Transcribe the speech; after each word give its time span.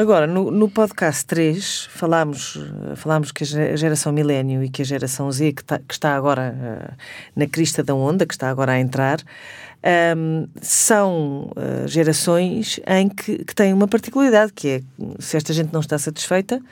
Agora, 0.00 0.26
no, 0.26 0.50
no 0.50 0.66
podcast 0.66 1.26
3, 1.26 1.90
falámos, 1.90 2.56
falámos 2.96 3.30
que 3.30 3.44
a 3.44 3.76
geração 3.76 4.10
milénio 4.10 4.64
e 4.64 4.70
que 4.70 4.80
a 4.80 4.84
geração 4.84 5.30
Z, 5.30 5.52
que, 5.52 5.62
tá, 5.62 5.78
que 5.78 5.92
está 5.92 6.16
agora 6.16 6.54
uh, 6.56 6.96
na 7.36 7.46
crista 7.46 7.82
da 7.82 7.94
onda, 7.94 8.24
que 8.24 8.32
está 8.32 8.48
agora 8.48 8.72
a 8.72 8.80
entrar, 8.80 9.20
um, 10.16 10.48
são 10.62 11.52
uh, 11.54 11.86
gerações 11.86 12.80
em 12.86 13.10
que, 13.10 13.44
que 13.44 13.54
têm 13.54 13.74
uma 13.74 13.86
particularidade, 13.86 14.54
que 14.54 14.68
é, 14.68 14.82
se 15.18 15.36
esta 15.36 15.52
gente 15.52 15.70
não 15.70 15.80
está 15.80 15.98
satisfeita, 15.98 16.62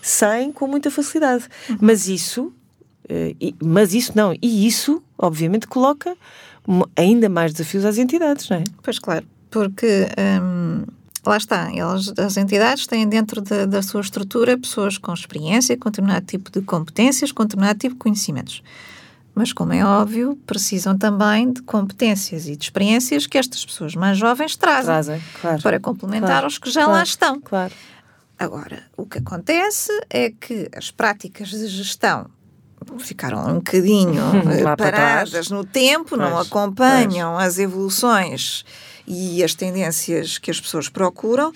saem 0.00 0.50
com 0.50 0.66
muita 0.66 0.90
facilidade. 0.90 1.44
Uhum. 1.68 1.76
Mas 1.82 2.08
isso, 2.08 2.46
uh, 2.46 3.36
e, 3.38 3.54
mas 3.62 3.92
isso 3.92 4.12
não, 4.14 4.32
e 4.40 4.66
isso, 4.66 5.02
obviamente, 5.18 5.66
coloca 5.66 6.16
ainda 6.96 7.28
mais 7.28 7.52
desafios 7.52 7.84
às 7.84 7.98
entidades, 7.98 8.48
não 8.48 8.56
é? 8.56 8.64
Pois 8.82 8.98
claro, 8.98 9.26
porque 9.50 10.06
hum, 10.42 10.84
lá 11.28 11.36
está, 11.36 11.70
elas, 11.74 12.12
as 12.18 12.36
entidades 12.36 12.86
têm 12.86 13.06
dentro 13.08 13.40
da, 13.40 13.66
da 13.66 13.82
sua 13.82 14.00
estrutura 14.00 14.58
pessoas 14.58 14.98
com 14.98 15.12
experiência, 15.12 15.76
com 15.76 15.90
determinado 15.90 16.26
tipo 16.26 16.50
de 16.50 16.60
competências, 16.62 17.30
com 17.32 17.44
determinado 17.44 17.78
tipo 17.78 17.94
de 17.94 18.00
conhecimentos 18.00 18.62
mas 19.38 19.52
como 19.52 19.72
é 19.72 19.84
óbvio, 19.84 20.36
precisam 20.44 20.98
também 20.98 21.52
de 21.52 21.62
competências 21.62 22.48
e 22.48 22.56
de 22.56 22.64
experiências 22.64 23.24
que 23.24 23.38
estas 23.38 23.64
pessoas 23.64 23.94
mais 23.94 24.18
jovens 24.18 24.56
trazem, 24.56 24.86
trazem 24.86 25.22
claro. 25.40 25.62
para 25.62 25.78
complementar 25.78 26.28
claro, 26.28 26.46
os 26.48 26.58
que 26.58 26.68
já 26.68 26.82
claro, 26.82 26.98
lá 26.98 27.04
estão. 27.04 27.40
Claro. 27.40 27.72
Agora, 28.36 28.82
o 28.96 29.06
que 29.06 29.18
acontece 29.18 29.92
é 30.10 30.30
que 30.30 30.68
as 30.76 30.90
práticas 30.90 31.50
de 31.50 31.68
gestão 31.68 32.26
ficaram 32.98 33.48
um 33.48 33.54
bocadinho 33.54 34.22
eh, 34.50 34.76
paradas 34.76 35.50
no 35.50 35.64
tempo, 35.64 36.16
pois, 36.16 36.20
não 36.20 36.36
acompanham 36.36 37.34
pois. 37.34 37.46
as 37.46 37.58
evoluções 37.60 38.64
e 39.08 39.42
as 39.42 39.54
tendências 39.54 40.38
que 40.38 40.50
as 40.50 40.60
pessoas 40.60 40.88
procuram. 40.88 41.52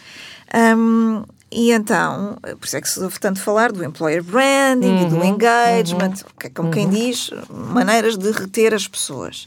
Um, 0.77 1.23
e 1.51 1.71
então, 1.71 2.39
por 2.59 2.65
isso 2.65 2.77
é 2.79 2.81
que 2.81 2.89
se 2.89 2.99
ouve 3.01 3.21
tanto 3.21 3.39
falar 3.39 3.71
do 3.71 3.85
employer 3.85 4.23
branding 4.25 4.89
uhum, 4.89 5.07
e 5.07 5.11
do 5.11 5.17
uhum, 5.17 5.25
engagement, 5.25 6.09
uhum, 6.09 6.31
que 6.41 6.47
é 6.47 6.51
como 6.51 6.69
uhum. 6.69 6.75
quem 6.75 6.89
diz, 6.89 7.31
maneiras 7.51 8.17
de 8.17 8.31
reter 8.31 8.73
as 8.73 8.89
pessoas. 8.89 9.47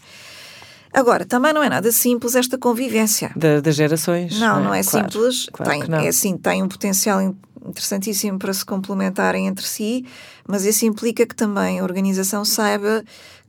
Agora, 0.93 1.25
também 1.25 1.51
não 1.51 1.63
é 1.63 1.67
nada 1.67 1.91
simples 1.91 2.35
esta 2.35 2.57
convivência. 2.57 3.31
Da, 3.35 3.59
das 3.59 3.75
gerações. 3.75 4.39
Não, 4.39 4.47
não 4.47 4.57
é, 4.57 4.63
não 4.63 4.73
é 4.75 4.83
claro, 4.83 5.11
simples. 5.11 5.49
Claro 5.51 5.87
tem, 5.87 6.05
É 6.05 6.07
assim, 6.07 6.37
tem 6.37 6.63
um 6.63 6.69
potencial 6.69 7.19
interessantíssimo 7.65 8.37
para 8.37 8.53
se 8.53 8.63
complementarem 8.63 9.47
entre 9.47 9.65
si, 9.65 10.05
mas 10.47 10.63
isso 10.63 10.85
implica 10.85 11.25
que 11.25 11.35
também 11.35 11.79
a 11.79 11.83
organização 11.83 12.45
saiba 12.45 13.03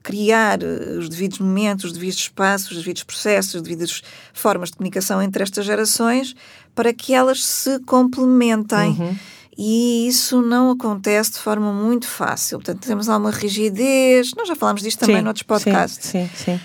criar 0.07 0.63
eh, 0.63 0.99
os 0.99 1.09
devidos 1.09 1.41
momentos, 1.41 1.87
os 1.87 1.93
devidos 1.93 2.19
espaços, 2.21 2.71
os 2.71 2.77
devidos 2.79 3.03
processos, 3.03 3.57
as 3.57 3.63
devidas 3.63 4.03
formas 4.33 4.71
de 4.71 4.77
comunicação 4.77 5.21
entre 5.21 5.43
estas 5.43 5.67
gerações 5.67 6.37
para 6.77 6.95
que 6.95 7.13
elas 7.13 7.45
se 7.45 7.81
complementem. 7.81 8.91
Uhum. 8.91 9.17
E 9.59 10.07
isso 10.07 10.43
não 10.43 10.71
acontece 10.71 11.33
de 11.33 11.39
forma 11.39 11.73
muito 11.73 12.07
fácil. 12.07 12.59
Portanto, 12.59 12.87
temos 12.87 13.09
alguma 13.09 13.31
rigidez. 13.31 14.33
Nós 14.37 14.47
já 14.47 14.55
falámos 14.55 14.83
disto 14.83 14.99
também 14.99 15.17
sim, 15.17 15.23
noutros 15.23 15.43
podcasts. 15.45 16.11
Sim, 16.11 16.29
sim. 16.37 16.45
sim. 16.45 16.61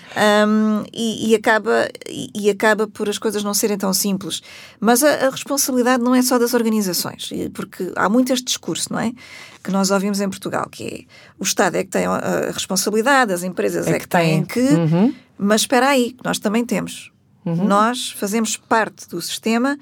Um, 0.46 0.84
e, 0.92 1.30
e, 1.30 1.34
acaba, 1.34 1.88
e, 2.06 2.28
e, 2.34 2.50
acaba 2.50 2.86
por 2.86 3.08
as 3.08 3.16
coisas 3.16 3.42
não 3.42 3.54
serem 3.54 3.78
tão 3.78 3.94
simples. 3.94 4.42
Mas 4.78 5.02
a, 5.02 5.26
a, 5.26 5.30
responsabilidade 5.30 6.02
não 6.02 6.14
é 6.14 6.20
só 6.20 6.38
das 6.38 6.52
organizações, 6.52 7.30
porque 7.54 7.90
há 7.96 8.10
muito 8.10 8.30
este 8.30 8.44
discurso, 8.44 8.92
não 8.92 9.00
é? 9.00 9.12
Que 9.62 9.70
nós 9.70 9.90
ouvimos 9.90 10.20
em 10.20 10.28
Portugal, 10.28 10.68
que 10.70 10.84
é 10.84 11.04
o 11.38 11.44
Estado 11.44 11.76
é 11.76 11.84
que 11.84 11.90
tem 11.90 12.06
a 12.06 12.50
responsabilidade, 12.52 13.32
as 13.32 13.42
empresas 13.42 13.86
é, 13.86 13.90
é 13.90 13.92
que, 13.94 14.00
que 14.00 14.08
têm 14.08 14.44
que. 14.44 14.60
Uhum. 14.60 15.14
Mas 15.38 15.62
espera 15.62 15.88
aí, 15.88 16.16
nós 16.24 16.38
também 16.38 16.64
temos. 16.64 17.12
Uhum. 17.44 17.64
Nós 17.64 18.10
fazemos 18.12 18.56
parte 18.56 19.08
do 19.08 19.20
sistema 19.20 19.78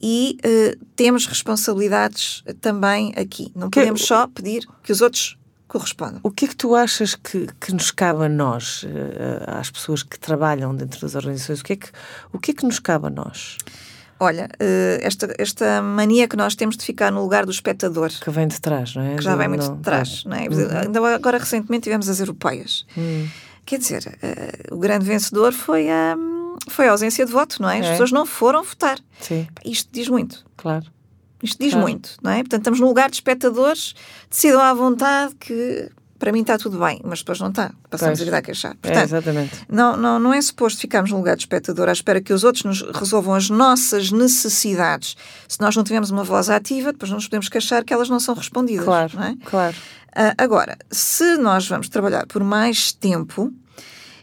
e 0.00 0.38
uh, 0.44 0.84
temos 0.96 1.26
responsabilidades 1.26 2.42
também 2.60 3.12
aqui. 3.16 3.52
Não 3.54 3.70
que, 3.70 3.80
podemos 3.80 4.02
só 4.04 4.26
pedir 4.26 4.66
que 4.82 4.92
os 4.92 5.00
outros 5.00 5.38
correspondam. 5.66 6.20
O 6.22 6.30
que 6.30 6.44
é 6.44 6.48
que 6.48 6.56
tu 6.56 6.74
achas 6.74 7.14
que, 7.14 7.48
que 7.60 7.72
nos 7.72 7.90
cabe 7.90 8.24
a 8.24 8.28
nós, 8.28 8.82
uh, 8.82 9.58
às 9.58 9.70
pessoas 9.70 10.02
que 10.02 10.18
trabalham 10.18 10.74
dentro 10.74 11.00
das 11.00 11.14
organizações? 11.14 11.60
O 11.60 11.64
que 11.64 11.72
é 11.72 11.76
que, 11.76 11.88
o 12.32 12.38
que, 12.38 12.50
é 12.50 12.54
que 12.54 12.64
nos 12.64 12.78
cabe 12.78 13.06
a 13.06 13.10
nós? 13.10 13.56
Olha, 14.20 14.46
uh, 14.46 14.98
esta, 15.00 15.34
esta 15.38 15.82
mania 15.82 16.28
que 16.28 16.36
nós 16.36 16.54
temos 16.54 16.76
de 16.76 16.84
ficar 16.84 17.10
no 17.10 17.22
lugar 17.22 17.44
do 17.44 17.50
espectador. 17.50 18.10
Que 18.20 18.30
vem 18.30 18.46
de 18.46 18.60
trás, 18.60 18.94
não 18.94 19.02
é? 19.02 19.16
Que 19.16 19.22
já 19.22 19.34
vem 19.36 19.48
muito 19.48 19.66
não, 19.66 19.76
de 19.76 19.82
trás, 19.82 20.24
não 20.24 20.36
é? 20.36 20.48
Uhum. 20.48 20.78
Ainda 20.84 21.14
agora 21.14 21.38
recentemente 21.38 21.84
tivemos 21.84 22.08
as 22.08 22.20
europeias. 22.20 22.86
Uhum. 22.96 23.28
Quer 23.66 23.78
dizer, 23.78 24.18
o 24.70 24.76
grande 24.76 25.06
vencedor 25.06 25.52
foi 25.52 25.90
a 25.90 26.16
foi 26.68 26.88
a 26.88 26.92
ausência 26.92 27.24
de 27.26 27.32
voto, 27.32 27.60
não 27.60 27.68
é? 27.68 27.80
As 27.80 27.86
é. 27.86 27.90
pessoas 27.92 28.12
não 28.12 28.26
foram 28.26 28.62
votar. 28.62 28.98
Sim. 29.20 29.46
Isto 29.64 29.88
diz 29.92 30.08
muito. 30.08 30.44
Claro. 30.56 30.86
Isto 31.42 31.62
diz 31.62 31.72
claro. 31.72 31.86
muito, 31.86 32.16
não 32.22 32.30
é? 32.30 32.38
Portanto, 32.38 32.60
estamos 32.60 32.80
no 32.80 32.86
lugar 32.86 33.10
de 33.10 33.16
espectadores, 33.16 33.94
decidam 34.30 34.60
à 34.60 34.72
vontade 34.72 35.34
que 35.34 35.90
para 36.24 36.32
mim 36.32 36.40
está 36.40 36.56
tudo 36.56 36.78
bem, 36.78 37.02
mas 37.04 37.18
depois 37.18 37.38
não 37.38 37.50
está. 37.50 37.70
Passamos 37.90 38.18
pois. 38.18 38.22
a 38.22 38.24
vida 38.24 38.38
a 38.38 38.40
queixar. 38.40 38.70
É, 38.70 38.74
Portanto, 38.76 38.98
é, 38.98 39.04
exatamente. 39.04 39.66
Não, 39.68 39.94
não, 39.94 40.18
não 40.18 40.32
é 40.32 40.40
suposto 40.40 40.80
ficarmos 40.80 41.10
no 41.10 41.18
lugar 41.18 41.36
de 41.36 41.42
espectador 41.42 41.86
à 41.86 41.92
espera 41.92 42.18
que 42.18 42.32
os 42.32 42.44
outros 42.44 42.64
nos 42.64 42.80
resolvam 42.80 43.34
as 43.34 43.50
nossas 43.50 44.10
necessidades. 44.10 45.18
Se 45.46 45.60
nós 45.60 45.76
não 45.76 45.84
tivermos 45.84 46.10
uma 46.10 46.24
voz 46.24 46.48
ativa, 46.48 46.92
depois 46.92 47.10
não 47.10 47.16
nos 47.16 47.26
podemos 47.26 47.50
queixar 47.50 47.84
que 47.84 47.92
elas 47.92 48.08
não 48.08 48.18
são 48.18 48.34
respondidas. 48.34 48.86
Claro, 48.86 49.12
não 49.14 49.22
é? 49.22 49.36
claro. 49.44 49.76
Uh, 50.16 50.32
agora, 50.38 50.78
se 50.90 51.36
nós 51.36 51.68
vamos 51.68 51.90
trabalhar 51.90 52.26
por 52.26 52.42
mais 52.42 52.90
tempo, 52.90 53.52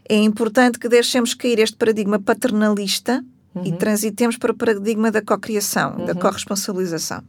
é 0.09 0.15
importante 0.15 0.79
que 0.79 0.89
deixemos 0.89 1.35
cair 1.35 1.59
este 1.59 1.77
paradigma 1.77 2.19
paternalista 2.19 3.23
uhum. 3.53 3.63
e 3.63 3.73
transitemos 3.73 4.37
para 4.37 4.53
o 4.53 4.55
paradigma 4.55 5.11
da 5.11 5.21
cocriação, 5.21 5.97
uhum. 5.99 6.05
da 6.05 6.15
corresponsabilização. 6.15 7.21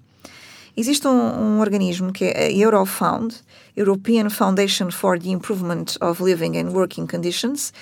Existe 0.77 1.06
um, 1.06 1.10
um, 1.10 1.60
organismo 1.60 2.12
que 2.12 2.25
é 2.25 2.47
a 2.47 2.50
Eurofound, 2.50 3.34
European 3.77 4.31
Foundation 4.31 4.91
for 4.91 5.19
the 5.19 5.28
Improvement 5.28 5.97
of 6.00 6.22
Living 6.22 6.56
and 6.59 6.71
Working 6.71 7.06
Conditions, 7.06 7.72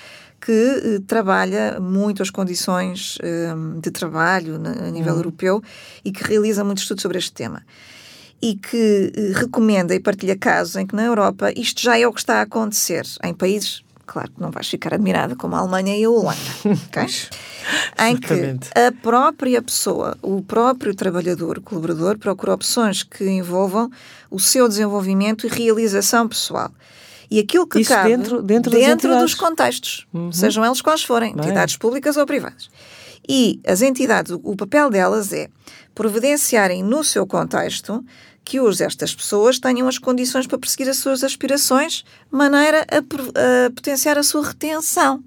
que 0.41 0.51
eh, 0.51 0.99
trabalha 1.05 1.79
muito 1.79 2.21
as 2.21 2.29
condições 2.29 3.17
eh, 3.21 3.53
de 3.79 3.91
trabalho 3.91 4.57
na, 4.57 4.71
a 4.71 4.91
nível 4.91 5.13
uhum. 5.13 5.19
europeu 5.19 5.63
e 6.03 6.11
que 6.11 6.23
realiza 6.23 6.63
muito 6.63 6.79
estudo 6.79 7.01
sobre 7.01 7.19
este 7.19 7.31
tema. 7.31 7.63
E 8.41 8.55
que 8.55 9.13
eh, 9.15 9.31
recomenda 9.35 9.93
e 9.93 9.99
partilha 9.99 10.35
casos 10.35 10.75
em 10.75 10.85
que 10.85 10.95
na 10.95 11.03
Europa 11.03 11.53
isto 11.55 11.81
já 11.81 11.97
é 11.97 12.07
o 12.07 12.11
que 12.11 12.19
está 12.19 12.39
a 12.39 12.41
acontecer 12.41 13.05
em 13.23 13.33
países 13.33 13.83
claro 14.11 14.29
que 14.29 14.41
não 14.41 14.51
vais 14.51 14.67
ficar 14.67 14.93
admirada 14.93 15.37
como 15.37 15.55
a 15.55 15.59
Alemanha 15.59 15.95
e 15.97 16.03
a 16.03 16.09
Holanda, 16.09 16.37
okay? 16.89 17.07
em 18.05 18.17
que 18.17 18.33
a 18.77 18.91
própria 19.01 19.61
pessoa, 19.61 20.17
o 20.21 20.41
próprio 20.41 20.93
trabalhador, 20.93 21.59
o 21.59 21.61
colaborador, 21.61 22.17
procura 22.17 22.53
opções 22.53 23.03
que 23.03 23.23
envolvam 23.29 23.89
o 24.29 24.37
seu 24.37 24.67
desenvolvimento 24.67 25.47
e 25.47 25.49
realização 25.49 26.27
pessoal. 26.27 26.69
E 27.29 27.39
aquilo 27.39 27.65
que 27.65 27.79
Isso 27.79 27.89
cabe 27.89 28.09
dentro, 28.09 28.41
dentro, 28.41 28.71
dentro 28.71 29.17
dos 29.17 29.33
contextos, 29.33 30.05
uhum. 30.13 30.29
sejam 30.33 30.65
eles 30.65 30.81
quais 30.81 31.03
forem, 31.03 31.33
Bem. 31.33 31.45
entidades 31.45 31.77
públicas 31.77 32.17
ou 32.17 32.25
privadas. 32.25 32.69
E 33.29 33.61
as 33.65 33.81
entidades, 33.81 34.33
o 34.43 34.55
papel 34.57 34.89
delas 34.89 35.31
é 35.31 35.47
providenciarem 35.95 36.83
no 36.83 37.01
seu 37.01 37.25
contexto 37.25 38.03
que 38.43 38.59
hoje 38.59 38.83
estas 38.83 39.13
pessoas 39.13 39.59
tenham 39.59 39.87
as 39.87 39.97
condições 39.97 40.47
para 40.47 40.57
perseguir 40.57 40.89
as 40.89 40.97
suas 40.97 41.23
aspirações, 41.23 42.03
maneira 42.29 42.85
a, 42.89 42.97
a 42.97 43.69
potenciar 43.71 44.17
a 44.17 44.23
sua 44.23 44.47
retenção. 44.47 45.23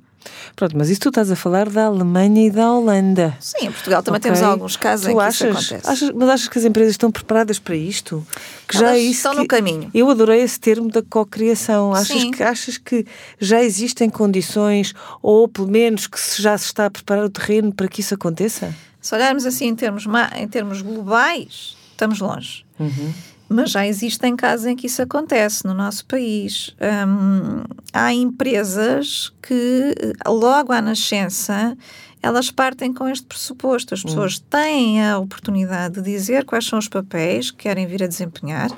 Pronto, 0.57 0.77
mas 0.77 0.89
isso 0.89 1.01
tu 1.01 1.09
estás 1.09 1.31
a 1.31 1.37
falar 1.37 1.69
da 1.69 1.87
Alemanha 1.87 2.47
e 2.47 2.51
da 2.51 2.71
Holanda. 2.71 3.37
Sim, 3.41 3.67
em 3.67 3.73
Portugal 3.73 4.03
também 4.03 4.19
okay. 4.19 4.31
temos 4.31 4.43
alguns 4.43 4.77
casos 4.77 5.07
tu 5.07 5.11
em 5.11 5.15
que 5.17 5.23
achas, 5.23 5.35
isso 5.35 5.75
acontece. 5.75 5.91
Achas, 5.91 6.11
mas 6.15 6.29
achas 6.29 6.49
que 6.49 6.59
as 6.59 6.65
empresas 6.65 6.93
estão 6.93 7.11
preparadas 7.11 7.59
para 7.59 7.77
isto? 7.77 8.27
Que 8.67 8.77
Elas 8.77 8.89
já 8.89 8.97
é 8.97 9.01
estão 9.01 9.33
que, 9.33 9.39
no 9.39 9.47
caminho. 9.47 9.91
Eu 9.93 10.11
adorei 10.11 10.41
esse 10.41 10.59
termo 10.59 10.89
da 10.91 11.03
cocriação. 11.03 11.93
Achas 11.93 12.25
que, 12.25 12.43
achas 12.43 12.79
que 12.79 13.07
já 13.39 13.63
existem 13.63 14.09
condições, 14.09 14.95
ou 15.23 15.49
pelo 15.49 15.69
menos 15.69 16.07
que 16.07 16.19
já 16.41 16.57
se 16.57 16.67
está 16.67 16.87
a 16.87 16.91
preparar 16.91 17.25
o 17.25 17.31
terreno 17.31 17.73
para 17.73 17.89
que 17.89 18.01
isso 18.01 18.15
aconteça? 18.15 18.75
Se 19.01 19.15
olharmos 19.15 19.45
assim 19.45 19.67
em 19.67 19.75
termos, 19.75 20.07
em 20.37 20.49
termos 20.49 20.81
globais, 20.81 21.77
estamos 21.93 22.21
longe. 22.21 22.64
Uhum. 22.79 23.13
Mas 23.49 23.71
já 23.71 23.87
existem 23.87 24.35
casos 24.35 24.67
em 24.67 24.75
que 24.75 24.87
isso 24.87 25.03
acontece 25.03 25.67
no 25.67 25.75
nosso 25.75 26.07
país. 26.07 26.75
Hum, 27.07 27.63
há 27.95 28.13
empresas 28.13 29.33
que, 29.41 29.95
logo 30.27 30.73
à 30.73 30.83
nascença, 30.83 31.77
elas 32.25 32.51
partem 32.51 32.91
com 32.91 33.07
este 33.07 33.27
pressuposto. 33.27 33.93
As 33.93 34.03
pessoas 34.03 34.39
hum. 34.39 34.45
têm 34.49 35.05
a 35.05 35.19
oportunidade 35.19 36.01
de 36.01 36.03
dizer 36.03 36.47
quais 36.47 36.65
são 36.65 36.79
os 36.79 36.89
papéis 36.89 37.51
que 37.51 37.59
querem 37.59 37.87
vir 37.87 38.03
a 38.03 38.07
desempenhar 38.07 38.71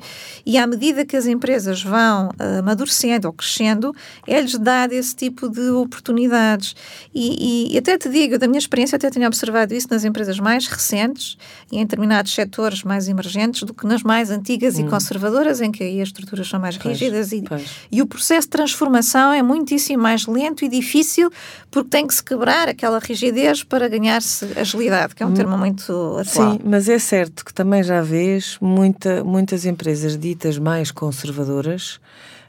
e, 0.45 0.59
à 0.59 0.67
medida 0.67 1.05
que 1.05 1.17
as 1.17 1.27
empresas 1.27 1.81
vão 1.81 2.29
uh, 2.31 2.59
amadurecendo 2.59 3.29
ou 3.29 3.33
crescendo, 3.33 3.95
é-lhes 4.27 4.59
dado 4.59 4.93
esse 4.93 5.15
tipo 5.15 5.49
de 5.49 5.71
oportunidades. 5.71 6.75
E, 7.15 7.73
e, 7.73 7.79
até 7.79 7.97
te 7.97 8.09
digo, 8.09 8.37
da 8.37 8.49
minha 8.49 8.59
experiência, 8.59 8.97
até 8.97 9.09
tenho 9.11 9.27
observado 9.29 9.73
isso 9.73 9.87
nas 9.93 10.05
empresas 10.05 10.41
mais 10.41 10.67
recentes 10.67 11.39
e 11.71 11.77
em 11.77 11.85
determinados 11.85 12.35
setores 12.35 12.83
mais 12.83 13.09
emergentes 13.09 13.63
do 13.63 13.73
que 13.73 13.87
nas 13.87 14.03
mais 14.03 14.33
antigas 14.33 14.77
hum. 14.77 14.87
e 14.87 14.91
conservadoras, 14.91 15.61
em 15.61 15.71
que 15.71 15.85
aí 15.85 16.03
as 16.03 16.09
estruturas 16.09 16.49
são 16.49 16.59
mais 16.59 16.77
pois, 16.77 16.99
rígidas 16.99 17.31
e, 17.31 17.45
e 17.93 18.03
o 18.03 18.07
processo 18.09 18.49
de 18.49 18.51
transformação 18.51 19.06
é 19.15 19.43
muitíssimo 19.43 20.03
mais 20.03 20.27
lento 20.27 20.65
e 20.65 20.69
difícil 20.69 21.31
porque 21.71 21.91
tem 21.91 22.07
que 22.07 22.15
se 22.15 22.23
quebrar 22.23 22.69
aquela 22.69 22.99
rigidez 22.99 23.63
para 23.63 23.89
ganhar-se 23.89 24.47
agilidade, 24.57 25.15
que 25.15 25.23
é 25.23 25.27
um 25.27 25.35
termo 25.35 25.57
muito 25.59 25.93
atual. 26.19 26.53
Sim, 26.53 26.61
mas 26.65 26.89
é 26.89 26.99
certo 26.99 27.45
que 27.45 27.53
também 27.53 27.83
já 27.83 28.01
vês 28.01 28.57
muita, 28.61 29.23
muitas 29.23 29.65
empresas 29.65 30.17
ditas 30.17 30.59
mais 30.59 30.91
conservadoras 30.91 32.01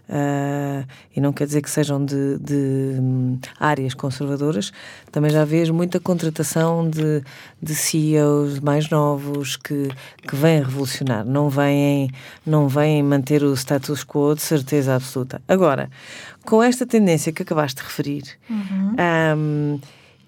Uh, 0.10 0.88
e 1.14 1.20
não 1.20 1.34
quer 1.34 1.46
dizer 1.46 1.62
que 1.62 1.70
sejam 1.70 2.04
de, 2.04 2.38
de 2.40 2.96
um, 3.00 3.38
áreas 3.60 3.94
conservadoras, 3.94 4.72
também 5.12 5.30
já 5.30 5.44
vês 5.44 5.70
muita 5.70 6.00
contratação 6.00 6.90
de, 6.90 7.22
de 7.62 7.76
CEOs 7.76 8.62
mais 8.62 8.90
novos 8.90 9.58
que, 9.58 9.90
que 10.26 10.36
vêm 10.36 10.64
revolucionar, 10.64 11.26
não 11.26 11.50
vêm, 11.50 12.10
não 12.46 12.70
vêm 12.70 13.04
manter 13.04 13.44
o 13.44 13.54
status 13.54 14.06
quo 14.06 14.34
de 14.34 14.42
certeza 14.42 14.96
absoluta. 14.96 15.42
Agora, 15.46 15.90
com 16.46 16.64
esta 16.64 16.86
tendência 16.86 17.34
que 17.34 17.44
acabaste 17.44 17.82
de 17.82 17.88
referir, 17.88 18.24
uhum. 18.50 18.96
um, 19.38 19.80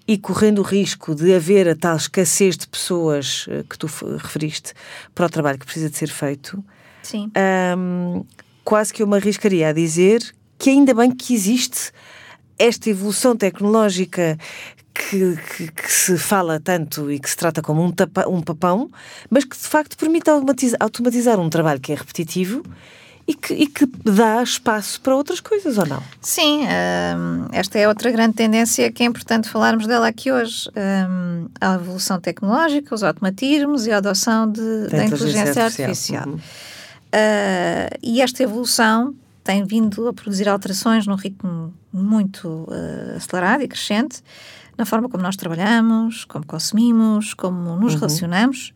e 0.06 0.18
correndo 0.18 0.58
o 0.58 0.62
risco 0.62 1.14
de 1.14 1.32
haver 1.32 1.68
a 1.68 1.74
tal 1.74 1.96
escassez 1.96 2.56
de 2.56 2.66
pessoas 2.66 3.46
eh, 3.48 3.62
que 3.68 3.78
tu 3.78 3.86
referiste 4.18 4.72
para 5.14 5.26
o 5.26 5.28
trabalho 5.30 5.56
que 5.56 5.64
precisa 5.64 5.88
de 5.88 5.96
ser 5.96 6.08
feito, 6.08 6.62
Sim. 7.02 7.30
Um, 7.76 8.24
quase 8.64 8.92
que 8.92 9.02
eu 9.02 9.06
me 9.06 9.16
arriscaria 9.16 9.68
a 9.68 9.72
dizer 9.72 10.22
que 10.58 10.70
ainda 10.70 10.94
bem 10.94 11.10
que 11.10 11.34
existe 11.34 11.90
esta 12.58 12.90
evolução 12.90 13.34
tecnológica 13.34 14.36
que, 14.92 15.36
que, 15.56 15.72
que, 15.72 15.92
se 15.92 16.18
fala 16.18 16.60
tanto 16.60 17.10
e 17.10 17.18
que 17.18 17.30
se 17.30 17.36
trata 17.36 17.62
como 17.62 17.82
um, 17.82 17.90
tapa, 17.90 18.28
um 18.28 18.42
papão, 18.42 18.90
mas 19.30 19.44
que 19.44 19.56
de 19.56 19.66
facto 19.66 19.96
permite 19.96 20.28
automatizar, 20.28 20.76
automatizar 20.80 21.40
um 21.40 21.48
trabalho 21.48 21.80
que 21.80 21.92
é 21.92 21.94
repetitivo 21.94 22.62
e 23.26 23.34
que, 23.34 23.54
e 23.54 23.66
que, 23.66 23.86
dá 24.04 24.42
espaço 24.42 25.00
para 25.00 25.14
outras 25.14 25.40
coisas, 25.40 25.78
ou 25.78 25.86
não? 25.86 26.02
Sim, 26.20 26.64
um, 26.64 27.46
esta 27.52 27.78
é 27.78 27.86
outra 27.86 28.10
grande 28.10 28.34
tendência 28.34 28.90
que 28.90 29.02
é 29.02 29.06
importante 29.06 29.48
falarmos 29.48 29.86
dela 29.86 30.08
aqui 30.08 30.32
hoje. 30.32 30.68
Um, 30.76 31.46
a 31.60 31.74
evolução 31.74 32.20
tecnológica, 32.20 32.94
os 32.94 33.04
automatismos 33.04 33.86
e 33.86 33.92
a 33.92 33.98
adoção 33.98 34.50
de, 34.50 34.60
da, 34.60 34.98
da, 34.98 35.04
inteligência, 35.04 35.40
inteligência 35.40 35.64
artificial. 35.64 36.18
artificial. 36.18 36.28
Uhum. 36.28 36.40
Uh, 37.10 37.98
e 38.00 38.20
esta 38.20 38.42
evolução 38.42 39.14
tem 39.42 39.64
vindo 39.64 40.06
a 40.06 40.12
produzir 40.12 40.48
alterações 40.48 41.06
num 41.08 41.16
ritmo 41.16 41.74
muito 41.92 42.48
uh, 42.48 43.16
acelerado 43.16 43.64
e 43.64 43.68
crescente 43.68 44.22
na 44.78 44.84
forma 44.86 45.08
como 45.08 45.22
nós 45.22 45.36
trabalhamos, 45.36 46.24
como 46.24 46.46
consumimos, 46.46 47.34
como 47.34 47.76
nos 47.76 47.94
uhum. 47.94 47.98
relacionamos 47.98 48.72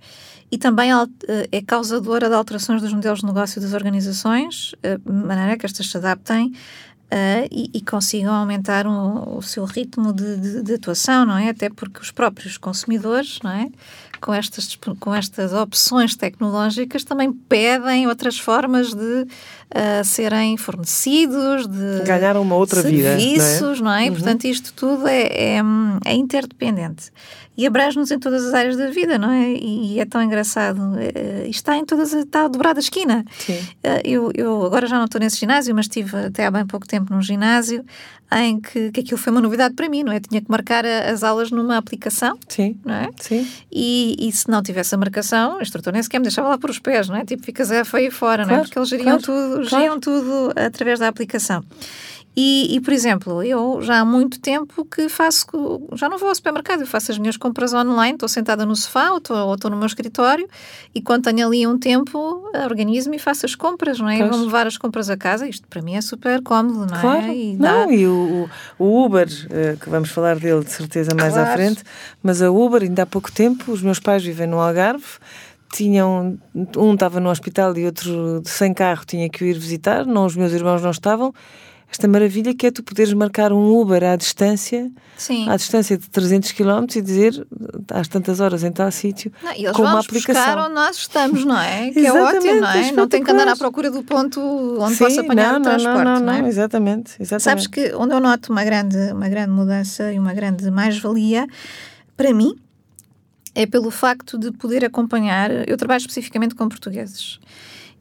e 0.50 0.58
também 0.58 0.92
uh, 0.92 1.08
é 1.52 1.62
causadora 1.62 2.28
de 2.28 2.34
alterações 2.34 2.82
dos 2.82 2.92
modelos 2.92 3.20
de 3.20 3.26
negócio 3.26 3.60
das 3.60 3.72
organizações, 3.72 4.74
de 4.82 5.12
maneira 5.12 5.56
que 5.56 5.64
estas 5.64 5.88
se 5.88 5.96
adaptem 5.96 6.52
Uh, 7.04 7.46
e, 7.52 7.70
e, 7.74 7.80
consigam 7.82 8.34
aumentar 8.34 8.88
o, 8.88 9.36
o 9.36 9.42
seu 9.42 9.64
ritmo 9.66 10.12
de, 10.12 10.36
de, 10.36 10.62
de, 10.62 10.74
atuação, 10.74 11.24
não 11.24 11.36
é? 11.36 11.50
Até 11.50 11.68
porque 11.68 12.00
os 12.00 12.10
próprios 12.10 12.56
consumidores, 12.58 13.38
não 13.44 13.52
é? 13.52 13.70
Com 14.20 14.32
estas, 14.32 14.78
com 14.98 15.14
estas 15.14 15.52
opções 15.52 16.16
tecnológicas 16.16 17.04
também 17.04 17.32
pedem 17.32 18.06
outras 18.06 18.38
formas 18.38 18.92
de 18.92 19.22
uh, 19.22 20.04
serem 20.04 20.56
fornecidos, 20.56 21.66
de 21.66 22.04
ganhar 22.04 22.36
uma 22.36 22.54
outra 22.54 22.82
serviços, 22.82 23.22
vida, 23.22 23.82
não 23.82 23.82
é? 23.82 23.82
Não 23.82 23.92
é? 23.92 24.04
Uhum. 24.04 24.12
Portanto, 24.14 24.44
isto 24.44 24.72
tudo 24.74 25.06
é, 25.06 25.22
é, 25.22 25.60
é 26.04 26.14
interdependente 26.14 27.12
e 27.56 27.66
abrange-nos 27.66 28.10
em 28.10 28.18
todas 28.18 28.44
as 28.46 28.54
áreas 28.54 28.76
da 28.76 28.90
vida, 28.90 29.16
não 29.16 29.30
é? 29.30 29.52
E, 29.52 30.00
é 30.00 30.04
tão 30.04 30.20
engraçado. 30.20 30.80
É, 30.98 31.46
está 31.48 31.76
em 31.76 31.84
todas, 31.84 32.12
está 32.12 32.48
dobrada 32.48 32.80
a 32.80 32.82
esquina. 32.82 33.24
Sim. 33.38 33.54
Uh, 33.54 34.00
eu, 34.04 34.32
eu 34.34 34.64
agora 34.64 34.86
já 34.88 34.98
não 34.98 35.04
estou 35.04 35.20
nesse 35.20 35.36
ginásio, 35.36 35.74
mas 35.74 35.86
estive 35.86 36.16
até 36.16 36.46
há 36.46 36.50
bem 36.50 36.66
pouco 36.66 36.86
tempo 36.86 37.14
num 37.14 37.22
ginásio 37.22 37.84
em 38.32 38.60
que, 38.60 38.90
que 38.90 39.00
aquilo 39.00 39.18
foi 39.18 39.30
uma 39.30 39.40
novidade 39.40 39.74
para 39.74 39.88
mim, 39.88 40.02
não 40.02 40.12
é? 40.12 40.18
Tinha 40.18 40.40
que 40.40 40.50
marcar 40.50 40.84
as 40.84 41.22
aulas 41.22 41.50
numa 41.52 41.76
aplicação, 41.76 42.36
Sim. 42.48 42.76
não 42.84 42.94
é? 42.94 43.08
Sim. 43.20 43.46
E, 43.70 44.13
e 44.18 44.32
se 44.32 44.48
não 44.50 44.62
tivesse 44.62 44.94
a 44.94 44.98
marcação, 44.98 45.58
o 45.58 45.62
instrutor 45.62 45.92
nem 45.92 46.02
sequer 46.02 46.18
me 46.18 46.24
deixava 46.24 46.48
lá 46.48 46.58
por 46.58 46.70
os 46.70 46.78
pés, 46.78 47.08
não 47.08 47.16
é? 47.16 47.24
Tipo, 47.24 47.42
ficas 47.44 47.70
a 47.70 47.84
feio 47.84 48.10
fora, 48.10 48.44
claro, 48.44 48.50
não 48.50 48.56
é? 48.56 48.62
Porque 48.64 48.78
eles 48.78 48.88
geriam, 48.88 49.18
claro, 49.18 49.22
tudo, 49.22 49.64
geriam 49.64 50.00
tudo 50.00 50.52
através 50.56 50.98
da 50.98 51.08
aplicação. 51.08 51.62
E, 52.36 52.74
e, 52.74 52.80
por 52.80 52.92
exemplo, 52.92 53.42
eu 53.44 53.80
já 53.80 54.00
há 54.00 54.04
muito 54.04 54.40
tempo 54.40 54.84
que 54.84 55.08
faço, 55.08 55.46
já 55.92 56.08
não 56.08 56.18
vou 56.18 56.28
ao 56.28 56.34
supermercado, 56.34 56.80
eu 56.80 56.86
faço 56.86 57.12
as 57.12 57.18
minhas 57.18 57.36
compras 57.36 57.72
online, 57.72 58.14
estou 58.14 58.28
sentada 58.28 58.66
no 58.66 58.74
sofá 58.74 59.12
ou 59.12 59.18
estou, 59.18 59.36
ou 59.36 59.54
estou 59.54 59.70
no 59.70 59.76
meu 59.76 59.86
escritório 59.86 60.48
e 60.92 61.00
quando 61.00 61.24
tenho 61.24 61.46
ali 61.46 61.64
um 61.64 61.78
tempo, 61.78 62.42
organizo-me 62.64 63.16
e 63.16 63.18
faço 63.20 63.46
as 63.46 63.54
compras, 63.54 64.00
não 64.00 64.08
é? 64.08 64.18
Pois. 64.18 64.30
Vou 64.30 64.46
levar 64.46 64.66
as 64.66 64.76
compras 64.76 65.08
a 65.08 65.16
casa, 65.16 65.46
isto 65.46 65.68
para 65.68 65.80
mim 65.80 65.94
é 65.94 66.00
super 66.00 66.42
cómodo, 66.42 66.80
não 66.80 67.00
claro. 67.00 67.26
é? 67.26 67.36
E 67.36 67.56
não, 67.56 67.92
e 67.92 68.04
o, 68.04 68.50
o 68.80 69.04
Uber, 69.04 69.28
eh, 69.50 69.76
que 69.80 69.88
vamos 69.88 70.10
falar 70.10 70.36
dele 70.36 70.64
de 70.64 70.72
certeza 70.72 71.14
mais 71.14 71.34
claro. 71.34 71.50
à 71.50 71.52
frente, 71.52 71.84
mas 72.20 72.42
a 72.42 72.50
Uber, 72.50 72.82
ainda 72.82 73.04
há 73.04 73.06
pouco 73.06 73.30
tempo, 73.30 73.70
os 73.70 73.80
meus 73.80 74.00
pais 74.00 74.24
vivem 74.24 74.48
no 74.48 74.58
Algarve, 74.58 75.04
tinham 75.72 76.36
um 76.76 76.94
estava 76.94 77.20
no 77.20 77.30
hospital 77.30 77.76
e 77.76 77.86
outro 77.86 78.42
sem 78.44 78.74
carro 78.74 79.04
tinha 79.04 79.28
que 79.28 79.44
ir 79.44 79.58
visitar, 79.58 80.04
não 80.04 80.26
os 80.26 80.34
meus 80.34 80.52
irmãos 80.52 80.82
não 80.82 80.90
estavam 80.90 81.32
esta 81.94 82.08
maravilha 82.08 82.52
que 82.52 82.66
é 82.66 82.72
tu 82.72 82.82
poderes 82.82 83.12
marcar 83.12 83.52
um 83.52 83.80
Uber 83.80 84.02
à 84.02 84.16
distância, 84.16 84.90
Sim. 85.16 85.48
à 85.48 85.56
distância 85.56 85.96
de 85.96 86.10
300 86.10 86.50
km 86.50 86.86
e 86.96 87.00
dizer 87.00 87.46
às 87.88 88.08
tantas 88.08 88.40
horas 88.40 88.64
em 88.64 88.72
tal 88.72 88.90
sítio 88.90 89.32
com 89.72 89.82
uma 89.82 90.00
aplicação. 90.00 90.42
buscar 90.42 90.58
onde 90.58 90.74
nós 90.74 90.96
estamos, 90.96 91.44
não 91.44 91.56
é? 91.58 91.90
Que 91.94 92.04
é 92.04 92.12
ótimo, 92.12 92.60
não 92.60 92.68
é? 92.68 92.90
Não 92.90 93.06
tem 93.06 93.22
que 93.22 93.30
andar 93.30 93.46
à 93.46 93.56
procura 93.56 93.92
do 93.92 94.02
ponto 94.02 94.40
onde 94.80 94.96
Sim, 94.96 95.04
possa 95.04 95.20
apanhar 95.20 95.52
não, 95.52 95.60
o 95.60 95.62
transporte, 95.62 96.04
não, 96.04 96.14
não, 96.14 96.20
não, 96.20 96.32
é? 96.32 96.42
não, 96.42 96.48
exatamente, 96.48 97.12
exatamente. 97.20 97.42
Sabes 97.44 97.66
que 97.68 97.94
onde 97.94 98.12
eu 98.12 98.18
noto 98.18 98.50
uma 98.50 98.64
grande, 98.64 98.98
uma 99.12 99.28
grande 99.28 99.50
mudança 99.52 100.12
e 100.12 100.18
uma 100.18 100.34
grande 100.34 100.68
mais-valia, 100.72 101.46
para 102.16 102.34
mim, 102.34 102.56
é 103.54 103.66
pelo 103.66 103.92
facto 103.92 104.36
de 104.36 104.50
poder 104.50 104.84
acompanhar. 104.84 105.68
Eu 105.68 105.76
trabalho 105.76 106.00
especificamente 106.00 106.56
com 106.56 106.68
portugueses. 106.68 107.38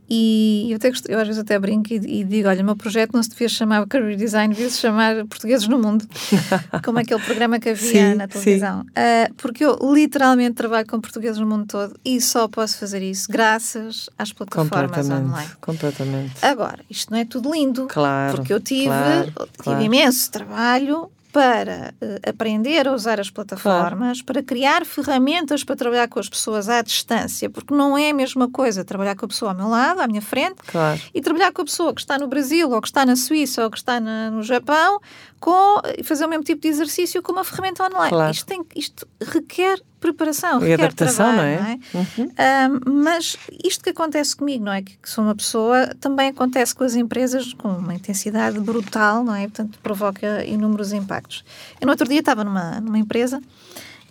E 0.10 0.68
eu, 0.70 0.76
até 0.76 0.92
eu 1.08 1.20
às 1.20 1.28
vezes 1.28 1.42
até 1.42 1.58
brinco 1.58 1.94
e, 1.94 1.96
e, 1.96 2.24
digo: 2.24 2.48
olha, 2.48 2.62
o 2.62 2.66
meu 2.66 2.76
projeto 2.76 3.14
não 3.14 3.24
se 3.24 3.30
devia 3.30 3.50
chamar 3.50 3.86
Career 3.88 4.18
Design, 4.18 4.54
devia 4.54 4.70
se 4.70 4.80
chamar 4.80 5.26
Portugueses 5.26 5.68
no 5.68 5.80
Mundo, 5.80 6.08
como 6.84 7.00
aquele 7.00 7.22
programa 7.22 7.60
que 7.60 7.70
havia 7.70 8.12
sim, 8.12 8.16
na 8.16 8.28
televisão. 8.28 8.82
Uh, 8.82 9.34
porque 9.36 9.64
eu 9.64 9.78
literalmente 9.94 10.56
trabalho 10.56 10.88
com 10.88 11.00
portugueses 11.00 11.40
no 11.40 11.48
mundo 11.48 11.66
todo 11.68 11.96
e 12.04 12.20
só 12.20 12.48
posso 12.48 12.78
fazer 12.78 13.02
isso 13.02 13.32
graças 13.32 14.10
às 14.18 14.34
plataformas 14.34 15.10
online. 15.10 15.50
Completamente. 15.62 16.34
Agora, 16.42 16.80
isto 16.90 17.12
não 17.12 17.18
é 17.18 17.26
tudo 17.26 17.52
lindo, 17.54 17.88
claro, 17.88 18.36
porque 18.36 18.54
eu 18.54 18.60
tive, 18.60 18.86
claro, 18.86 19.26
tive 19.26 19.48
claro. 19.58 19.82
imenso 19.82 20.32
trabalho 20.32 21.10
para 21.34 21.96
uh, 22.00 22.30
aprender 22.30 22.88
a 22.88 22.94
usar 22.94 23.20
as 23.20 23.32
plataformas, 23.32 24.22
claro. 24.22 24.26
para 24.26 24.44
criar 24.44 24.86
ferramentas 24.86 25.64
para 25.64 25.76
trabalhar 25.76 26.08
com 26.08 26.20
as 26.20 26.30
pessoas 26.30 26.70
à 26.70 26.84
distância, 26.84 27.50
porque 27.50 27.74
não 27.74 27.98
é 27.98 28.12
a 28.12 28.14
mesma 28.14 28.48
coisa 28.48 28.86
trabalhar 28.86 29.16
com 29.16 29.26
a 29.26 29.28
pessoa 29.28 29.50
ao 29.50 29.58
meu 29.58 29.68
lado, 29.68 30.00
à 30.00 30.08
minha 30.08 30.22
frente, 30.22 30.62
claro. 30.68 31.02
e 31.12 31.20
trabalhar 31.20 31.52
com 31.52 31.64
a 31.64 31.66
pessoa 31.66 31.92
que 31.92 32.02
está 32.02 32.20
no 32.20 32.28
Brasil, 32.28 32.70
ou 32.70 32.80
que 32.80 32.88
está 32.88 33.04
na 33.04 33.16
Suíça, 33.16 33.64
ou 33.64 33.72
que 33.72 33.78
está 33.78 34.00
na, 34.00 34.30
no 34.30 34.44
Japão, 34.44 35.02
com, 35.40 35.82
fazer 36.04 36.24
o 36.26 36.30
mesmo 36.30 36.44
tipo 36.44 36.62
de 36.62 36.68
exercício 36.68 37.22
com 37.24 37.32
uma 37.32 37.44
ferramenta 37.44 37.84
online. 37.84 38.10
Claro. 38.10 38.32
Isto, 38.32 38.46
tem, 38.46 38.64
isto 38.76 39.08
requer 39.20 39.82
preparação, 40.04 40.60
e 40.60 40.70
requer 40.70 40.84
adaptação, 40.84 41.34
trabalho, 41.34 41.62
não 41.62 41.68
é? 41.68 41.80
Não 41.94 42.02
é? 42.02 42.08
Uhum. 42.18 42.92
Um, 42.96 43.04
mas 43.04 43.38
isto 43.64 43.84
que 43.84 43.90
acontece 43.90 44.36
comigo, 44.36 44.66
não 44.66 44.74
é? 44.74 44.82
Que, 44.82 44.98
que 44.98 45.10
sou 45.10 45.24
uma 45.24 45.36
pessoa, 45.36 45.88
também 46.00 46.30
acontece 46.30 46.76
com 46.76 46.84
as 46.84 46.96
empresas 46.96 47.54
com 47.54 47.70
uma 47.70 47.94
intensidade 47.94 48.60
brutal, 48.60 49.24
não 49.24 49.34
é? 49.34 49.44
Portanto, 49.44 49.80
provoca 49.82 50.44
inúmeros 50.46 50.92
impactos. 50.92 51.44
Eu 51.80 51.86
no 51.86 51.92
outro 51.92 52.08
dia 52.08 52.20
estava 52.20 52.44
numa, 52.44 52.82
numa 52.82 53.00
empresa 53.00 53.42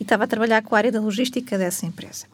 e 0.00 0.02
estava 0.02 0.24
a 0.24 0.26
trabalhar 0.26 0.62
com 0.62 0.74
a 0.74 0.78
área 0.78 0.90
da 0.90 1.00
logística 1.00 1.58
dessa 1.58 1.86
empresa. 1.86 2.26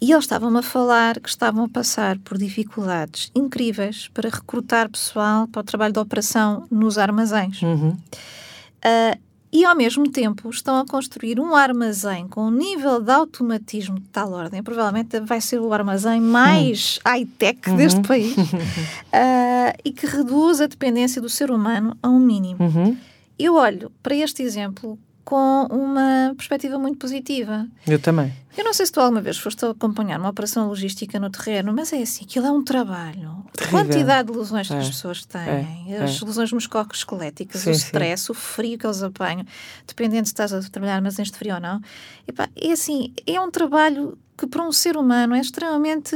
E 0.00 0.12
eles 0.12 0.24
estavam 0.24 0.54
a 0.56 0.62
falar 0.62 1.18
que 1.18 1.28
estavam 1.28 1.64
a 1.64 1.68
passar 1.68 2.18
por 2.18 2.36
dificuldades 2.36 3.30
incríveis 3.34 4.08
para 4.12 4.28
recrutar 4.28 4.90
pessoal 4.90 5.48
para 5.48 5.60
o 5.60 5.64
trabalho 5.64 5.92
de 5.92 5.98
operação 5.98 6.66
nos 6.70 6.98
armazéns. 6.98 7.62
Uhum. 7.62 7.90
Uh, 7.90 9.18
e 9.54 9.64
ao 9.64 9.76
mesmo 9.76 10.10
tempo 10.10 10.50
estão 10.50 10.80
a 10.80 10.84
construir 10.84 11.38
um 11.38 11.54
armazém 11.54 12.26
com 12.26 12.48
um 12.48 12.50
nível 12.50 13.00
de 13.00 13.12
automatismo 13.12 14.00
de 14.00 14.08
tal 14.08 14.32
ordem, 14.32 14.60
provavelmente 14.64 15.20
vai 15.20 15.40
ser 15.40 15.60
o 15.60 15.72
armazém 15.72 16.20
mais 16.20 16.98
hum. 16.98 17.08
high-tech 17.08 17.70
uhum. 17.70 17.76
deste 17.76 18.00
país, 18.02 18.36
uh, 18.36 19.78
e 19.84 19.92
que 19.92 20.06
reduz 20.06 20.60
a 20.60 20.66
dependência 20.66 21.22
do 21.22 21.28
ser 21.28 21.52
humano 21.52 21.96
a 22.02 22.08
um 22.08 22.18
mínimo. 22.18 22.64
Uhum. 22.64 22.96
Eu 23.38 23.54
olho 23.54 23.92
para 24.02 24.16
este 24.16 24.42
exemplo 24.42 24.98
com 25.24 25.66
uma 25.70 26.34
perspectiva 26.36 26.78
muito 26.78 26.98
positiva. 26.98 27.66
Eu 27.86 27.98
também. 27.98 28.32
Eu 28.56 28.62
não 28.62 28.72
sei 28.72 28.86
se 28.86 28.92
tu 28.92 29.00
alguma 29.00 29.20
vez 29.20 29.36
foste 29.36 29.64
acompanhar 29.64 30.20
uma 30.20 30.28
operação 30.28 30.68
logística 30.68 31.18
no 31.18 31.28
terreno, 31.28 31.72
mas 31.72 31.92
é 31.92 32.02
assim, 32.02 32.24
aquilo 32.24 32.46
é 32.46 32.52
um 32.52 32.62
trabalho. 32.62 33.44
A 33.60 33.66
quantidade 33.68 34.30
de 34.30 34.38
lesões 34.38 34.68
que 34.68 34.74
é, 34.74 34.78
as 34.78 34.88
pessoas 34.88 35.24
têm, 35.24 35.92
é, 35.92 36.04
as 36.04 36.22
é. 36.22 36.24
lesões 36.24 36.52
musculoesqueléticas, 36.52 37.62
sim, 37.62 37.70
o 37.70 37.72
stress, 37.72 38.26
sim. 38.26 38.32
o 38.32 38.34
frio 38.34 38.78
que 38.78 38.86
eles 38.86 39.02
apanham, 39.02 39.44
dependendo 39.86 40.26
se 40.26 40.32
estás 40.32 40.52
a 40.52 40.60
trabalhar 40.62 40.96
armazéns 40.96 41.32
de 41.32 41.38
frio 41.38 41.54
ou 41.54 41.60
não. 41.60 41.80
Epá, 42.28 42.48
é 42.54 42.70
assim, 42.70 43.12
é 43.26 43.40
um 43.40 43.50
trabalho 43.50 44.16
que 44.36 44.46
para 44.46 44.62
um 44.62 44.72
ser 44.72 44.96
humano 44.96 45.34
é 45.34 45.40
extremamente. 45.40 46.14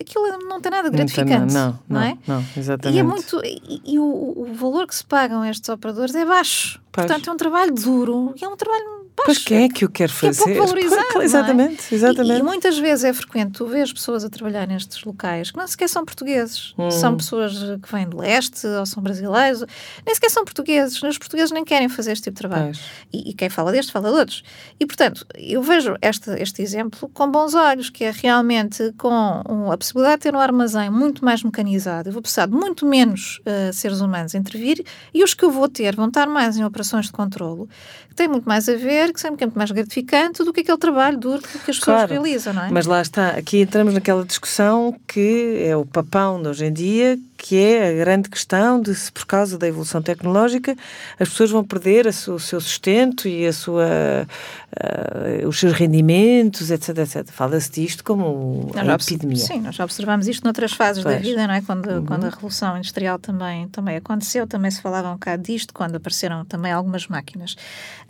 aquilo 0.00 0.26
não 0.46 0.60
tem 0.60 0.70
nada 0.70 0.90
de 0.90 0.96
gratificante. 0.96 1.54
Não, 1.54 1.70
não, 1.70 1.80
não, 1.88 2.02
é? 2.02 2.18
não, 2.26 2.44
exatamente. 2.56 2.96
E 2.96 3.00
é 3.00 3.02
muito. 3.02 3.40
E, 3.44 3.82
e 3.84 3.98
o, 3.98 4.04
o, 4.04 4.54
valor 4.54 4.86
que 4.86 4.94
se 4.94 5.04
pagam 5.04 5.42
a 5.42 5.50
estes 5.50 5.68
operadores 5.68 6.14
é 6.14 6.24
baixo. 6.24 6.80
Pois. 6.92 7.06
Portanto, 7.06 7.30
é 7.30 7.32
um 7.32 7.36
trabalho 7.36 7.74
duro 7.74 8.34
e 8.40 8.44
é 8.44 8.48
um 8.48 8.56
trabalho 8.56 8.93
Pois 9.16 9.38
quem 9.38 9.64
é 9.64 9.68
que 9.68 9.84
o 9.84 9.88
quer 9.88 10.10
fazer? 10.10 10.42
É 10.42 10.54
pouco 10.54 10.66
valorizado, 10.66 11.22
exatamente, 11.22 11.94
é? 11.94 11.94
exatamente. 11.94 12.36
E, 12.36 12.40
e, 12.40 12.42
muitas 12.42 12.78
vezes 12.78 13.04
é 13.04 13.12
frequente 13.12 13.52
tu 13.52 13.66
vês 13.66 13.92
pessoas 13.92 14.24
a 14.24 14.28
trabalhar 14.28 14.66
nestes 14.66 15.02
locais 15.04 15.50
que 15.50 15.56
não 15.56 15.66
sequer 15.66 15.88
são 15.88 16.04
portugueses. 16.04 16.74
Hum. 16.76 16.90
São 16.90 17.16
pessoas 17.16 17.52
que 17.82 17.92
vêm 17.92 18.08
do 18.08 18.18
leste 18.18 18.66
ou 18.66 18.84
são 18.84 19.02
brasileiros. 19.02 19.64
Nem 20.04 20.14
sequer 20.14 20.30
são 20.30 20.44
portugueses. 20.44 21.02
Os 21.02 21.18
portugueses 21.18 21.52
nem 21.52 21.64
querem 21.64 21.88
fazer 21.88 22.12
este 22.12 22.24
tipo 22.24 22.34
de 22.34 22.48
trabalho. 22.48 22.72
E, 23.12 23.30
e, 23.30 23.34
quem 23.34 23.48
fala 23.48 23.70
deste, 23.72 23.92
fala 23.92 24.10
de 24.10 24.16
outros. 24.16 24.42
E, 24.78 24.86
portanto, 24.86 25.26
eu 25.36 25.62
vejo 25.62 25.96
este, 26.02 26.30
este 26.40 26.62
exemplo 26.62 27.08
com 27.12 27.30
bons 27.30 27.54
olhos, 27.54 27.90
que 27.90 28.04
é 28.04 28.10
realmente 28.10 28.92
com 28.98 29.70
a 29.70 29.76
possibilidade 29.76 30.16
de 30.16 30.22
ter 30.22 30.34
um 30.34 30.40
armazém 30.40 30.90
muito 30.90 31.24
mais 31.24 31.42
mecanizado. 31.42 32.08
Eu 32.08 32.12
vou 32.12 32.22
precisar 32.22 32.46
de 32.46 32.52
muito 32.52 32.84
menos 32.84 33.40
uh, 33.40 33.72
seres 33.72 34.00
humanos 34.00 34.34
intervir 34.34 34.84
e 35.12 35.22
os 35.22 35.34
que 35.34 35.44
eu 35.44 35.50
vou 35.50 35.68
ter 35.68 35.94
vão 35.96 36.08
estar 36.08 36.26
mais 36.26 36.56
em 36.56 36.64
operações 36.64 37.06
de 37.06 37.12
controlo, 37.12 37.68
que 38.08 38.14
têm 38.14 38.28
muito 38.28 38.48
mais 38.48 38.68
a 38.68 38.74
ver, 38.74 39.03
que 39.12 39.20
são 39.20 39.30
muito 39.30 39.52
mais 39.56 39.70
gratificante 39.70 40.42
do 40.44 40.52
que 40.52 40.60
aquele 40.60 40.78
trabalho 40.78 41.18
duro 41.18 41.42
que 41.42 41.56
as 41.56 41.78
pessoas 41.78 41.82
claro, 41.84 42.12
realizam, 42.12 42.52
não 42.52 42.64
é? 42.64 42.70
Mas 42.70 42.86
lá 42.86 43.02
está, 43.02 43.30
aqui 43.30 43.60
entramos 43.60 43.94
naquela 43.94 44.24
discussão 44.24 44.94
que 45.06 45.64
é 45.66 45.76
o 45.76 45.84
papão 45.84 46.40
de 46.40 46.48
hoje 46.48 46.66
em 46.66 46.72
dia, 46.72 47.18
que 47.44 47.58
é 47.58 47.90
a 47.90 47.92
grande 47.92 48.30
questão 48.30 48.80
de 48.80 48.94
se 48.94 49.12
por 49.12 49.26
causa 49.26 49.58
da 49.58 49.68
evolução 49.68 50.00
tecnológica 50.00 50.74
as 51.20 51.28
pessoas 51.28 51.50
vão 51.50 51.62
perder 51.62 52.06
o 52.06 52.12
seu 52.12 52.38
sustento 52.38 53.28
e 53.28 53.46
a 53.46 53.52
sua, 53.52 53.84
uh, 53.84 55.46
os 55.46 55.60
seus 55.60 55.74
rendimentos, 55.74 56.70
etc, 56.70 56.96
etc. 57.00 57.30
Fala-se 57.30 57.70
disto 57.70 58.02
como 58.02 58.72
nós 58.74 58.88
a 58.88 58.94
epidemia. 58.94 59.44
Sim, 59.44 59.60
nós 59.60 59.74
já 59.74 59.84
observamos 59.84 60.26
isto 60.26 60.42
noutras 60.42 60.72
fases 60.72 61.02
pois. 61.02 61.16
da 61.16 61.20
vida, 61.20 61.46
não 61.46 61.52
é? 61.52 61.60
Quando, 61.60 61.86
uhum. 61.86 62.06
quando 62.06 62.24
a 62.24 62.30
Revolução 62.30 62.78
Industrial 62.78 63.18
também, 63.18 63.68
também 63.68 63.96
aconteceu, 63.96 64.46
também 64.46 64.70
se 64.70 64.80
falava 64.80 65.10
um 65.10 65.14
bocado 65.14 65.42
disto, 65.42 65.74
quando 65.74 65.96
apareceram 65.96 66.46
também 66.46 66.72
algumas 66.72 67.06
máquinas. 67.08 67.56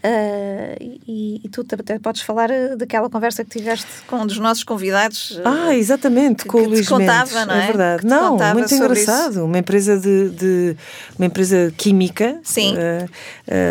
Uh, 0.05 1.01
e, 1.09 1.41
e, 1.43 1.49
tu 1.49 1.63
até 1.63 1.99
podes 1.99 2.21
falar 2.21 2.51
eh, 2.51 2.77
daquela 2.77 3.09
conversa 3.09 3.43
que 3.43 3.59
tiveste 3.59 3.87
com 4.07 4.17
um 4.17 4.27
dos 4.27 4.39
nossos 4.39 4.63
convidados. 4.63 5.41
Ah, 5.43 5.75
exatamente, 5.75 6.43
que, 6.43 6.51
com 6.51 6.59
o 6.59 6.69
Luís 6.69 6.87
contava, 6.87 7.33
Mendes. 7.33 7.47
não 7.47 7.55
é? 7.55 7.63
É 7.63 7.67
verdade. 7.67 8.07
Não, 8.07 8.37
muito 8.55 8.75
engraçado. 8.75 9.24
Uma 9.29 9.59
empresa 9.59 9.99
de, 9.99 10.31
de, 10.31 10.77
uma 11.19 11.27
empresa 11.27 11.73
química, 11.77 12.39
Sim. 12.43 12.75
Uh, 12.75 13.05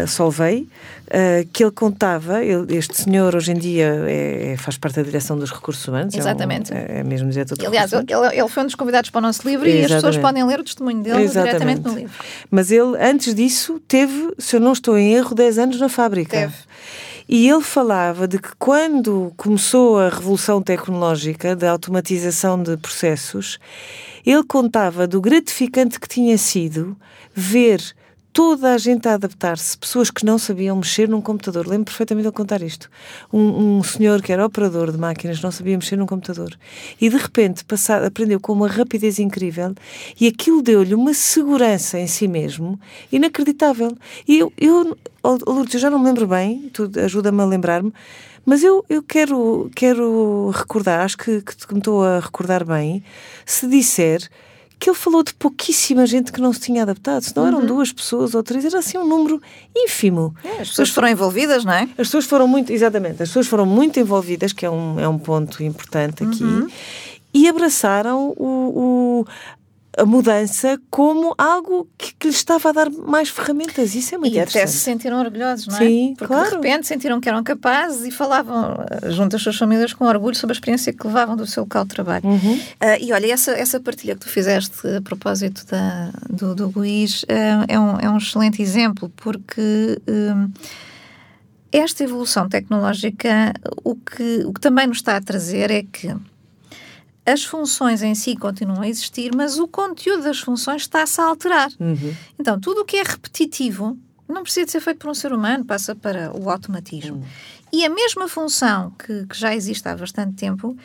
uh, 0.03 0.07
Solvay, 0.07 0.67
uh, 1.07 1.47
que 1.51 1.63
ele 1.63 1.71
contava, 1.71 2.43
ele, 2.43 2.75
este 2.75 3.01
senhor 3.01 3.35
hoje 3.35 3.51
em 3.51 3.57
dia 3.57 4.03
é, 4.07 4.53
é, 4.53 4.57
faz 4.57 4.77
parte 4.77 4.95
da 4.95 5.03
direção 5.03 5.37
dos 5.37 5.51
recursos 5.51 5.87
humanos. 5.87 6.13
Exatamente. 6.13 6.73
É, 6.73 6.75
um, 6.75 6.79
é, 6.79 6.99
é 6.99 7.03
mesmo 7.03 7.29
diretor 7.29 7.57
Aliás, 7.65 7.91
ele, 7.93 8.05
ele, 8.33 8.47
foi 8.47 8.63
um 8.63 8.65
dos 8.65 8.75
convidados 8.75 9.09
para 9.09 9.19
o 9.19 9.21
nosso 9.21 9.47
livro 9.47 9.67
Exatamente. 9.67 9.91
e 9.91 9.95
as 9.95 10.01
pessoas 10.01 10.17
podem 10.17 10.43
ler 10.45 10.59
o 10.59 10.63
testemunho 10.63 11.01
dele 11.01 11.23
Exatamente. 11.23 11.51
diretamente 11.51 11.81
no 11.87 11.95
livro. 11.95 12.13
Mas 12.49 12.71
ele, 12.71 12.97
antes 12.99 13.33
disso, 13.33 13.79
teve, 13.87 14.33
se 14.37 14.55
eu 14.55 14.59
não 14.59 14.73
estou 14.73 14.97
em 14.97 15.13
erro, 15.13 15.35
10 15.35 15.57
anos 15.59 15.79
na 15.79 15.89
fábrica. 15.89 16.37
Teve. 16.37 16.53
E 17.27 17.49
ele 17.49 17.61
falava 17.61 18.27
de 18.27 18.37
que 18.37 18.49
quando 18.57 19.33
começou 19.37 19.99
a 19.99 20.09
revolução 20.09 20.61
tecnológica 20.61 21.55
da 21.55 21.71
automatização 21.71 22.61
de 22.61 22.75
processos, 22.77 23.59
ele 24.25 24.43
contava 24.43 25.07
do 25.07 25.21
gratificante 25.21 25.99
que 25.99 26.07
tinha 26.07 26.37
sido 26.37 26.97
ver 27.33 27.95
toda 28.33 28.73
a 28.73 28.77
gente 28.79 29.07
a 29.07 29.13
adaptar-se, 29.13 29.77
pessoas 29.77 30.09
que 30.09 30.25
não 30.25 30.39
sabiam 30.39 30.75
mexer 30.75 31.07
num 31.07 31.21
computador. 31.21 31.67
Lembro 31.67 31.85
perfeitamente 31.85 32.27
de 32.27 32.33
contar 32.33 32.63
isto. 32.63 32.89
Um, 33.31 33.77
um, 33.77 33.83
senhor 33.83 34.21
que 34.23 34.33
era 34.33 34.43
operador 34.43 34.91
de 34.91 34.97
máquinas 34.97 35.39
não 35.39 35.51
sabia 35.51 35.77
mexer 35.77 35.95
num 35.95 36.07
computador 36.07 36.57
e 36.99 37.09
de 37.09 37.15
repente 37.15 37.63
aprendeu 38.05 38.39
com 38.39 38.53
uma 38.53 38.67
rapidez 38.67 39.19
incrível 39.19 39.75
e 40.19 40.27
aquilo 40.27 40.63
deu-lhe 40.63 40.95
uma 40.95 41.13
segurança 41.13 41.99
em 41.99 42.07
si 42.07 42.27
mesmo 42.27 42.79
inacreditável. 43.11 43.95
E 44.27 44.39
eu, 44.39 44.51
eu 44.57 44.97
Lourdes, 45.23 45.75
eu 45.75 45.79
já 45.79 45.89
não 45.89 45.99
me 45.99 46.05
lembro 46.05 46.27
bem, 46.27 46.69
tu 46.73 46.91
ajuda-me 47.01 47.41
a 47.41 47.45
lembrar-me, 47.45 47.93
mas 48.45 48.61
eu, 48.61 48.83
eu 48.89 49.01
quero, 49.01 49.71
quero 49.73 50.49
recordar, 50.49 51.05
acho 51.05 51.17
que, 51.17 51.41
que 51.41 51.73
me 51.73 51.79
estou 51.79 52.03
a 52.03 52.19
recordar 52.19 52.65
bem, 52.65 53.01
se 53.45 53.67
disser 53.67 54.27
que 54.83 54.89
ele 54.89 54.97
falou 54.97 55.23
de 55.23 55.33
pouquíssima 55.33 56.05
gente 56.05 56.29
que 56.29 56.41
não 56.41 56.51
se 56.51 56.59
tinha 56.59 56.81
adaptado. 56.83 57.21
Se 57.21 57.33
não 57.33 57.47
eram 57.47 57.59
uhum. 57.59 57.65
duas 57.65 57.93
pessoas 57.93 58.35
ou 58.35 58.43
três, 58.43 58.65
era 58.65 58.79
assim 58.79 58.97
um 58.97 59.07
número 59.07 59.41
ínfimo. 59.73 60.35
É, 60.43 60.61
as 60.61 60.69
pessoas 60.69 60.89
foram 60.89 61.07
envolvidas, 61.07 61.63
não 61.63 61.71
é? 61.71 61.83
As 61.83 62.07
pessoas 62.07 62.25
foram 62.25 62.45
muito, 62.45 62.73
exatamente, 62.73 63.23
as 63.23 63.29
pessoas 63.29 63.47
foram 63.47 63.65
muito 63.65 63.97
envolvidas, 63.97 64.51
que 64.51 64.65
é 64.65 64.69
um, 64.69 64.99
é 64.99 65.07
um 65.07 65.17
ponto 65.17 65.63
importante 65.63 66.25
aqui. 66.25 66.43
Uhum 66.43 66.67
e 67.35 67.47
abraçaram 67.47 68.31
o, 68.37 68.45
o, 68.45 69.25
a 69.97 70.05
mudança 70.05 70.79
como 70.89 71.35
algo 71.37 71.87
que, 71.97 72.15
que 72.15 72.27
lhes 72.27 72.37
estava 72.37 72.69
a 72.69 72.71
dar 72.71 72.89
mais 72.89 73.29
ferramentas. 73.29 73.93
Isso 73.93 74.15
é 74.15 74.17
muito 74.17 74.33
e 74.33 74.37
interessante. 74.37 74.55
E 74.55 74.63
até 74.63 74.67
se 74.67 74.79
sentiram 74.79 75.19
orgulhosos, 75.19 75.67
não 75.67 75.75
é? 75.75 75.79
Sim, 75.79 76.15
Porque 76.17 76.33
claro. 76.33 76.49
de 76.49 76.55
repente 76.55 76.87
sentiram 76.87 77.21
que 77.21 77.29
eram 77.29 77.43
capazes 77.43 78.05
e 78.05 78.11
falavam 78.11 78.83
eh, 78.89 79.11
junto 79.11 79.35
às 79.35 79.41
suas 79.41 79.55
famílias 79.55 79.93
com 79.93 80.05
orgulho 80.05 80.35
sobre 80.35 80.53
a 80.53 80.55
experiência 80.55 80.91
que 80.91 81.05
levavam 81.05 81.35
do 81.35 81.45
seu 81.45 81.63
local 81.63 81.83
de 81.83 81.89
trabalho. 81.89 82.25
Uhum. 82.25 82.55
Uh, 82.55 82.99
e 82.99 83.13
olha, 83.13 83.31
essa, 83.31 83.51
essa 83.51 83.79
partilha 83.79 84.15
que 84.15 84.21
tu 84.21 84.29
fizeste 84.29 84.87
a 84.87 85.01
propósito 85.01 85.65
da, 85.67 86.11
do, 86.29 86.55
do 86.55 86.71
Luís 86.75 87.23
uh, 87.23 87.65
é, 87.67 87.79
um, 87.79 87.99
é 87.99 88.09
um 88.09 88.17
excelente 88.17 88.61
exemplo, 88.61 89.11
porque... 89.15 89.99
esta 91.71 92.03
evolução 92.03 92.47
tecnológica, 92.47 93.51
o 93.83 93.95
que, 93.95 94.43
o 94.45 94.53
que 94.53 94.61
também 94.61 94.85
nos 94.85 94.97
está 94.97 95.17
a 95.17 95.21
trazer 95.21 95.71
é 95.71 95.81
que 95.81 96.15
as 97.25 97.43
funções 97.43 98.01
em 98.01 98.13
si 98.15 98.35
continuam 98.35 98.81
a 98.81 98.87
existir, 98.87 99.31
mas 99.35 99.57
o 99.57 99.67
conteúdo 99.67 100.23
das 100.23 100.39
funções 100.39 100.81
está-se 100.81 101.21
a 101.21 101.25
alterar. 101.25 101.69
Uhum. 101.79 102.15
Então, 102.37 102.59
tudo 102.59 102.81
o 102.81 102.85
que 102.85 102.97
é 102.97 103.03
repetitivo 103.03 103.97
não 104.27 104.43
precisa 104.43 104.65
de 104.65 104.71
ser 104.71 104.81
feito 104.81 104.99
por 104.99 105.09
um 105.09 105.13
ser 105.13 105.31
humano, 105.31 105.63
passa 105.63 105.95
para 105.95 106.31
o 106.35 106.49
automatismo. 106.49 107.17
Uhum. 107.17 107.23
E 107.71 107.85
a 107.85 107.89
mesma 107.89 108.27
função 108.27 108.91
que, 108.91 109.25
que, 109.25 109.37
já 109.37 109.55
existe 109.55 109.87
há 109.87 109.95
bastante 109.95 110.35
tempo 110.35 110.77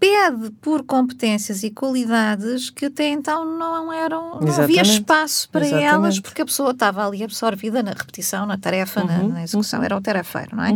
pede 0.00 0.50
por 0.60 0.82
competências 0.82 1.62
e 1.62 1.70
qualidades 1.70 2.70
que 2.70 2.86
até 2.86 3.08
então 3.08 3.44
não 3.44 3.92
eram, 3.92 4.40
não 4.40 4.60
havia 4.60 4.82
espaço 4.82 5.48
para 5.48 5.64
Exatamente. 5.64 5.94
elas, 5.94 6.20
porque 6.20 6.42
a 6.42 6.44
pessoa 6.44 6.72
estava 6.72 7.06
ali 7.06 7.22
absorvida 7.22 7.84
na 7.84 7.92
repetição, 7.92 8.44
na 8.44 8.58
tarefa, 8.58 9.00
uhum. 9.02 9.06
na, 9.06 9.22
na, 9.34 9.42
execução, 9.44 9.78
uhum. 9.78 9.84
era 9.84 9.96
o 9.96 10.00
tarefeiro, 10.00 10.56
não 10.56 10.64
é? 10.64 10.72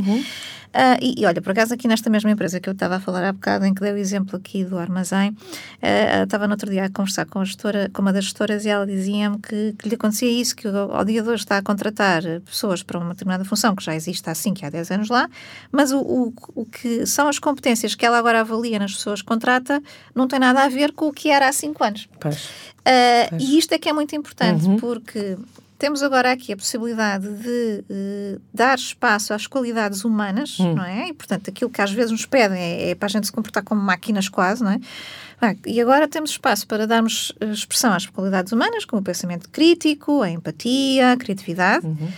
Uh, 0.76 0.99
e, 1.00 1.23
e, 1.23 1.25
olha, 1.25 1.40
por 1.40 1.52
acaso 1.52 1.73
aqui 1.73 1.88
nesta 1.88 2.11
mesma 2.11 2.30
empresa 2.30 2.61
que 2.61 2.68
eu 2.68 2.75
estava 2.75 2.97
a 2.97 3.00
falar 3.00 3.25
há 3.25 3.33
bocado, 3.33 3.64
em 3.64 3.73
que 3.73 3.80
dei 3.80 3.92
o 3.92 3.97
exemplo 3.97 4.37
aqui 4.37 4.62
do 4.62 4.76
armazém, 4.76 5.30
uh, 5.30 6.25
estava 6.25 6.47
no 6.47 6.52
outro 6.52 6.71
dia 6.71 6.85
a 6.85 6.90
conversar 6.90 7.25
com, 7.25 7.40
a 7.40 7.45
gestora, 7.47 7.90
com 7.95 8.02
uma 8.02 8.12
das 8.12 8.25
gestoras 8.25 8.66
e 8.66 8.68
ela 8.68 8.87
dizia-me 8.87 9.38
que, 9.38 9.75
que, 9.78 9.88
lhe 9.88 9.95
acontecia 9.95 10.28
isso, 10.28 10.54
que 10.54 10.68
ao 10.68 11.02
dia 11.02 11.23
de 11.23 11.28
hoje 11.30 11.45
está 11.45 11.56
a 11.56 11.62
contratar 11.62 12.23
pessoas 12.45 12.83
para 12.83 12.99
uma 12.99 13.14
determinada 13.14 13.42
função 13.42 13.75
que 13.75 13.83
já 13.83 13.95
existe 13.95 14.28
há 14.28 14.35
5 14.35 14.61
e 14.61 14.66
há 14.66 14.71
10 14.71 14.90
anos 14.90 15.09
lá, 15.09 15.30
mas 15.73 15.92
o, 15.92 16.00
o, 16.00 16.35
o 16.54 16.66
que 16.66 17.06
são 17.06 17.26
as 17.26 17.38
competências 17.38 17.95
que 17.95 18.04
ela 18.04 18.18
agora 18.18 18.40
avalia 18.40 18.78
nas 18.78 18.92
pessoas 18.92 19.23
que 19.23 19.28
contrata 19.28 19.83
não 20.14 20.28
tem 20.28 20.38
nada 20.38 20.62
a 20.62 20.68
ver 20.68 20.92
com 20.92 21.09
o 21.09 21.12
que 21.12 21.30
era 21.30 21.49
há 21.49 21.52
5 21.54 21.85
anos. 21.85 22.09
Pois. 22.21 22.45
Uh, 22.45 23.30
pois. 23.30 23.42
E 23.42 23.56
isto 23.56 23.73
é 23.73 23.78
que 23.78 23.88
é 23.88 23.95
muito 23.95 24.14
importante, 24.14 24.66
uhum. 24.66 24.76
porque 24.76 25.38
temos 25.78 26.02
agora 26.02 26.33
aqui 26.33 26.52
a 26.52 26.56
possibilidade 26.56 27.28
de 27.28 27.85
uh, 27.90 28.40
dar 28.52 28.76
espaço 28.76 29.35
às 29.35 29.47
qualidades 29.47 30.04
humanas, 30.04 30.59
hum. 30.59 30.75
não 30.75 30.85
é? 30.85 31.09
E, 31.09 31.12
portanto, 31.12 31.50
aquilo 31.50 31.71
que 31.71 31.83
às 31.83 31.92
vezes 31.92 32.11
nos 32.11 32.25
pedem 32.25 32.59
é, 32.59 32.90
é, 32.90 32.95
para 32.95 33.06
a 33.06 33.11
gente 33.11 33.26
se 33.26 33.33
comportar 33.33 33.62
como 33.62 33.80
máquinas 33.80 34.28
quase, 34.28 34.62
não 34.64 34.73
é? 34.73 34.80
e 35.66 35.78
agora 35.83 36.09
temos 36.09 36.30
espaço 36.30 36.66
para 36.66 36.87
darmos 36.87 37.30
eh, 37.40 37.50
expressão 37.50 37.92
às 37.92 38.06
qualidades 38.06 38.52
humanas, 38.52 38.87
como 38.87 39.02
o 39.02 39.04
pensamento 39.04 39.50
crítico, 39.50 40.23
a 40.23 40.30
empatia, 40.30 41.12
a 41.12 41.16
criatividade. 41.16 41.87
Uhum. 41.87 42.09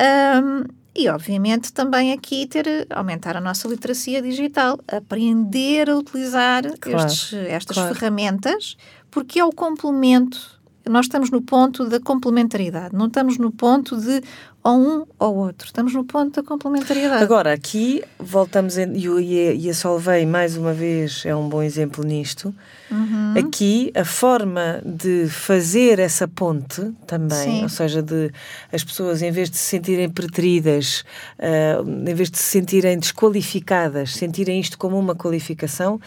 Um, 0.00 0.64
e, 0.94 1.08
obviamente, 1.08 1.72
também 1.72 2.12
aqui 2.12 2.46
ter, 2.46 2.86
aumentar 2.90 3.36
a 3.36 3.40
nossa 3.40 3.66
literacia 3.66 4.22
digital, 4.22 4.78
aprender 4.86 5.90
a 5.90 5.96
utilizar 5.96 6.62
claro, 6.80 7.06
estes, 7.06 7.32
estas 7.34 7.76
claro. 7.76 7.94
ferramentas, 7.94 8.76
porque 9.10 9.38
é 9.38 9.44
o 9.44 9.52
complemento 9.52 10.57
nós 10.88 11.06
estamos 11.06 11.30
no 11.30 11.42
ponto 11.42 11.88
da 11.88 12.00
complementaridade, 12.00 12.94
não 12.94 13.06
estamos 13.06 13.38
no 13.38 13.50
ponto 13.50 13.96
de 13.96 14.22
ou 14.62 14.76
um 14.76 15.06
ou 15.18 15.36
outro, 15.36 15.66
estamos 15.66 15.94
no 15.94 16.04
ponto 16.04 16.42
da 16.42 16.46
complementaridade. 16.46 17.22
Agora, 17.22 17.52
aqui 17.52 18.02
voltamos, 18.18 18.76
em, 18.76 18.92
e, 18.96 19.66
e 19.66 19.70
a 19.70 19.74
Solvay, 19.74 20.26
mais 20.26 20.56
uma 20.56 20.72
vez, 20.72 21.24
é 21.24 21.34
um 21.34 21.48
bom 21.48 21.62
exemplo 21.62 22.04
nisto. 22.04 22.54
Uhum. 22.90 23.34
Aqui, 23.38 23.92
a 23.94 24.04
forma 24.04 24.82
de 24.84 25.28
fazer 25.28 25.98
essa 25.98 26.26
ponte 26.26 26.92
também, 27.06 27.58
Sim. 27.58 27.62
ou 27.62 27.68
seja, 27.68 28.02
de 28.02 28.30
as 28.72 28.82
pessoas, 28.82 29.22
em 29.22 29.30
vez 29.30 29.48
de 29.48 29.56
se 29.56 29.64
sentirem 29.64 30.08
preteridas, 30.10 31.04
uh, 31.38 31.88
em 31.88 32.14
vez 32.14 32.30
de 32.30 32.38
se 32.38 32.44
sentirem 32.44 32.98
desqualificadas, 32.98 34.14
sentirem 34.14 34.60
isto 34.60 34.76
como 34.76 34.98
uma 34.98 35.14
qualificação, 35.14 36.00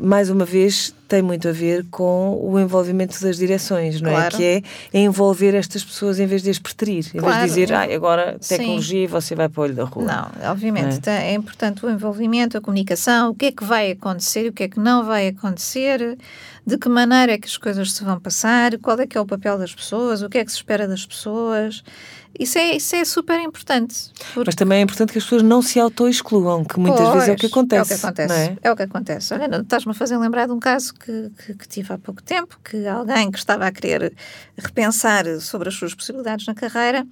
mais 0.00 0.30
uma 0.30 0.44
vez 0.44 0.94
tem 1.08 1.20
muito 1.22 1.48
a 1.48 1.52
ver 1.52 1.84
com 1.90 2.38
o 2.40 2.58
envolvimento 2.58 3.20
das 3.20 3.36
direções, 3.36 4.00
não 4.00 4.10
Claro. 4.10 4.36
é? 4.36 4.60
Que 4.60 4.64
é 4.92 5.00
envolver 5.00 5.54
estas 5.54 5.82
pessoas 5.82 6.20
em 6.20 6.26
vez 6.26 6.42
de 6.42 6.50
as 6.50 6.58
preterir, 6.58 7.04
em 7.14 7.18
Claro. 7.18 7.40
vez 7.40 7.54
de 7.54 7.60
dizer, 7.60 7.74
ah, 7.74 7.82
agora 7.82 8.36
Sim. 8.40 8.56
tecnologia 8.56 9.04
e 9.04 9.06
você 9.06 9.34
vai 9.34 9.48
para 9.48 9.60
o 9.60 9.64
olho 9.64 9.74
da 9.74 9.84
rua. 9.84 10.04
Não, 10.04 10.50
obviamente. 10.50 11.00
Não 11.04 11.12
é? 11.12 11.32
É 11.32 11.34
importante 11.34 11.84
o 11.84 11.90
envolvimento, 11.90 12.56
a 12.56 12.60
comunicação, 12.60 13.30
o 13.30 13.34
que 13.34 13.46
é 13.46 13.52
que 13.52 13.64
vai 13.64 13.90
acontecer 13.90 14.48
o 14.48 14.52
que 14.52 14.62
é 14.62 14.68
que 14.68 14.78
não 14.78 15.04
vai 15.04 15.28
acontecer, 15.28 16.16
de 16.66 16.78
que 16.78 16.88
maneira 16.88 17.32
é 17.32 17.38
que 17.38 17.48
as 17.48 17.56
coisas 17.56 17.92
se 17.92 18.04
vão 18.04 18.20
passar, 18.20 18.78
qual 18.78 18.98
é 19.00 19.06
que 19.06 19.18
é 19.18 19.20
o 19.20 19.26
papel 19.26 19.58
das 19.58 19.74
pessoas, 19.74 20.22
o 20.22 20.28
que 20.28 20.38
é 20.38 20.44
que 20.44 20.50
se 20.50 20.58
espera 20.58 20.86
das 20.86 21.04
pessoas. 21.04 21.82
Isso 22.38 22.56
é, 22.58 22.76
isso 22.76 22.96
é 22.96 23.04
super 23.04 23.38
importante. 23.40 24.10
porque- 24.32 24.44
Mas 24.46 24.54
também 24.54 24.78
é 24.78 24.82
importante 24.82 25.12
que 25.12 25.18
as 25.18 25.24
pessoas 25.24 25.42
não 25.42 25.60
se 25.60 25.78
auto-excluam, 25.78 26.64
que 26.64 26.78
muitas 26.80 27.08
vezes 27.12 27.28
é 27.28 27.32
o 27.32 27.36
que 27.36 27.40
Pois, 27.48 27.52
acontece. 27.52 27.92
É 27.92 27.96
o 27.96 27.98
que 27.98 28.06
acontece. 28.06 28.34
é? 28.34 28.56
é 28.62 28.72
o 28.72 28.76
que 28.76 28.82
acontece. 28.82 29.34
Olha, 29.34 29.56
estás-me 29.56 29.90
a 29.90 29.94
fazer 29.94 30.16
lembrar 30.16 30.46
de 30.46 30.52
um 30.52 30.60
caso 30.60 30.94
que, 30.94 31.30
que, 31.44 31.54
que 31.54 31.68
tive 31.68 31.92
há 31.92 31.98
pouco 31.98 32.22
tempo, 32.22 32.58
que 32.64 32.86
alguém 32.86 33.30
que 33.30 33.38
estava 33.38 33.66
a 33.66 33.72
querer 33.72 34.14
repensar 34.56 35.24
sobre 35.40 35.68
as 35.68 35.74
suas 35.74 35.92
possibilidades 35.94 36.46
na 36.46 36.54
carreira, 36.54 37.06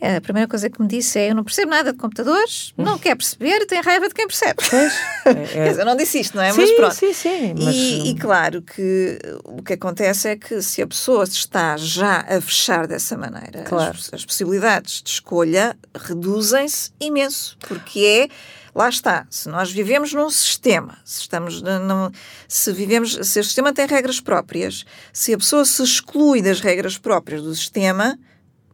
a 0.00 0.20
primeira 0.20 0.48
coisa 0.48 0.68
que 0.70 0.80
me 0.80 0.88
disse 0.88 1.18
é: 1.18 1.30
Eu 1.30 1.34
não 1.34 1.44
percebo 1.44 1.70
nada 1.70 1.92
de 1.92 1.98
computadores, 1.98 2.72
não 2.76 2.98
quer 2.98 3.14
perceber 3.16 3.62
e 3.62 3.66
tem 3.66 3.80
raiva 3.82 4.08
de 4.08 4.14
quem 4.14 4.26
percebe. 4.26 4.56
Pois, 4.68 4.92
é- 5.26 5.30
é- 5.30 5.46
Quer 5.46 5.68
dizer, 5.70 5.80
eu 5.82 5.86
não 5.86 5.96
disse 5.96 6.20
isto, 6.20 6.36
não 6.36 6.42
é? 6.42 6.52
sim, 6.52 6.60
Mas 6.60 6.70
pronto. 6.72 6.94
sim, 6.94 7.12
sim. 7.12 7.54
Mas, 7.56 7.74
E, 7.74 8.10
e 8.10 8.14
claro 8.16 8.62
que 8.62 9.18
o 9.44 9.62
que 9.62 9.74
acontece 9.74 10.28
é 10.28 10.36
que 10.36 10.62
se 10.62 10.80
a 10.82 10.86
pessoa 10.86 11.26
se 11.26 11.32
está 11.36 11.76
já 11.76 12.20
a 12.20 12.40
fechar 12.40 12.86
dessa 12.86 13.16
maneira, 13.16 13.62
Claro. 13.64 13.96
as, 13.98 14.12
as 14.14 14.24
possibilidades 14.24 15.02
de 15.02 15.10
escolha 15.10 15.76
reduzem-se 15.94 16.90
imenso, 17.00 17.56
porque 17.66 18.28
é 18.30 18.34
lá 18.74 18.88
está, 18.88 19.26
se 19.28 19.48
nós 19.48 19.70
vivemos 19.72 20.12
num 20.12 20.30
sistema, 20.30 20.96
se 21.04 21.22
estamos 21.22 21.60
num- 21.60 22.10
se 22.46 22.72
vivemos, 22.72 23.14
se 23.22 23.40
o 23.40 23.44
sistema 23.44 23.72
tem 23.72 23.86
regras 23.86 24.20
próprias, 24.20 24.84
se 25.12 25.34
a 25.34 25.38
pessoa 25.38 25.64
se 25.64 25.82
exclui 25.82 26.40
das 26.40 26.60
regras 26.60 26.96
próprias 26.96 27.42
do 27.42 27.54
sistema, 27.54 28.16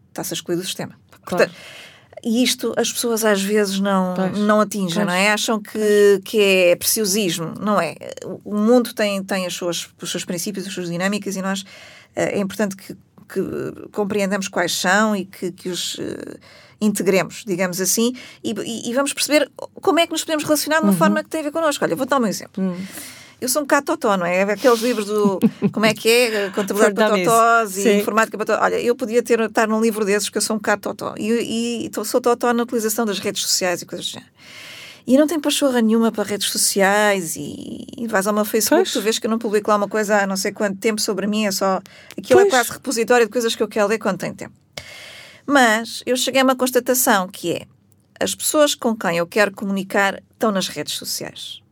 está-se 0.09 0.33
a 0.33 0.37
excluir 0.37 0.56
do 0.56 0.64
sistema. 0.64 0.95
Claro. 1.26 1.50
e 2.25 2.42
isto 2.42 2.73
as 2.76 2.90
pessoas 2.90 3.25
às 3.25 3.42
vezes 3.42 3.78
não, 3.78 4.14
Pois. 4.14 4.38
não 4.38 4.61
atingem, 4.61 4.95
Pois. 4.95 5.06
não 5.06 5.12
é? 5.12 5.30
Acham 5.33 5.61
que, 5.61 6.21
que 6.25 6.40
é 6.40 6.76
preciosismo. 6.76 7.52
Não 7.61 7.80
é. 7.80 7.95
O 8.45 8.54
mundo 8.56 8.95
tem, 8.95 9.23
tem 9.23 9.45
as 9.47 9.52
suas, 9.54 9.88
os 10.00 10.11
seus 10.11 10.25
princípios, 10.25 10.66
as 10.66 10.73
suas 10.73 10.88
dinâmicas 10.88 11.37
e 11.37 11.42
nós 11.42 11.64
eh, 12.16 12.37
é 12.37 12.40
importante 12.40 12.75
que, 12.76 12.95
que 13.28 13.88
compreendamos 13.92 14.49
quais 14.49 14.73
são 14.73 15.14
e 15.14 15.25
que, 15.26 15.52
que 15.52 15.68
os 15.68 15.97
eh, 16.00 16.38
integremos, 16.80 17.42
digamos 17.47 17.80
assim, 17.80 18.12
e, 18.45 18.54
e- 18.88 18.92
vamos 18.95 19.12
perceber 19.12 19.50
como 19.80 19.99
é 19.99 20.06
que 20.06 20.12
nos 20.12 20.23
podemos 20.25 20.45
relacionar 20.45 20.78
de 20.80 20.85
uma 20.85 20.92
forma 20.92 21.23
que 21.25 21.28
tem 21.30 21.40
a 21.40 21.45
ver 21.45 21.50
connosco. 21.52 21.85
Olha, 21.85 21.97
vou 21.97 22.06
dar 22.06 22.21
um 22.21 22.26
exemplo. 22.26 22.62
Eu 23.40 23.49
sou 23.49 23.62
um 23.62 23.64
bocado 23.64 23.87
totó, 23.87 24.16
não 24.16 24.25
é? 24.25 24.43
Aqueles 24.43 24.81
livros 24.81 25.07
do. 25.07 25.38
Como 25.71 25.85
é 25.85 25.93
que 25.93 26.09
é? 26.09 26.50
Contabilidade 26.50 26.95
para 26.95 27.19
totós 27.19 27.76
e 27.76 27.99
informática 27.99 28.37
para 28.38 28.47
totós. 28.47 28.62
Olha, 28.64 28.81
eu 28.81 28.97
podia 28.97 29.23
ter, 29.23 29.38
estar 29.40 29.69
num 29.69 29.81
livro 29.81 30.05
desses, 30.05 30.28
porque 30.28 30.38
eu 30.38 30.43
sou 30.43 30.57
um 30.57 30.59
bocado 30.59 30.83
totó. 30.83 31.14
E, 31.19 31.87
e 31.87 32.05
sou 32.05 32.21
totó 32.21 32.52
na 32.52 32.62
utilização 32.62 33.05
das 33.05 33.19
redes 33.19 33.43
sociais 33.43 33.83
e 33.83 33.87
coisas 33.87 34.07
do 34.07 34.12
género. 34.12 34.31
E 35.07 35.16
não 35.16 35.26
tenho 35.26 35.40
pachorra 35.40 35.81
nenhuma 35.81 36.11
para 36.11 36.25
redes 36.25 36.49
sociais 36.49 37.37
e, 37.37 37.87
e 37.97 38.09
vais 38.09 38.26
ao 38.26 38.35
meu 38.35 38.45
Facebook, 38.45 38.83
Pois. 38.83 38.93
tu 38.93 39.00
vês 39.00 39.19
que 39.21 39.26
eu 39.26 39.31
não 39.31 39.38
publico 39.38 39.71
lá 39.71 39.76
uma 39.76 39.87
coisa 39.87 40.21
há 40.23 40.26
não 40.26 40.37
sei 40.37 40.50
quanto 40.50 40.78
tempo 40.78 41.00
sobre 41.00 41.28
mim, 41.28 41.47
é 41.47 41.52
só. 41.52 41.81
Aquilo 42.19 42.40
é 42.40 42.45
Pois. 42.45 42.55
quase 42.55 42.73
repositório 42.73 43.26
de 43.26 43.31
coisas 43.31 43.55
que 43.55 43.62
eu 43.62 43.69
quero 43.69 43.87
ler 43.87 43.99
quando 43.99 44.19
tenho 44.19 44.35
tempo. 44.35 44.55
Mas 45.47 46.02
eu 46.05 46.16
cheguei 46.16 46.40
a 46.40 46.45
uma 46.45 46.57
constatação 46.57 47.28
que 47.28 47.52
é 47.52 47.66
as 48.19 48.35
pessoas 48.35 48.75
com 48.75 48.97
quem 48.97 49.19
eu 49.19 49.26
quero 49.26 49.52
comunicar 49.52 50.21
estão 50.33 50.50
nas 50.50 50.66
redes 50.66 50.95
sociais. 50.95 51.62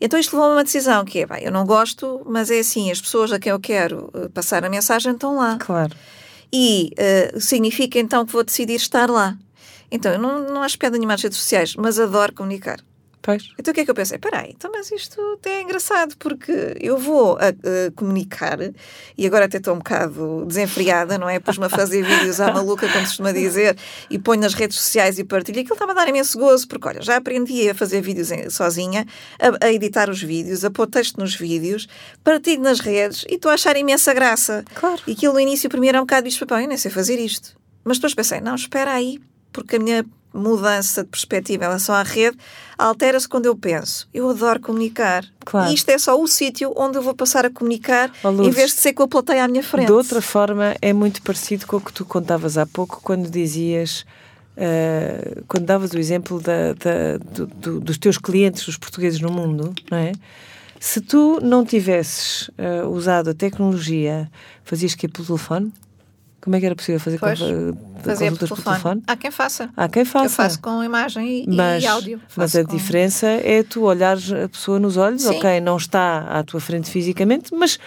Então 0.00 0.18
isto 0.18 0.32
levou 0.34 0.50
a 0.50 0.54
uma 0.54 0.64
decisão 0.64 1.04
que 1.04 1.20
é, 1.20 1.26
bem, 1.26 1.44
eu 1.44 1.52
não 1.52 1.66
gosto, 1.66 2.22
mas 2.26 2.50
é 2.50 2.60
assim, 2.60 2.90
as 2.90 3.00
pessoas 3.00 3.32
a 3.32 3.38
quem 3.38 3.50
eu 3.50 3.60
quero 3.60 4.10
eh, 4.14 4.28
passar 4.28 4.64
a 4.64 4.70
mensagem 4.70 5.12
estão 5.12 5.36
lá. 5.36 5.58
Claro. 5.58 5.94
E 6.52 6.90
eh, 6.96 7.34
significa 7.38 7.98
então 7.98 8.24
que 8.24 8.32
vou 8.32 8.42
decidir 8.42 8.76
estar 8.76 9.10
lá. 9.10 9.36
Então 9.90 10.12
eu 10.12 10.18
não, 10.18 10.40
não 10.40 10.62
acho 10.62 10.78
piada 10.78 10.96
nenhuma 10.96 11.12
nas 11.12 11.22
redes 11.22 11.38
sociais, 11.38 11.74
mas 11.76 11.98
adoro 11.98 12.32
comunicar. 12.32 12.80
Pois. 13.22 13.50
Então 13.58 13.72
o 13.72 13.74
que 13.74 13.80
é 13.80 13.84
que 13.84 13.90
eu 13.90 13.94
pensei? 13.94 14.18
Peraí, 14.18 14.52
então, 14.56 14.70
mas 14.72 14.90
isto 14.90 15.20
é 15.44 15.60
engraçado, 15.60 16.16
porque 16.18 16.76
eu 16.80 16.96
vou 16.96 17.36
a, 17.36 17.48
a 17.48 17.90
comunicar 17.94 18.58
e 19.16 19.26
agora 19.26 19.44
até 19.44 19.58
estou 19.58 19.74
um 19.74 19.78
bocado 19.78 20.44
desenfreada, 20.46 21.18
não 21.18 21.28
é? 21.28 21.38
Pus-me 21.38 21.66
a 21.66 21.68
fazer 21.68 22.02
vídeos 22.02 22.40
à 22.40 22.52
maluca, 22.52 22.88
como 22.88 23.00
se 23.00 23.08
costuma 23.08 23.32
dizer, 23.32 23.76
e 24.08 24.18
ponho 24.18 24.40
nas 24.40 24.54
redes 24.54 24.78
sociais 24.78 25.18
e 25.18 25.24
partilho. 25.24 25.60
Aquilo 25.60 25.74
está-me 25.74 25.92
a 25.92 25.94
dar 25.94 26.08
imenso 26.08 26.38
gozo, 26.38 26.66
porque 26.66 26.88
olha, 26.88 27.02
já 27.02 27.16
aprendi 27.16 27.68
a 27.68 27.74
fazer 27.74 28.00
vídeos 28.00 28.30
sozinha, 28.50 29.06
a, 29.38 29.66
a 29.66 29.72
editar 29.72 30.08
os 30.08 30.22
vídeos, 30.22 30.64
a 30.64 30.70
pôr 30.70 30.86
texto 30.86 31.18
nos 31.18 31.34
vídeos, 31.34 31.88
partilho 32.24 32.62
nas 32.62 32.80
redes 32.80 33.24
e 33.28 33.34
estou 33.34 33.50
a 33.50 33.54
achar 33.54 33.76
imensa 33.76 34.14
graça. 34.14 34.64
Claro. 34.74 35.02
E 35.06 35.12
aquilo 35.12 35.34
no 35.34 35.40
início 35.40 35.68
mim 35.80 35.88
era 35.88 35.98
um 35.98 36.04
bocado 36.04 36.24
bicho 36.24 36.38
papão, 36.40 36.60
eu 36.60 36.68
nem 36.68 36.76
sei 36.76 36.90
fazer 36.90 37.18
isto. 37.18 37.58
Mas 37.82 37.96
depois 37.96 38.14
pensei, 38.14 38.40
não, 38.40 38.54
espera 38.54 38.92
aí, 38.92 39.18
porque 39.52 39.76
a 39.76 39.78
minha 39.78 40.04
mudança 40.32 41.02
de 41.02 41.08
perspectiva 41.08 41.64
em 41.64 41.66
relação 41.66 41.94
à 41.94 42.02
rede 42.02 42.36
altera-se 42.78 43.28
quando 43.28 43.46
eu 43.46 43.56
penso. 43.56 44.08
Eu 44.14 44.30
adoro 44.30 44.60
comunicar. 44.60 45.24
Claro. 45.44 45.70
E 45.70 45.74
isto 45.74 45.88
é 45.90 45.98
só 45.98 46.20
o 46.20 46.26
sítio 46.28 46.72
onde 46.76 46.96
eu 46.98 47.02
vou 47.02 47.14
passar 47.14 47.44
a 47.44 47.50
comunicar 47.50 48.10
Oh, 48.24 48.28
em 48.28 48.34
Lourdes, 48.36 48.54
vez 48.54 48.70
de 48.74 48.80
ser 48.80 48.92
com 48.92 49.02
a 49.02 49.08
plateia 49.08 49.44
à 49.44 49.48
minha 49.48 49.62
frente. 49.62 49.86
De 49.86 49.92
outra 49.92 50.20
forma, 50.22 50.74
é 50.80 50.92
muito 50.92 51.20
parecido 51.22 51.66
com 51.66 51.76
o 51.76 51.80
que 51.80 51.92
tu 51.92 52.04
contavas 52.04 52.56
há 52.56 52.64
pouco, 52.66 53.00
quando 53.02 53.28
dizias, 53.30 54.04
eh, 54.56 55.42
quando 55.48 55.64
davas 55.66 55.90
o 55.92 55.98
exemplo 55.98 56.40
da- 56.40 56.72
da- 56.74 57.18
do- 57.18 57.46
do- 57.46 57.80
dos 57.80 57.98
teus 57.98 58.18
clientes, 58.18 58.66
os 58.68 58.76
portugueses 58.76 59.20
no 59.20 59.30
mundo, 59.30 59.74
não 59.90 59.98
é? 59.98 60.12
Se 60.78 61.00
tu 61.00 61.38
não 61.42 61.64
tivesses 61.64 62.50
eh, 62.56 62.82
usado 62.84 63.30
a 63.30 63.34
tecnologia, 63.34 64.30
fazias 64.64 64.94
que 64.94 65.06
pelo 65.08 65.26
telefone? 65.26 65.72
Como 66.42 66.56
é 66.56 66.60
que 66.60 66.66
era 66.66 66.74
possível 66.74 66.98
fazer 67.00 67.18
Pois, 67.18 67.38
con- 67.38 67.46
Fazer 68.02 68.30
por 68.30 68.38
consultas 68.38 68.48
por 68.48 68.56
telefone? 68.56 68.62
telefone. 68.62 69.02
Há 69.06 69.16
quem 69.16 69.30
faça. 69.30 69.70
Há 69.76 69.88
quem 69.88 70.04
faça. 70.06 70.24
Eu 70.24 70.30
faço 70.30 70.60
com 70.60 70.82
imagem 70.82 71.44
e, 71.44 71.54
mas, 71.54 71.82
e 71.82 71.86
áudio. 71.86 72.20
mas 72.36 72.56
a 72.56 72.64
com- 72.64 72.74
diferença 72.74 73.26
é 73.26 73.62
tu 73.62 73.82
olhares 73.82 74.32
a 74.32 74.48
pessoa 74.48 74.78
nos 74.80 74.96
olhos, 74.96 75.22
Sim. 75.22 75.36
ok, 75.36 75.60
não 75.60 75.76
está 75.76 76.20
à 76.30 76.42
tua 76.42 76.60
frente 76.60 76.90
fisicamente, 76.90 77.54
mas 77.54 77.78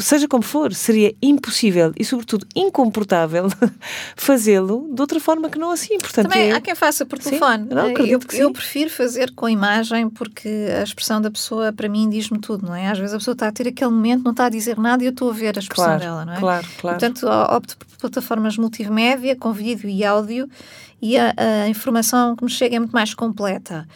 seja 0.00 0.28
como 0.28 0.42
for, 0.42 0.72
seria 0.74 1.14
impossível 1.22 1.92
e, 1.98 2.04
sobretudo, 2.04 2.46
incomportável 2.54 3.46
fazê-lo 4.16 4.88
de 4.92 5.00
outra 5.00 5.18
forma 5.20 5.48
que 5.50 5.58
não 5.58 5.70
assim. 5.70 5.98
Portanto, 5.98 6.28
Também 6.30 6.50
é- 6.50 6.52
há 6.54 6.60
quem 6.60 6.74
faça 6.74 7.04
por 7.04 7.18
telefone. 7.18 7.66
não, 7.70 7.88
eu, 7.90 8.18
que 8.20 8.38
eu 8.38 8.52
prefiro 8.52 8.90
fazer 8.90 9.32
com 9.32 9.48
imagem 9.48 10.08
porque 10.08 10.48
a 10.78 10.82
expressão 10.82 11.20
da 11.20 11.30
pessoa, 11.30 11.72
para 11.72 11.88
mim, 11.88 12.08
diz-me 12.08 12.38
tudo, 12.38 12.66
não 12.66 12.74
é? 12.74 12.88
Às 12.88 12.98
vezes 12.98 13.14
a 13.14 13.18
pessoa 13.18 13.32
está 13.32 13.48
a 13.48 13.52
ter 13.52 13.68
aquele 13.68 13.90
momento, 13.90 14.24
não 14.24 14.32
está 14.32 14.46
a 14.46 14.50
dizer 14.50 14.78
nada 14.78 15.02
e 15.02 15.06
eu 15.06 15.10
estou 15.10 15.30
a 15.30 15.32
ver 15.32 15.56
a 15.56 15.60
expressão 15.60 15.84
Claro, 15.86 16.00
dela, 16.00 16.24
não 16.24 16.34
é? 16.34 16.40
claro, 16.40 16.66
claro. 16.80 16.98
Portanto, 16.98 17.26
opto 17.26 17.76
por 17.76 17.86
plataformas 17.98 18.56
multimédia, 18.56 19.36
com 19.36 19.52
vídeo 19.52 19.88
e 19.88 20.04
áudio 20.04 20.48
e 21.00 21.16
a, 21.18 21.34
a 21.64 21.68
informação 21.68 22.34
que 22.36 22.44
me 22.44 22.50
chega 22.50 22.76
é 22.76 22.78
muito 22.78 22.92
mais 22.92 23.14
completa. 23.14 23.86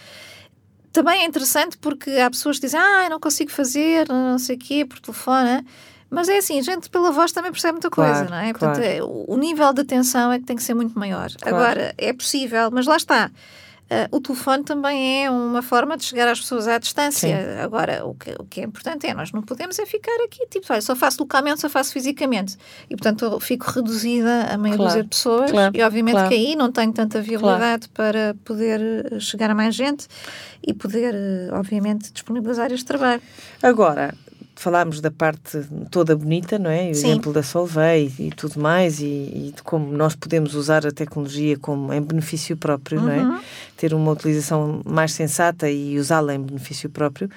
Também 0.93 1.23
é 1.23 1.27
interessante 1.27 1.79
porque 1.79 2.11
há 2.11 2.29
pessoas 2.31 2.59
que 2.59 2.67
dizem 2.67 2.81
ah, 2.81 3.05
eu 3.05 3.11
não 3.11 3.21
consigo 3.21 3.51
fazer, 3.51 4.09
não 4.09 4.39
sei 4.39 4.57
o 4.57 4.59
quê, 4.59 4.85
por 4.85 4.99
telefone. 4.99 5.65
Mas 6.11 6.29
é 6.29 6.39
assim, 6.39 6.59
a 6.59 6.63
gente 6.63 6.91
pela 6.91 7.13
voz 7.13 7.31
também 7.31 7.53
percebe 7.53 7.75
muita 7.75 7.89
coisa, 7.89 8.27
Claro, 8.27 8.31
não 8.31 8.37
é? 8.37 8.51
Portanto, 8.51 8.77
claro. 8.77 8.93
é, 8.93 9.03
o 9.03 9.21
o 9.29 9.37
nível 9.37 9.73
de 9.73 9.83
atenção 9.83 10.33
é 10.33 10.41
que 10.41 10.45
tem 10.45 10.57
que 10.57 10.63
ser 10.63 10.75
muito 10.75 10.99
maior. 10.99 11.31
Claro. 11.41 11.57
Agora, 11.57 11.95
é 11.97 12.13
possível, 12.13 12.69
mas 12.73 12.85
lá 12.87 12.97
está. 12.97 13.31
Ah, 13.93 14.09
o 14.13 14.21
telefone 14.21 14.63
também 14.63 15.25
é 15.25 15.31
uma 15.31 15.63
forma 15.63 15.97
de 15.97 16.05
chegar 16.05 16.29
às 16.29 16.39
pessoas 16.41 16.69
à 16.69 16.79
distância. 16.79 17.61
Agora, 17.61 18.07
o 18.07 18.15
que, 18.15 18.31
o 18.39 18.45
que 18.45 18.61
é 18.61 18.65
importante 18.65 19.05
é, 19.09 19.13
nós 19.13 19.33
não 19.33 19.43
podemos 19.43 19.77
é 19.81 19.85
ficar 19.85 20.17
aqui, 20.25 20.47
tipo, 20.47 20.65
olha, 20.71 20.81
só 20.81 20.95
faço 20.95 21.21
localmente, 21.21 21.61
só 21.61 21.69
faço 21.69 21.93
fisicamente. 21.93 22.57
E, 22.89 22.95
portanto, 22.95 23.25
eu 23.25 23.41
fico 23.41 23.69
reduzida 23.69 24.45
a 24.45 24.57
meia 24.57 24.77
Claro, 24.77 24.91
dúzia 24.91 25.03
de 25.03 25.09
pessoas. 25.09 25.51
claro, 25.51 25.77
e, 25.77 25.83
obviamente, 25.83 26.15
claro. 26.15 26.29
que 26.29 26.35
aí 26.37 26.55
não 26.55 26.71
tenho 26.71 26.93
tanta 26.93 27.21
viabilidade 27.21 27.89
para 27.89 28.37
poder 28.45 28.81
eh, 29.11 29.19
chegar 29.19 29.51
a 29.51 29.55
mais 29.57 29.75
gente 29.75 30.07
e 30.65 30.73
poder, 30.73 31.13
eh, 31.13 31.49
obviamente, 31.53 32.13
disponibilizar 32.13 32.71
este 32.71 32.85
trabalho. 32.85 33.21
Agora, 33.61 34.15
falámos 34.61 35.01
da 35.01 35.11
parte 35.11 35.59
toda 35.91 36.15
bonita, 36.15 36.59
não 36.59 36.69
é? 36.69 36.91
O 36.91 36.95
Sim. 36.95 37.09
exemplo 37.13 37.33
da 37.33 37.43
Solvay 37.43 38.13
e, 38.19 38.27
e 38.29 38.31
tudo 38.31 38.61
mais, 38.61 39.01
e, 39.01 39.05
e 39.05 39.53
de 39.57 39.63
como 39.63 39.91
nós 39.97 40.15
podemos 40.15 40.55
usar 40.55 40.87
a 40.87 40.91
tecnologia 40.93 41.57
como 41.59 41.91
em 41.95 42.03
benefício 42.03 42.55
próprio, 42.59 43.01
não 43.01 43.09
Uhum. 43.11 43.37
é? 43.37 43.41
Ter 43.77 43.95
uma 43.95 44.13
utilização 44.13 44.83
mais 44.85 45.13
sensata 45.13 45.71
e 45.71 45.99
usá-la 45.99 46.35
em 46.35 46.43
benefício 46.43 46.91
próprio. 46.91 47.31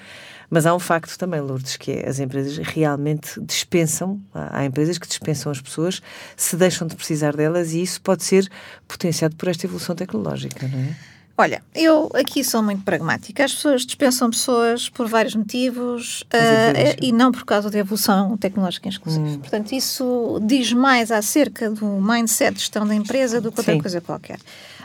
Mas 0.49 0.65
há 0.65 0.75
um 0.75 0.79
facto 0.79 1.17
também, 1.17 1.39
Lourdes, 1.39 1.77
que 1.77 1.91
é 1.93 2.09
as 2.09 2.19
empresas 2.19 2.57
realmente 2.57 3.39
dispensam, 3.41 4.19
há 4.33 4.65
empresas 4.65 4.97
que 4.97 5.07
dispensam 5.07 5.49
as 5.49 5.61
pessoas 5.61 6.01
se 6.35 6.57
deixam 6.57 6.85
de 6.87 6.95
precisar 6.95 7.35
delas 7.37 7.71
e 7.71 7.81
isso 7.81 8.01
pode 8.01 8.23
ser 8.23 8.47
potenciado 8.85 9.35
por 9.37 9.47
esta 9.47 9.65
evolução 9.65 9.95
tecnológica, 9.95 10.67
não 10.67 10.77
é? 10.77 10.95
Olha, 11.35 11.63
eu 11.73 12.11
aqui 12.13 12.43
sou 12.43 12.61
muito 12.61 12.83
pragmática. 12.83 13.43
As 13.43 13.53
pessoas 13.53 13.85
dispensam 13.85 14.29
pessoas 14.29 14.87
por 14.87 15.07
vários 15.07 15.33
motivos 15.35 16.23
empresas. 16.27 16.95
e 17.01 17.11
não 17.11 17.31
por 17.31 17.43
causa 17.43 17.71
da 17.71 17.79
evolução 17.79 18.37
tecnológica 18.37 18.87
exclusiva. 18.87 19.39
Portanto, 19.39 19.71
isso 19.71 20.39
diz 20.43 20.71
mais 20.71 21.11
acerca 21.11 21.71
do 21.71 21.85
mindset 21.85 22.53
de 22.53 22.59
gestão 22.59 22.85
da 22.85 22.93
empresa 22.93 23.41
do 23.41 23.51
que 23.51 23.59
outra 23.59 23.73
Sim. 23.73 23.81
coisa 23.81 23.99
qualquer. 23.99 24.39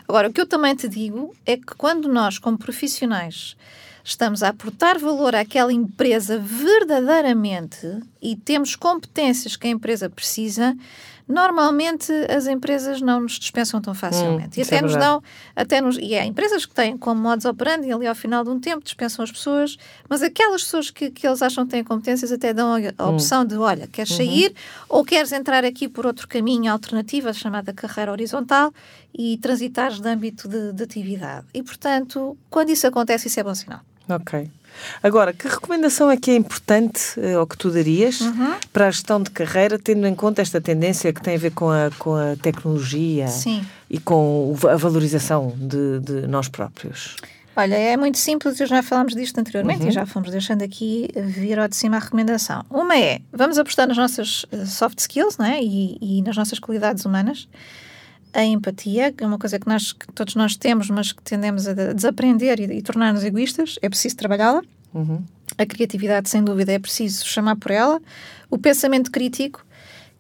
Agora, 0.08 0.28
o 0.28 0.32
que 0.32 0.40
eu 0.40 0.46
também 0.46 0.74
te 0.74 0.88
digo 0.88 1.34
é 1.44 1.58
que 1.58 1.74
quando 1.76 2.08
nós, 2.08 2.38
como 2.38 2.56
profissionais, 2.56 3.54
estamos 4.02 4.42
a 4.42 4.48
aportar 4.48 4.98
valor 4.98 5.34
àquela 5.34 5.70
empresa 5.70 6.38
verdadeiramente 6.38 7.86
e 8.22 8.34
temos 8.34 8.74
competências 8.74 9.54
que 9.54 9.66
a 9.66 9.70
empresa 9.70 10.08
precisa, 10.08 10.74
normalmente 11.28 12.10
as 12.34 12.46
empresas 12.46 13.00
não 13.02 13.20
nos 13.20 13.32
dispensam 13.38 13.80
tão 13.80 13.94
facilmente. 13.94 14.58
Hum, 14.58 14.62
e 14.62 14.62
até 14.62 14.76
é 14.76 14.82
nos 14.82 14.96
dão, 14.96 15.22
até 15.54 15.80
nos, 15.80 15.98
e 15.98 16.14
há 16.14 16.24
empresas 16.24 16.64
que 16.64 16.74
têm 16.74 16.96
como 16.96 17.20
modus 17.20 17.44
operandi 17.44 17.92
ali 17.92 18.06
ao 18.06 18.14
final 18.14 18.42
de 18.42 18.50
um 18.50 18.58
tempo, 18.58 18.82
dispensam 18.82 19.22
as 19.22 19.30
pessoas, 19.30 19.76
mas 20.08 20.22
aquelas 20.22 20.64
pessoas 20.64 20.90
que, 20.90 21.10
que 21.10 21.26
eles 21.26 21.42
acham 21.42 21.64
que 21.64 21.70
têm 21.72 21.84
competências 21.84 22.32
até 22.32 22.52
dão 22.54 22.72
a, 22.74 22.78
Hum. 22.78 22.92
a 22.96 23.06
opção 23.10 23.44
de, 23.44 23.54
olha, 23.56 23.86
queres 23.86 24.10
Uhum. 24.12 24.16
sair 24.16 24.54
ou 24.88 25.04
queres 25.04 25.30
entrar 25.32 25.64
aqui 25.64 25.88
por 25.88 26.06
outro 26.06 26.26
caminho 26.26 26.72
alternativo, 26.72 27.32
chamada 27.34 27.72
carreira 27.72 28.10
horizontal, 28.10 28.72
e 29.12 29.36
transitares 29.38 30.00
de 30.00 30.08
âmbito 30.08 30.48
de, 30.48 30.72
de 30.72 30.82
atividade. 30.82 31.46
E, 31.52 31.62
portanto, 31.62 32.36
quando 32.48 32.70
isso 32.70 32.86
acontece, 32.86 33.26
isso 33.28 33.38
é 33.40 33.42
bom 33.42 33.54
sinal. 33.54 33.80
Ok. 34.08 34.50
Agora, 35.02 35.32
que 35.32 35.46
recomendação 35.48 36.10
é 36.10 36.16
que 36.16 36.30
é 36.30 36.36
importante 36.36 37.00
eh, 37.18 37.36
ou 37.38 37.46
que 37.46 37.56
tu 37.56 37.70
darias 37.70 38.20
Uhum. 38.20 38.54
para 38.72 38.88
a 38.88 38.90
gestão 38.90 39.22
de 39.22 39.30
carreira, 39.30 39.78
tendo 39.78 40.06
em 40.06 40.14
conta 40.14 40.40
esta 40.42 40.60
tendência 40.60 41.12
que 41.12 41.20
tem 41.22 41.34
a 41.36 41.38
ver 41.38 41.50
com 41.52 41.70
a, 41.70 41.90
com 41.98 42.14
a 42.14 42.36
tecnologia 42.40 43.26
Sim. 43.28 43.64
e 43.90 43.98
com 43.98 44.54
a 44.68 44.76
valorização 44.76 45.52
de, 45.56 46.00
de 46.00 46.26
nós 46.26 46.48
próprios? 46.48 47.16
Olha, 47.56 47.74
é 47.74 47.96
muito 47.96 48.18
simples, 48.18 48.56
já 48.56 48.82
falámos 48.84 49.14
disto 49.16 49.36
anteriormente 49.38 49.82
Uhum. 49.82 49.88
e 49.88 49.92
já 49.92 50.06
fomos 50.06 50.30
deixando 50.30 50.62
aqui 50.62 51.08
vir 51.16 51.58
ao 51.58 51.66
de 51.66 51.74
cima 51.74 51.96
a 51.96 52.00
recomendação. 52.00 52.64
Uma 52.70 52.96
é, 52.96 53.20
vamos 53.32 53.58
apostar 53.58 53.88
nas 53.88 53.96
nossas 53.96 54.46
eh, 54.52 54.64
soft 54.64 54.98
skills 55.00 55.36
não 55.38 55.46
é? 55.46 55.60
e, 55.60 55.98
e 56.00 56.22
nas 56.22 56.36
nossas 56.36 56.58
qualidades 56.60 57.04
humanas. 57.04 57.48
A 58.32 58.44
empatia, 58.44 59.12
que 59.12 59.24
é 59.24 59.26
uma 59.26 59.38
coisa 59.38 59.58
que, 59.58 59.66
nós, 59.66 59.92
que 59.92 60.06
todos 60.12 60.34
nós 60.34 60.56
temos, 60.56 60.88
mas 60.90 61.12
que 61.12 61.22
tendemos 61.22 61.66
a 61.66 61.72
de- 61.72 61.94
desaprender 61.94 62.60
e, 62.60 62.64
e 62.78 62.82
tornar-nos 62.82 63.24
egoístas, 63.24 63.76
é 63.82 63.88
preciso 63.88 64.16
trabalhá-la. 64.16 64.62
Uhum. 64.94 65.22
A 65.56 65.64
criatividade, 65.66 66.28
sem 66.28 66.42
dúvida, 66.44 66.72
é 66.72 66.78
preciso 66.78 67.26
chamar 67.26 67.56
por 67.56 67.70
ela. 67.70 68.00
O 68.50 68.58
pensamento 68.58 69.10
crítico, 69.10 69.64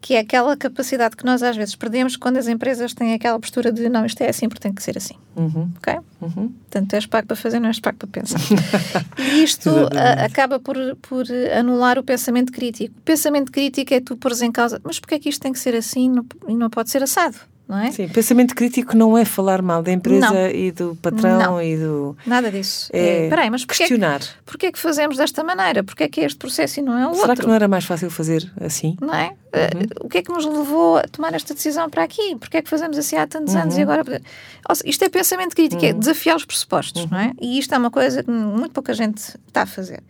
que 0.00 0.14
é 0.14 0.20
aquela 0.20 0.56
capacidade 0.56 1.16
que 1.16 1.24
nós 1.24 1.42
às 1.42 1.56
vezes 1.56 1.74
perdemos 1.74 2.16
quando 2.16 2.36
as 2.38 2.46
empresas 2.48 2.94
têm 2.94 3.12
aquela 3.14 3.38
postura 3.38 3.70
de 3.72 3.88
não, 3.88 4.06
isto 4.06 4.20
é 4.22 4.28
assim 4.30 4.48
porque 4.48 4.60
tem 4.62 4.72
que 4.72 4.82
ser 4.82 4.96
assim. 4.96 5.14
Uhum. 5.36 5.70
Ok? 5.76 5.94
Uhum. 6.22 6.48
Portanto, 6.48 6.94
és 6.94 7.04
pago 7.04 7.26
para 7.26 7.36
fazer, 7.36 7.58
não 7.60 7.68
és 7.68 7.80
pago 7.80 7.98
para 7.98 8.08
pensar. 8.08 8.38
e 9.18 9.42
isto 9.42 9.68
a- 9.96 10.24
acaba 10.24 10.58
por, 10.60 10.76
por 11.02 11.24
anular 11.58 11.98
o 11.98 12.02
pensamento 12.02 12.52
crítico. 12.52 12.94
O 12.98 13.02
pensamento 13.02 13.50
crítico 13.52 13.92
é 13.92 14.00
tu 14.00 14.16
pôres 14.16 14.40
em 14.40 14.50
causa, 14.52 14.80
mas 14.84 14.98
porquê 15.00 15.16
é 15.16 15.18
que 15.18 15.28
isto 15.28 15.42
tem 15.42 15.52
que 15.52 15.58
ser 15.58 15.74
assim 15.74 16.08
não- 16.08 16.24
e 16.48 16.54
não 16.54 16.70
pode 16.70 16.90
ser 16.90 17.02
assado? 17.02 17.36
Não 17.68 17.78
é? 17.78 17.90
Sim, 17.92 18.08
pensamento 18.08 18.54
crítico 18.54 18.96
não 18.96 19.16
é 19.18 19.26
falar 19.26 19.60
mal 19.60 19.82
da 19.82 19.92
empresa 19.92 20.30
Não. 20.30 20.48
e 20.48 20.72
do 20.72 20.96
patrão 21.02 21.38
Não. 21.38 21.62
e 21.62 21.76
do. 21.76 22.16
Nada 22.26 22.50
disso. 22.50 22.88
É 22.94 23.26
É, 23.26 23.28
peraí, 23.28 23.50
mas 23.50 23.64
porquê, 23.66 23.82
é 23.82 23.86
que- 23.86 23.92
questionar. 23.94 24.20
porquê 24.46 24.66
é 24.66 24.72
que 24.72 24.78
fazemos 24.78 25.18
desta 25.18 25.44
maneira? 25.44 25.84
Porquê 25.84 26.04
é 26.04 26.08
que 26.08 26.20
é 26.22 26.24
este 26.24 26.38
processo 26.38 26.80
e 26.80 26.82
não 26.82 26.96
é 26.98 27.06
o 27.06 27.14
Será 27.14 27.28
outro? 27.28 27.42
que 27.42 27.46
não 27.46 27.54
era 27.54 27.68
mais 27.68 27.84
fácil 27.84 28.10
fazer 28.10 28.50
assim? 28.60 28.96
não 29.00 29.12
é? 29.14 29.34
Uh, 29.48 30.04
o 30.06 30.08
que 30.08 30.18
é 30.18 30.22
que 30.22 30.30
nos 30.32 30.46
levou 30.46 30.96
a 30.98 31.02
tomar 31.02 31.34
esta 31.34 31.52
decisão 31.52 31.88
para 31.90 32.02
aqui? 32.04 32.36
Porque 32.36 32.56
é 32.56 32.62
que 32.62 32.68
fazemos 32.70 32.96
assim 32.98 33.16
há 33.16 33.26
tantos 33.26 33.54
anos 33.54 33.74
Uhum. 33.74 33.80
e 33.80 33.82
agora... 33.82 34.22
Ou 34.68 34.74
seja, 34.74 34.88
isto 34.90 35.04
é 35.04 35.08
pensamento 35.10 35.54
crítico, 35.54 35.84
é 35.84 35.92
desafiar 35.92 36.36
os 36.36 36.44
pressupostos, 36.46 37.04
não 37.10 37.18
Uhum. 37.18 37.24
é? 37.24 37.32
E 37.40 37.58
isto 37.58 37.74
é 37.74 37.78
uma 37.78 37.90
coisa 37.90 38.22
que 38.22 38.30
muito 38.30 38.72
pouca 38.72 38.92
gente 38.94 39.18
está 39.46 39.62
a 39.62 39.66
fazer. 39.66 40.02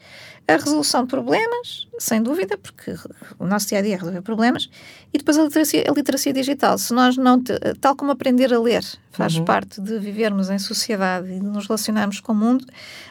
A 0.48 0.56
resolução 0.56 1.02
de 1.02 1.08
problemas, 1.08 1.87
sem 1.98 2.22
dúvida, 2.22 2.56
porque 2.56 2.94
o 3.38 3.46
nosso 3.46 3.68
dia-a-dia 3.68 3.94
é 3.94 3.96
resolver 3.98 4.22
problemas, 4.22 4.70
e 5.12 5.18
depois 5.18 5.37
a 5.38 5.42
literacia, 5.44 5.84
a 5.87 5.92
literacia 5.92 6.32
digital. 6.32 6.78
Se 6.78 6.94
nós 6.94 7.18
não... 7.18 7.42
tal 7.80 7.94
como 7.94 8.11
aprender 8.12 8.52
a 8.54 8.58
ler 8.58 8.82
faz 9.12 9.37
Uhum. 9.37 9.44
parte 9.44 9.80
de 9.80 9.98
vivermos 9.98 10.48
em 10.48 10.58
sociedade 10.58 11.28
e 11.28 11.38
de 11.38 11.44
nos 11.44 11.66
relacionarmos 11.66 12.20
com 12.20 12.32
o 12.32 12.34
mundo, 12.34 12.64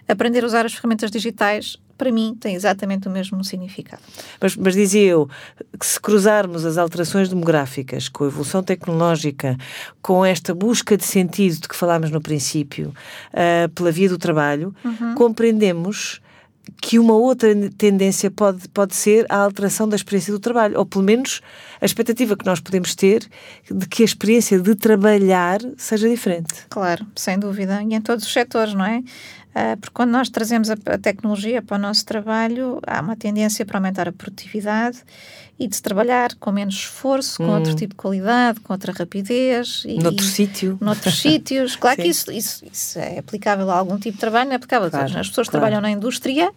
aprender 0.07 0.43
a 0.43 0.47
usar 0.47 0.65
as 0.65 0.73
ferramentas 0.73 1.11
digitais, 1.11 1.77
para 1.97 2.11
mim, 2.11 2.35
tem 2.39 2.55
exatamente 2.55 3.07
o 3.07 3.11
mesmo 3.11 3.43
significado. 3.43 4.01
Mas, 4.39 4.55
mas 4.55 4.73
dizia 4.73 5.01
eu 5.03 5.29
que 5.79 5.85
se 5.85 5.99
cruzarmos 5.99 6.63
as 6.65 6.77
alterações 6.77 7.27
demográficas 7.27 8.07
com 8.07 8.23
a 8.23 8.27
evolução 8.27 8.63
tecnológica, 8.63 9.57
com 10.01 10.23
esta 10.25 10.53
busca 10.55 10.95
de 10.95 11.03
sentido 11.05 11.61
de 11.61 11.67
que 11.67 11.75
falámos 11.75 12.09
no 12.09 12.21
princípio, 12.21 12.93
ah, 13.33 13.69
pela 13.75 13.91
via 13.91 14.09
do 14.09 14.17
trabalho, 14.17 14.73
compreendemos 15.15 16.21
que 16.81 16.99
uma 16.99 17.13
outra 17.13 17.49
tendência 17.77 18.29
pode, 18.29 18.67
pode 18.69 18.95
ser 18.95 19.25
a 19.29 19.37
alteração 19.37 19.87
da 19.87 19.95
experiência 19.95 20.33
do 20.33 20.39
trabalho, 20.39 20.77
ou 20.77 20.85
pelo 20.85 21.03
menos 21.03 21.41
a 21.81 21.85
expectativa 21.85 22.35
que 22.35 22.45
nós 22.45 22.59
podemos 22.59 22.95
ter 22.95 23.27
de 23.69 23.87
que 23.87 24.01
a 24.03 24.05
experiência 24.05 24.59
de 24.59 24.75
trabalhar 24.75 25.59
seja 25.77 26.07
diferente. 26.09 26.53
Claro, 26.69 27.05
sem 27.15 27.37
dúvida, 27.37 27.81
e 27.83 27.93
em 27.93 28.01
todos 28.01 28.25
os 28.25 28.33
setores, 28.33 28.73
não 28.73 28.85
é? 28.85 29.03
Ah, 29.59 29.75
porque 29.75 29.91
quando 29.91 30.11
nós 30.11 30.29
trazemos 30.29 30.69
a, 30.69 30.75
tecnologia 31.01 31.63
para 31.63 31.77
o 31.77 31.79
nosso 31.79 32.05
trabalho, 32.05 32.79
há 32.85 33.01
uma 33.01 33.15
tendência 33.15 33.65
para 33.65 33.79
aumentar 33.79 34.07
a 34.07 34.11
produtividade 34.11 34.99
e 35.57 35.67
de 35.67 35.75
se 35.75 35.81
trabalhar 35.81 36.35
com 36.35 36.51
menos 36.51 36.75
esforço, 36.75 37.37
com 37.37 37.49
outro 37.49 37.73
tipo 37.73 37.93
de 37.93 37.97
qualidade, 37.97 38.59
com 38.59 38.71
outra 38.71 38.93
rapidez. 38.93 39.81
E, 39.87 39.97
Noutro 39.97 40.23
e- 40.23 40.29
sítio. 40.29 40.77
Noutros 40.79 41.17
sítios. 41.19 41.75
Claro 41.75 41.95
Sim. 41.95 42.03
que 42.03 42.07
isso, 42.09 42.31
isso, 42.31 42.65
isso 42.71 42.99
é 42.99 43.17
aplicável 43.17 43.71
a 43.71 43.75
algum 43.79 43.97
tipo 43.97 44.13
de 44.13 44.19
trabalho, 44.19 44.45
não 44.45 44.53
é 44.53 44.57
aplicável 44.57 44.89
a 44.89 44.91
todos. 44.91 45.07
Claro, 45.07 45.21
As 45.21 45.27
pessoas 45.29 45.47
que 45.47 45.51
claro. 45.51 45.63
trabalham 45.63 45.81
na 45.81 45.89
indústria, 45.89 46.51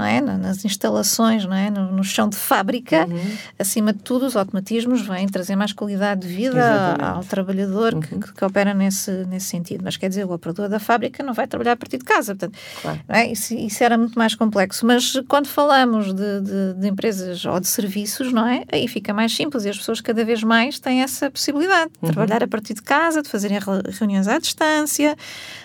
não 0.00 0.06
é? 0.06 0.20
Na- 0.20 0.38
nas 0.38 0.64
instalações, 0.64 1.44
não 1.44 1.54
é? 1.54 1.70
no, 1.70 1.92
no 1.92 2.02
chão 2.02 2.26
de 2.28 2.36
fábrica, 2.36 3.06
Uhum. 3.06 3.36
acima 3.58 3.92
de 3.92 3.98
tudo, 3.98 4.24
os 4.26 4.34
automatismos 4.34 5.02
vêm 5.02 5.26
trazer 5.28 5.56
mais 5.56 5.72
qualidade 5.74 6.22
de 6.22 6.28
vida 6.34 6.56
Exatamente. 6.58 7.02
ao 7.04 7.24
trabalhador 7.24 8.00
que, 8.00 8.18
que, 8.18 8.32
que 8.32 8.44
opera 8.44 8.72
nesse, 8.72 9.10
nesse 9.26 9.46
sentido. 9.48 9.82
Mas 9.84 9.96
quer 9.98 10.08
dizer, 10.08 10.24
o 10.24 10.32
operador 10.32 10.68
da 10.68 10.78
fábrica 10.80 11.22
não 11.22 11.34
vai 11.34 11.46
trabalhar 11.46 11.72
a 11.72 11.76
partir 11.76 11.98
de 11.98 12.04
casa. 12.04 12.34
Portanto, 12.34 12.58
Claro. 12.80 13.00
é? 13.08 13.30
isso, 13.30 13.52
isso 13.54 13.84
era 13.84 13.98
muito 13.98 14.18
mais 14.18 14.34
complexo. 14.34 14.86
Mas 14.86 15.12
quando 15.28 15.46
falamos 15.48 16.14
de, 16.14 16.40
de- 16.40 16.74
de 16.80 16.88
empresas 16.88 17.44
ou 17.44 17.60
de 17.60 17.68
serviços, 17.68 18.32
não 18.32 18.46
é? 18.46 18.64
Aí 18.72 18.88
fica 18.88 19.12
mais 19.12 19.34
simples 19.34 19.64
e 19.64 19.68
as 19.68 19.76
pessoas 19.76 20.00
cada 20.00 20.24
vez 20.24 20.42
mais 20.42 20.78
têm 20.78 21.02
essa 21.02 21.30
possibilidade 21.30 21.90
de 22.02 22.10
trabalhar 22.10 22.42
a 22.42 22.48
partir 22.48 22.74
de 22.74 22.82
casa, 22.82 23.20
de 23.22 23.28
fazerem 23.28 23.58
re- 23.58 23.90
reuniões 23.98 24.26
à 24.28 24.38
distância, 24.38 25.14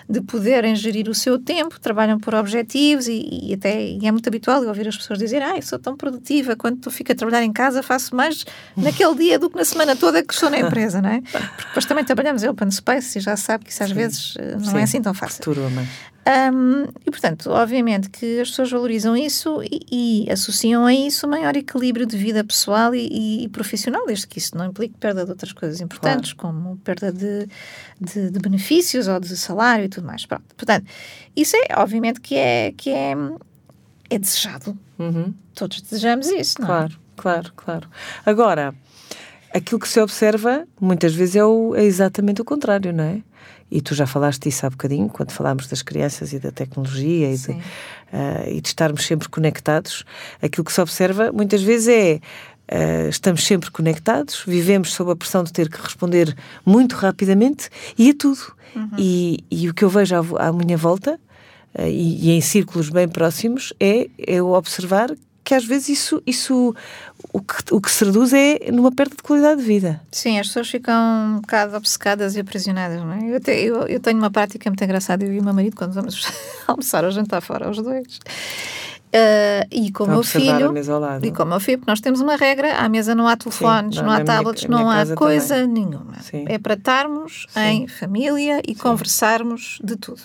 de 0.08 0.20
poderem 0.20 0.74
gerir 0.76 1.08
o 1.08 1.14
seu 1.14 1.38
tempo, 1.38 1.80
trabalham 1.80 2.18
por 2.18 2.34
objetivos 2.34 3.06
e, 3.08 3.28
e 3.50 3.54
até 3.54 3.82
e 3.86 4.06
é 4.06 4.12
muito 4.12 4.25
habitual 4.28 4.62
eu 4.62 4.68
ouvir 4.68 4.88
as 4.88 4.96
pessoas 4.96 5.18
dizerem 5.18 5.46
ah, 5.46 5.56
eu 5.56 5.62
sou 5.62 5.78
tão 5.78 5.96
produtiva, 5.96 6.56
quando 6.56 6.78
tu 6.78 6.90
fico 6.90 7.12
a 7.12 7.14
trabalhar 7.14 7.42
em 7.42 7.52
casa 7.52 7.82
faço 7.82 8.14
mais 8.14 8.44
naquele 8.76 9.14
dia 9.14 9.38
do 9.38 9.50
que 9.50 9.56
na 9.56 9.64
semana 9.64 9.96
toda 9.96 10.22
que 10.22 10.32
estou 10.32 10.50
na 10.50 10.58
empresa, 10.58 11.00
não 11.00 11.10
é? 11.10 11.20
Porque 11.20 11.68
depois 11.68 11.84
também 11.84 12.04
trabalhamos 12.04 12.42
em 12.42 12.48
open 12.48 12.70
space 12.70 13.18
e 13.18 13.20
já 13.20 13.36
sabe 13.36 13.64
que 13.64 13.70
isso 13.70 13.82
às 13.82 13.90
vezes 13.90 14.34
eh, 14.38 14.56
não 14.56 14.64
Sim. 14.64 14.78
é 14.78 14.82
assim 14.82 15.02
tão 15.02 15.14
fácil. 15.14 15.42
Um, 16.26 16.88
e, 17.06 17.10
portanto, 17.12 17.50
obviamente 17.50 18.10
que 18.10 18.40
as 18.40 18.50
pessoas 18.50 18.68
valorizam 18.72 19.16
isso 19.16 19.62
e, 19.62 20.24
e 20.26 20.30
associam 20.32 20.84
a 20.84 20.92
isso 20.92 21.28
maior 21.28 21.56
equilíbrio 21.56 22.04
de 22.04 22.16
vida 22.16 22.42
pessoal 22.42 22.92
e, 22.92 23.44
e 23.44 23.48
profissional, 23.48 24.04
desde 24.06 24.26
que 24.26 24.40
isso 24.40 24.56
não 24.58 24.66
implique 24.66 24.96
perda 24.98 25.24
de 25.24 25.30
outras 25.30 25.52
coisas 25.52 25.80
importantes, 25.80 26.32
como 26.32 26.78
perda 26.78 27.12
de, 27.12 27.46
de, 28.00 28.30
de 28.30 28.38
benefícios 28.40 29.06
ou 29.06 29.20
de 29.20 29.36
salário 29.36 29.84
e 29.84 29.88
tudo 29.88 30.04
mais. 30.04 30.26
Pronto. 30.26 30.42
Portanto, 30.56 30.84
isso 31.36 31.56
é, 31.56 31.80
obviamente, 31.80 32.20
que 32.20 32.34
é, 32.34 32.72
que 32.76 32.90
é, 32.90 33.14
é 34.10 34.18
desejado. 34.18 34.76
Uhum. 34.98 35.32
Todos 35.54 35.80
desejamos 35.82 36.26
isso, 36.28 36.60
não 36.60 36.66
é? 36.66 36.68
Claro, 36.68 36.94
claro, 37.16 37.52
claro. 37.56 37.88
Agora, 38.24 38.74
aquilo 39.54 39.80
que 39.80 39.88
se 39.88 40.00
observa 40.00 40.66
muitas 40.80 41.14
vezes 41.14 41.36
é, 41.36 41.44
o- 41.44 41.74
é 41.74 41.84
exatamente 41.84 42.40
o 42.40 42.44
contrário, 42.44 42.92
não 42.92 43.04
é? 43.04 43.22
E 43.70 43.80
tu 43.80 43.94
já 43.94 44.06
falaste 44.06 44.42
disso 44.44 44.64
há 44.64 44.70
bocadinho, 44.70 45.08
quando 45.08 45.32
falámos 45.32 45.66
das 45.66 45.82
crianças 45.82 46.32
e 46.32 46.38
da 46.38 46.52
tecnologia 46.52 47.32
e 47.32 47.36
de, 47.36 47.56
ah, 48.12 48.48
e 48.48 48.60
de 48.60 48.68
estarmos 48.68 49.04
sempre 49.04 49.28
conectados. 49.28 50.04
Aquilo 50.40 50.64
que 50.64 50.72
se 50.72 50.80
observa 50.80 51.32
muitas 51.32 51.62
vezes 51.62 51.88
é. 51.88 52.20
ah, 52.68 53.08
estamos 53.08 53.44
sempre 53.44 53.70
conectados, 53.72 54.44
vivemos 54.46 54.92
sob 54.92 55.10
a 55.10 55.16
pressão 55.16 55.42
de 55.42 55.52
ter 55.52 55.68
que 55.68 55.80
responder 55.82 56.32
muito 56.64 56.94
rapidamente 56.94 57.68
e 57.98 58.10
a 58.10 58.14
tudo. 58.14 58.54
E, 58.98 59.42
e 59.50 59.70
o 59.70 59.74
que 59.74 59.82
eu 59.84 59.88
vejo 59.88 60.14
à, 60.14 60.48
à 60.48 60.52
minha 60.52 60.76
volta, 60.76 61.18
e, 61.78 62.28
e 62.28 62.30
em 62.32 62.40
círculos 62.40 62.88
bem 62.90 63.08
próximos, 63.08 63.72
é 63.80 64.08
eu 64.18 64.52
observar 64.52 65.10
que 65.44 65.54
às 65.54 65.64
vezes 65.64 65.88
isso, 65.90 66.20
isso 66.26 66.74
o, 67.32 67.40
que, 67.40 67.54
o 67.72 67.80
que 67.80 67.88
se 67.88 68.04
reduz 68.04 68.32
é 68.32 68.70
numa 68.72 68.90
perda 68.90 69.14
de 69.14 69.22
qualidade 69.22 69.60
de 69.60 69.66
vida. 69.66 70.00
Sim, 70.10 70.40
as 70.40 70.48
pessoas 70.48 70.68
ficam 70.68 70.92
um 71.36 71.40
bocado 71.40 71.76
obcecadas 71.76 72.34
e 72.34 72.40
aprisionadas, 72.40 73.00
não 73.00 73.12
é? 73.12 73.36
Eu, 73.36 73.40
te- 73.40 73.52
eu, 73.52 73.86
eu 73.86 74.00
tenho 74.00 74.18
uma 74.18 74.30
prática 74.30 74.68
muito 74.68 74.82
engraçada, 74.82 75.24
eu 75.24 75.32
e 75.32 75.38
o 75.38 75.44
meu 75.44 75.54
marido, 75.54 75.76
quando 75.76 75.92
vamos 75.92 76.26
almoçar 76.66 77.04
ou 77.04 77.12
jantar 77.12 77.40
fora, 77.40 77.70
os 77.70 77.76
dois. 77.80 78.18
Ah, 79.18 79.66
e 79.70 79.90
com 79.92 80.04
o 80.04 80.06
A 80.06 80.10
meu 80.10 80.22
filho. 80.22 80.74
E 81.22 81.32
com 81.32 81.42
o 81.42 81.46
meu 81.46 81.60
filho, 81.60 81.78
porque 81.78 81.90
nós 81.90 82.00
temos 82.00 82.20
uma 82.20 82.36
regra: 82.36 82.76
à 82.76 82.88
mesa 82.88 83.14
não 83.14 83.26
há 83.26 83.36
telefones, 83.36 83.96
na- 83.96 84.02
não 84.02 84.10
há 84.10 84.22
tablets, 84.22 84.64
minha 84.66 84.78
não 84.80 84.90
há 84.90 85.06
coisa 85.14 85.66
nenhuma. 85.66 86.20
Sim. 86.22 86.44
É 86.48 86.58
para 86.58 86.74
estarmos 86.74 87.46
Sim. 87.50 87.60
em 87.60 87.88
família 87.88 88.60
e 88.66 88.74
conversarmos 88.74 89.78
de 89.82 89.96
tudo. 89.96 90.20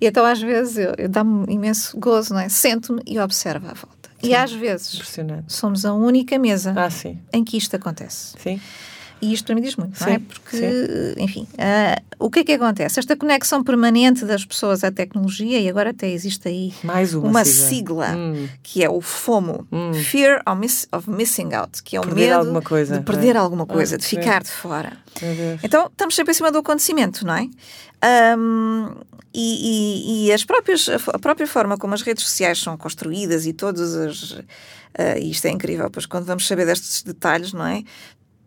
E 0.00 0.06
então, 0.06 0.24
às 0.24 0.40
vezes, 0.40 0.78
eu, 0.78 0.94
eu 0.98 1.08
dá-me 1.08 1.44
imenso 1.52 1.98
gozo, 1.98 2.34
não 2.34 2.40
é? 2.40 2.48
Sento-me 2.48 3.02
e 3.06 3.18
observo 3.18 3.66
à 3.66 3.74
volta. 3.74 4.10
E 4.22 4.34
às 4.34 4.52
vezes 4.52 5.00
somos 5.48 5.84
a 5.84 5.92
única 5.92 6.38
mesa 6.38 6.72
Ah, 6.76 6.90
sim, 6.90 7.18
em 7.32 7.42
que 7.42 7.56
isto 7.56 7.74
acontece. 7.74 8.34
sim. 8.38 8.60
E 9.20 9.32
isto 9.32 9.46
para 9.46 9.54
mim 9.54 9.60
diz 9.62 9.76
muito, 9.76 9.96
sim, 9.96 10.04
não 10.04 10.12
é? 10.14 10.18
Porque, 10.18 10.56
sim. 10.56 11.22
enfim, 11.22 11.46
uh, 11.54 12.01
o 12.22 12.30
que 12.30 12.40
é 12.40 12.44
que 12.44 12.52
acontece? 12.52 12.98
Esta 12.98 13.16
conexão 13.16 13.62
permanente 13.62 14.24
das 14.24 14.44
pessoas 14.44 14.84
à 14.84 14.90
tecnologia, 14.90 15.58
e 15.58 15.68
agora 15.68 15.90
até 15.90 16.08
existe 16.08 16.48
aí 16.48 16.72
Mais 16.82 17.14
uma, 17.14 17.28
uma 17.28 17.44
sigla, 17.44 18.06
sigla 18.06 18.16
hum. 18.16 18.48
que 18.62 18.82
é 18.82 18.88
o 18.88 19.00
FOMO, 19.00 19.66
hum. 19.70 19.92
Fear 19.94 20.42
of, 20.46 20.60
miss, 20.60 20.88
of, 20.92 21.10
Missing 21.10 21.52
Out, 21.54 21.82
que 21.82 21.96
é 21.96 22.00
o 22.00 22.04
perder 22.04 22.28
medo 22.28 22.38
alguma 22.38 22.62
coisa, 22.62 22.98
de 22.98 23.04
perder 23.04 23.36
é? 23.36 23.38
alguma 23.38 23.66
coisa, 23.66 23.96
ah, 23.96 23.98
de 23.98 24.06
ficar 24.06 24.44
sim. 24.44 24.52
de 24.52 24.56
fora. 24.56 24.96
Então, 25.62 25.86
estamos 25.86 26.14
sempre 26.14 26.32
em 26.32 26.34
cima 26.34 26.50
do 26.50 26.58
acontecimento, 26.58 27.26
não 27.26 27.34
é? 27.34 27.48
Um, 28.36 28.94
e, 29.34 30.24
e, 30.24 30.26
e, 30.26 30.32
as 30.32 30.44
próprias, 30.44 30.88
a 30.88 31.18
própria 31.18 31.46
forma 31.46 31.78
como 31.78 31.94
as 31.94 32.02
redes 32.02 32.24
sociais 32.24 32.58
são 32.58 32.76
construídas 32.76 33.46
e 33.46 33.52
todas 33.52 33.94
as. 33.94 34.30
Uh, 34.32 35.18
isto 35.22 35.46
é 35.46 35.50
incrível, 35.50 35.90
pois 35.90 36.04
quando 36.04 36.26
vamos 36.26 36.46
saber 36.46 36.66
destes 36.66 37.02
detalhes, 37.02 37.54
não 37.54 37.66
é? 37.66 37.82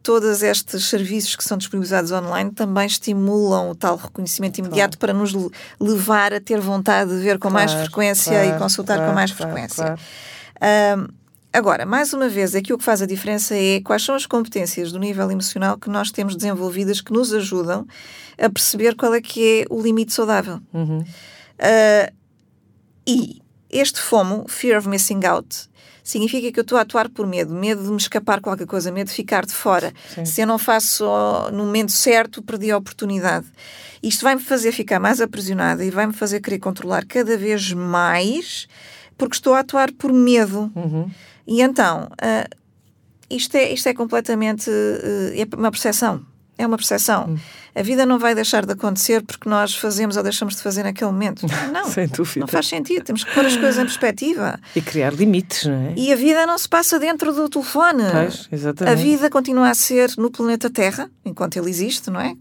Todos 0.06 0.44
estes 0.44 0.86
serviços 0.86 1.36
que 1.36 1.44
são 1.44 1.58
disponibilizados 1.58 2.12
online 2.12 2.52
também 2.52 2.86
estimulam 2.86 3.72
o 3.72 3.76
tal 3.76 3.96
reconhecimento 3.96 4.60
imediato 4.60 5.00
claro. 5.00 5.00
para 5.00 5.14
nos 5.14 5.34
levar 5.80 6.32
a 6.32 6.40
ter 6.40 6.60
vontade 6.60 7.10
de 7.10 7.24
ver 7.24 7.40
com 7.40 7.50
claro, 7.50 7.56
mais 7.56 7.74
frequência 7.74 8.32
claro, 8.32 8.56
e 8.56 8.60
consultar 8.60 9.04
com 9.04 9.14
mais 9.14 9.32
frequência. 9.32 9.98
Um, 10.62 11.08
Agora, 11.52 11.86
mais 11.86 12.12
uma 12.12 12.28
vez, 12.28 12.54
aqui 12.54 12.74
o 12.74 12.78
que 12.78 12.84
faz 12.84 13.02
a 13.02 13.06
diferença 13.06 13.56
é 13.56 13.80
quais 13.80 14.04
são 14.04 14.14
as 14.14 14.26
competências 14.26 14.92
do 14.92 15.00
nível 15.00 15.32
emocional 15.32 15.78
que 15.78 15.90
nós 15.90 16.12
temos 16.12 16.36
desenvolvidas 16.36 17.00
que 17.00 17.14
nos 17.14 17.34
ajudam 17.34 17.88
a 18.38 18.50
perceber 18.50 18.94
qual 18.94 19.14
é 19.14 19.22
que 19.22 19.62
é 19.62 19.74
o 19.74 19.82
limite 19.82 20.14
saudável. 20.14 20.60
Uhum. 20.74 21.00
Uh, 21.00 22.14
e 23.08 23.42
este 23.70 24.02
FOMO, 24.02 24.46
Fear 24.50 24.80
of 24.80 24.90
Missing 24.90 25.26
Out, 25.26 25.70
significa 26.06 26.52
que 26.52 26.60
eu 26.60 26.62
estou 26.62 26.78
a 26.78 26.82
atuar 26.82 27.10
por 27.10 27.26
medo, 27.26 27.52
medo 27.52 27.84
de 27.84 27.90
me 27.90 27.98
escapar 27.98 28.40
qualquer 28.40 28.68
coisa, 28.68 28.92
medo 28.92 29.08
de 29.08 29.14
ficar 29.14 29.44
de 29.44 29.54
fora. 29.54 29.92
Sim. 30.14 30.24
Se 30.24 30.40
eu 30.40 30.48
não 30.48 30.60
faço 30.60 31.04
no 31.52 31.66
momento 31.66 31.92
certo, 31.92 32.44
perdi 32.44 32.70
a 32.70 32.78
oportunidade. 32.78 33.48
Isto 34.04 34.24
vai-me 34.24 34.42
fazer 34.42 34.72
ficar 34.72 35.00
mais 35.00 35.20
aprisionada 35.20 35.84
e 35.84 35.90
vai-me 35.90 36.14
fazer 36.14 36.42
querer 36.42 36.60
controlar 36.60 37.06
cada 37.08 37.36
vez 37.36 37.74
mais, 37.74 38.68
porque 39.18 39.36
estou 39.36 39.56
a 39.56 39.62
atuar 39.62 39.92
por 39.94 40.14
medo. 40.14 40.72
Uhum. 40.76 41.10
E 41.48 41.64
então, 41.64 42.08
uh, 42.14 42.56
isto, 43.28 43.56
é, 43.56 43.74
isto 43.74 43.90
é 43.90 43.94
completamente 43.96 44.70
uh, 44.70 45.34
é 45.34 45.58
uma 45.58 45.72
percepção. 45.72 46.24
É 46.58 46.66
uma 46.66 46.78
percepção. 46.78 47.30
Hum. 47.30 47.38
A 47.76 47.82
vida 47.82 48.06
não 48.06 48.18
vai 48.18 48.34
deixar 48.34 48.66
de 48.66 48.72
acontecer 48.72 49.22
porque 49.22 49.50
nós 49.50 49.76
fazemos 49.76 50.16
ou 50.16 50.24
deixamos 50.24 50.56
de 50.56 50.62
fazer 50.62 50.84
naquele 50.84 51.12
momento. 51.12 51.46
Não, 51.74 51.90
Sem 51.90 52.08
dúvida. 52.08 52.40
não 52.40 52.48
faz 52.48 52.68
sentido. 52.68 53.04
Temos 53.04 53.26
que 53.26 53.34
pôr 53.34 53.46
as 53.46 53.58
coisas 53.58 53.78
em 53.78 53.82
perspectiva. 53.82 54.58
E 54.74 54.82
criar 54.82 55.14
limites, 55.14 55.66
não 55.66 55.74
é? 55.74 55.94
E 55.98 56.14
a 56.14 56.16
vida 56.16 56.46
não 56.46 56.58
se 56.58 56.70
passa 56.70 56.98
dentro 56.98 57.34
do 57.34 57.50
telefone. 57.50 58.04
Pois, 58.10 58.48
exatamente. 58.50 58.94
A 58.94 58.96
vida 58.96 59.30
continua 59.30 59.70
a 59.70 59.74
ser 59.74 60.14
no 60.18 60.32
planeta 60.32 60.70
Terra, 60.70 61.10
enquanto 61.26 61.58
ele 61.58 61.70
existe, 61.70 62.10
não 62.10 62.22
é? 62.22 62.34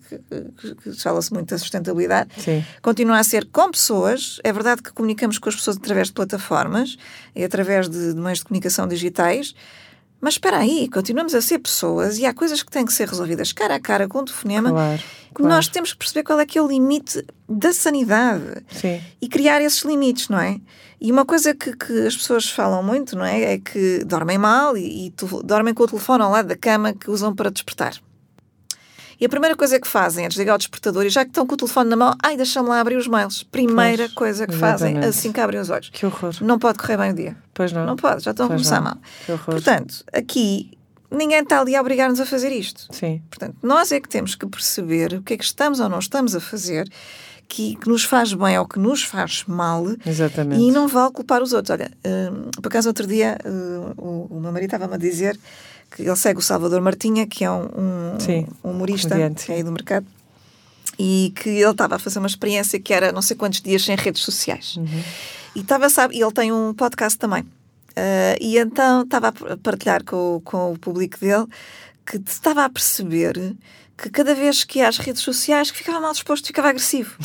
Fala-se 1.03 1.33
muito 1.33 1.49
da 1.51 1.59
sustentabilidade. 1.59 2.31
Sim. 2.39 2.65
Continua 2.81 3.19
a 3.19 3.25
ser 3.25 3.47
com 3.47 3.71
pessoas. 3.73 4.39
É 4.45 4.53
verdade 4.53 4.83
que 4.83 4.93
comunicamos 4.93 5.39
com 5.39 5.49
as 5.49 5.57
pessoas 5.57 5.77
através 5.77 6.09
de 6.09 6.13
plataformas 6.13 6.97
e 7.35 7.43
através 7.43 7.89
de, 7.89 8.15
de 8.15 8.21
meios 8.21 8.39
de 8.39 8.45
comunicação 8.45 8.87
digitais 8.87 9.55
mas 10.25 10.35
espera 10.35 10.57
aí, 10.57 10.89
continuamos 10.89 11.35
a 11.35 11.43
ser 11.43 11.59
pessoas 11.59 12.17
e 12.17 12.25
há 12.25 12.33
coisas 12.33 12.63
que 12.63 12.71
têm 12.71 12.87
que 12.87 12.95
ser 12.95 13.07
resolvidas 13.07 13.53
cara 13.53 13.75
a 13.75 13.79
cara 13.79 14.09
com 14.09 14.21
o 14.21 14.25
telefonema. 14.25 14.71
Claro, 14.71 14.99
que 14.99 15.35
claro. 15.35 15.55
Nós 15.55 15.69
temos 15.69 15.93
que 15.93 15.99
perceber 15.99 16.23
qual 16.23 16.41
é 16.41 16.47
que 16.47 16.57
é 16.57 16.63
o 16.63 16.67
limite 16.67 17.23
da 17.47 17.75
sanidade 17.75 18.65
Sim. 18.71 19.03
e 19.21 19.29
criar 19.29 19.61
esses 19.61 19.83
limites, 19.83 20.31
não 20.31 20.41
é? 20.41 20.59
E 20.99 21.13
uma 21.13 21.27
coisa 21.27 21.55
que, 21.55 21.77
que, 21.77 22.07
as 22.07 22.17
pessoas 22.17 22.49
falam 22.49 22.83
muito, 22.83 23.15
não 23.15 23.25
é? 23.27 23.53
É 23.53 23.59
que 23.59 24.03
dormem 24.07 24.39
mal 24.39 24.79
e, 24.79 25.09
e 25.09 25.15
dormem 25.45 25.75
com 25.75 25.83
o 25.83 25.89
telefone 25.89 26.23
ao 26.23 26.31
lado 26.31 26.49
da 26.49 26.57
cama 26.57 26.95
que 26.95 27.11
usam 27.11 27.35
para 27.35 27.51
despertar. 27.51 28.01
E 29.21 29.27
a 29.27 29.29
primeira 29.29 29.57
coisa 29.57 29.79
que 29.79 29.87
fazem 29.87 30.25
é 30.25 30.29
desligar 30.29 30.55
o 30.55 30.59
despertador 30.59 31.05
e 31.05 31.09
já 31.09 31.25
que 31.25 31.31
estão 31.31 31.47
com 31.47 31.55
o 31.55 31.57
telefone 31.57 31.91
na 31.91 31.97
mão, 31.97 32.15
ai, 32.23 32.37
deixa-me 32.37 32.69
lá 32.69 32.81
abrir 32.81 32.97
os 32.97 33.07
mails. 33.07 33.43
Primeira 33.43 34.05
pois, 34.05 34.15
coisa 34.15 34.47
que 34.47 34.55
exatamente. 34.55 34.95
fazem 34.95 35.09
assim 35.09 35.33
que 35.33 35.41
abrem 35.41 35.61
os 35.61 35.71
olhos. 35.71 35.91
Que 35.91 36.07
horror. 36.07 36.35
Não 36.41 36.59
pode 36.59 36.79
correr 36.79 36.97
bem 36.97 37.11
o 37.11 37.15
dia. 37.15 37.37
Pois 37.53 37.73
não. 37.73 37.87
Não 37.87 37.97
pode, 37.97 38.25
já 38.25 38.33
estão 38.33 38.49
pois 38.49 38.61
a 38.61 38.65
começar 38.65 38.81
não. 38.81 38.85
mal. 38.85 38.99
Que 39.25 39.33
horror. 39.33 39.55
Portanto, 39.55 40.05
aqui 40.13 40.77
ninguém 41.11 41.41
está 41.41 41.61
ali 41.61 41.75
a 41.77 41.81
obrigar-nos 41.81 42.21
a 42.21 42.27
fazer 42.27 42.51
isto. 42.51 42.87
Sim. 42.91 43.23
Portanto, 43.31 43.57
nós 43.63 43.93
é 43.93 44.01
que 44.01 44.09
temos 44.09 44.35
que 44.35 44.47
perceber 44.47 45.15
o 45.15 45.23
que 45.23 45.35
é 45.35 45.37
que 45.37 45.45
estamos 45.45 45.81
ou 45.81 45.89
não 45.89 45.99
estamos 45.99 46.35
a 46.35 46.41
fazer 46.41 46.91
que, 47.49 47.77
que, 47.77 47.89
nos 47.89 48.05
faz 48.05 48.33
bem 48.33 48.59
ou 48.59 48.67
que 48.67 48.79
nos 48.79 49.03
faz 49.03 49.45
mal 49.47 49.85
Exatamente. 50.05 50.61
e 50.61 50.71
não 50.73 50.89
vale 50.89 51.13
culpar 51.13 51.43
os 51.43 51.53
outros. 51.53 51.71
Olha, 51.71 51.91
uh, 52.05 52.61
por 52.61 52.69
acaso 52.69 52.89
outro 52.89 53.07
dia 53.07 53.39
uh, 53.45 53.95
o, 53.97 54.37
o 54.37 54.41
meu 54.41 54.51
marido 54.51 54.75
estava-me 54.75 54.95
a 54.95 54.99
dizer 54.99 55.39
que 55.95 56.03
ele 56.03 56.17
segue 56.17 56.41
o 56.41 56.43
Salvador 56.43 56.81
Martinha, 56.81 57.27
que 57.27 57.45
é 57.45 57.51
um, 57.51 57.65
um, 57.65 58.21
sim, 58.21 58.47
um 58.65 58.71
humorista 58.71 59.15
que 59.31 59.53
é 59.53 59.55
aí 59.55 59.63
do 59.63 59.71
mercado, 59.71 60.07
e 60.99 61.33
que 61.37 61.49
ele 61.49 61.71
estava 61.71 61.97
a 61.97 61.99
fazer 61.99 62.19
uma 62.19 62.27
experiência 62.27 62.81
que 62.81 62.93
era 62.93 63.13
não 63.13 63.23
sei 63.23 63.37
quantos 63.37 63.61
dias 63.61 63.85
sem 63.85 63.95
redes 63.95 64.23
sociais. 64.23 64.77
Uhum. 64.77 65.03
E 65.55 65.61
estava, 65.61 65.89
sabe, 65.89 66.21
ele 66.21 66.33
tem 66.33 66.53
um 66.53 66.75
podcast 66.75 67.17
também. 67.17 67.43
Uh, 67.43 68.35
e 68.41 68.59
então 68.59 69.03
estava 69.03 69.29
a 69.29 69.57
partilhar 69.57 70.03
com, 70.03 70.43
com 70.45 70.73
o 70.73 70.79
público 70.79 71.17
dele 71.21 71.47
que 72.05 72.17
estava 72.17 72.65
a 72.65 72.69
perceber 72.69 73.55
que 73.97 74.11
cada 74.11 74.35
vez 74.35 74.65
que 74.65 74.81
ia 74.81 74.89
às 74.89 74.99
redes 74.99 75.23
sociais 75.23 75.71
que 75.71 75.79
ficava 75.79 76.01
mal 76.01 76.13
disposto, 76.13 76.47
ficava 76.47 76.71
agressivo. 76.71 77.17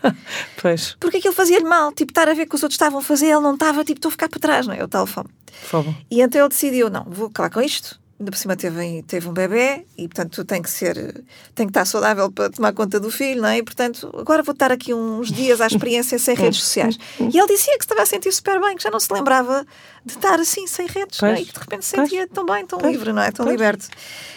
pois. 0.62 0.96
Porque 0.98 1.18
aquilo 1.18 1.34
fazia-lhe 1.34 1.66
mal, 1.66 1.92
tipo, 1.92 2.10
estar 2.10 2.26
a 2.26 2.32
ver 2.32 2.46
que 2.46 2.54
os 2.54 2.62
outros 2.62 2.76
estavam 2.76 3.00
a 3.00 3.02
fazer, 3.02 3.26
ele 3.26 3.40
não 3.40 3.52
estava, 3.52 3.84
tipo, 3.84 3.98
estou 3.98 4.08
a 4.08 4.12
ficar 4.12 4.30
para 4.30 4.40
trás, 4.40 4.66
não 4.66 4.72
é? 4.74 4.82
O 4.82 4.88
tal 4.88 5.06
fome. 5.06 5.28
Fome. 5.64 5.94
E 6.10 6.22
então 6.22 6.40
ele 6.40 6.48
decidiu, 6.48 6.88
não, 6.88 7.04
vou 7.04 7.28
calar 7.28 7.50
com 7.50 7.60
isto, 7.60 8.00
ainda 8.18 8.30
por 8.30 8.38
cima 8.38 8.56
teve, 8.56 9.02
teve 9.02 9.28
um 9.28 9.32
bebê 9.32 9.84
e, 9.98 10.06
portanto, 10.08 10.44
tem 10.44 10.62
que 10.62 10.70
ser, 10.70 11.24
tem 11.54 11.66
que 11.66 11.70
estar 11.70 11.84
saudável 11.84 12.30
para 12.30 12.50
tomar 12.50 12.72
conta 12.72 13.00
do 13.00 13.10
filho, 13.10 13.42
não 13.42 13.48
é? 13.48 13.58
E, 13.58 13.62
portanto, 13.62 14.10
agora 14.16 14.42
vou 14.42 14.52
estar 14.52 14.70
aqui 14.70 14.94
uns 14.94 15.30
dias 15.32 15.60
à 15.60 15.66
experiência 15.66 16.18
sem 16.18 16.34
redes 16.36 16.60
sociais. 16.60 16.96
E 17.18 17.36
ele 17.36 17.48
dizia 17.48 17.76
que 17.76 17.84
estava 17.84 18.02
a 18.02 18.06
sentir 18.06 18.32
super 18.32 18.60
bem, 18.60 18.76
que 18.76 18.82
já 18.82 18.90
não 18.90 19.00
se 19.00 19.12
lembrava 19.12 19.66
de 20.04 20.12
estar 20.14 20.38
assim, 20.38 20.66
sem 20.66 20.86
redes, 20.86 21.18
pois, 21.18 21.32
não 21.32 21.38
é? 21.38 21.42
E 21.42 21.44
que 21.46 21.52
de 21.52 21.58
repente 21.58 21.84
se 21.84 21.90
sentia 21.90 22.26
pois, 22.26 22.30
tão 22.32 22.46
bem, 22.46 22.66
tão 22.66 22.78
pois, 22.78 22.92
livre, 22.92 23.12
não 23.12 23.22
é? 23.22 23.32
Tão 23.32 23.48
liberto. 23.48 23.88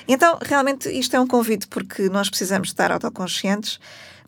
Então, 0.07 0.39
realmente, 0.41 0.89
isto 0.89 1.15
é 1.15 1.19
um 1.19 1.27
convite 1.27 1.67
porque 1.67 2.09
nós 2.09 2.29
precisamos 2.29 2.69
estar 2.69 2.91
autoconscientes 2.91 3.79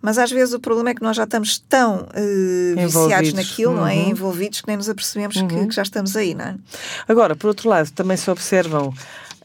mas 0.02 0.18
às 0.18 0.32
vezes 0.32 0.54
o 0.54 0.60
problema 0.60 0.92
é 0.92 0.96
que 0.96 1.02
nós 1.02 1.18
já 1.18 1.26
estamos 1.26 1.60
tão 1.60 2.04
uh, 2.04 2.76
viciados 2.78 3.34
naquilo, 3.34 3.74
uhum. 3.74 3.80
não 3.80 3.88
é? 3.88 3.96
Envolvidos 3.96 4.62
que 4.62 4.68
nem 4.68 4.78
nos 4.78 4.88
apercebemos 4.88 5.36
uhum. 5.36 5.48
que, 5.48 5.68
que, 5.68 5.76
já 5.76 5.82
estamos 5.82 6.16
aí, 6.16 6.34
não 6.34 6.46
é? 6.46 6.56
Agora, 7.08 7.36
por 7.36 7.48
outro 7.48 7.68
lado, 7.68 7.92
também 7.92 8.16
se 8.16 8.32
observam 8.32 8.94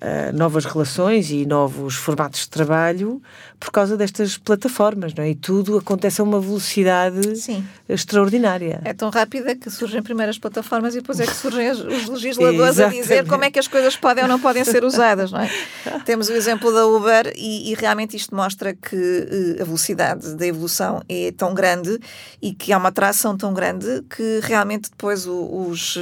Uh, 0.05 0.37
novas 0.37 0.67
relações 0.67 1.31
e 1.31 1.47
novos 1.47 1.95
formatos 1.95 2.41
de 2.41 2.51
trabalho 2.51 3.23
por 3.59 3.71
causa 3.71 3.97
destas 3.97 4.37
plataformas, 4.37 5.15
não 5.15 5.25
é? 5.25 5.31
E 5.31 5.35
tudo 5.35 5.79
acontece 5.79 6.21
a 6.21 6.25
uma 6.25 6.39
velocidade 6.39 7.37
Sim. 7.37 7.67
extraordinária. 7.89 8.83
É 8.85 8.93
tão 8.93 9.09
rápida 9.09 9.57
que 9.57 9.71
surgem 9.71 10.03
primeiro 10.03 10.29
as 10.29 10.39
plataformas 10.39 10.95
e 10.95 11.01
depois 11.01 11.19
é 11.21 11.25
que 11.25 11.35
surgem 11.35 11.71
os 11.71 12.07
legisladores 12.07 12.79
a 12.79 12.89
dizer 12.89 13.27
como 13.27 13.45
é 13.45 13.51
que 13.51 13.59
as 13.59 13.67
coisas 13.67 13.97
podem 13.97 14.25
ou 14.25 14.29
não 14.29 14.39
podem 14.39 14.63
ser 14.65 14.85
usadas, 14.85 15.33
não 15.33 15.41
é? 15.41 15.51
Temos 16.05 16.29
o 16.29 16.35
exemplo 16.35 16.71
da 16.75 16.87
Uber 16.87 17.33
e, 17.35 17.73
e 17.73 17.75
realmente 17.75 18.15
isto 18.17 18.37
mostra 18.37 18.75
que 18.75 18.95
uh, 18.97 19.63
a 19.63 19.65
velocidade 19.65 20.35
da 20.35 20.47
evolução 20.47 21.03
é 21.09 21.33
tão 21.33 21.55
grande 21.55 21.99
e 22.43 22.53
que 22.53 22.71
há 22.71 22.77
uma 22.77 22.91
atração 22.91 23.35
tão 23.39 23.55
grande 23.55 24.05
que 24.15 24.41
realmente 24.43 24.91
depois 24.91 25.27
o, 25.27 25.69
os, 25.69 25.97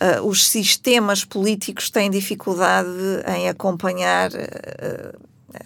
uh, 0.00 0.26
os 0.26 0.46
sistemas 0.48 1.24
políticos 1.24 1.90
têm 1.90 2.10
dificuldade 2.10 2.88
em 3.36 3.48
acompanhar 3.48 4.30
uh, 4.30 5.18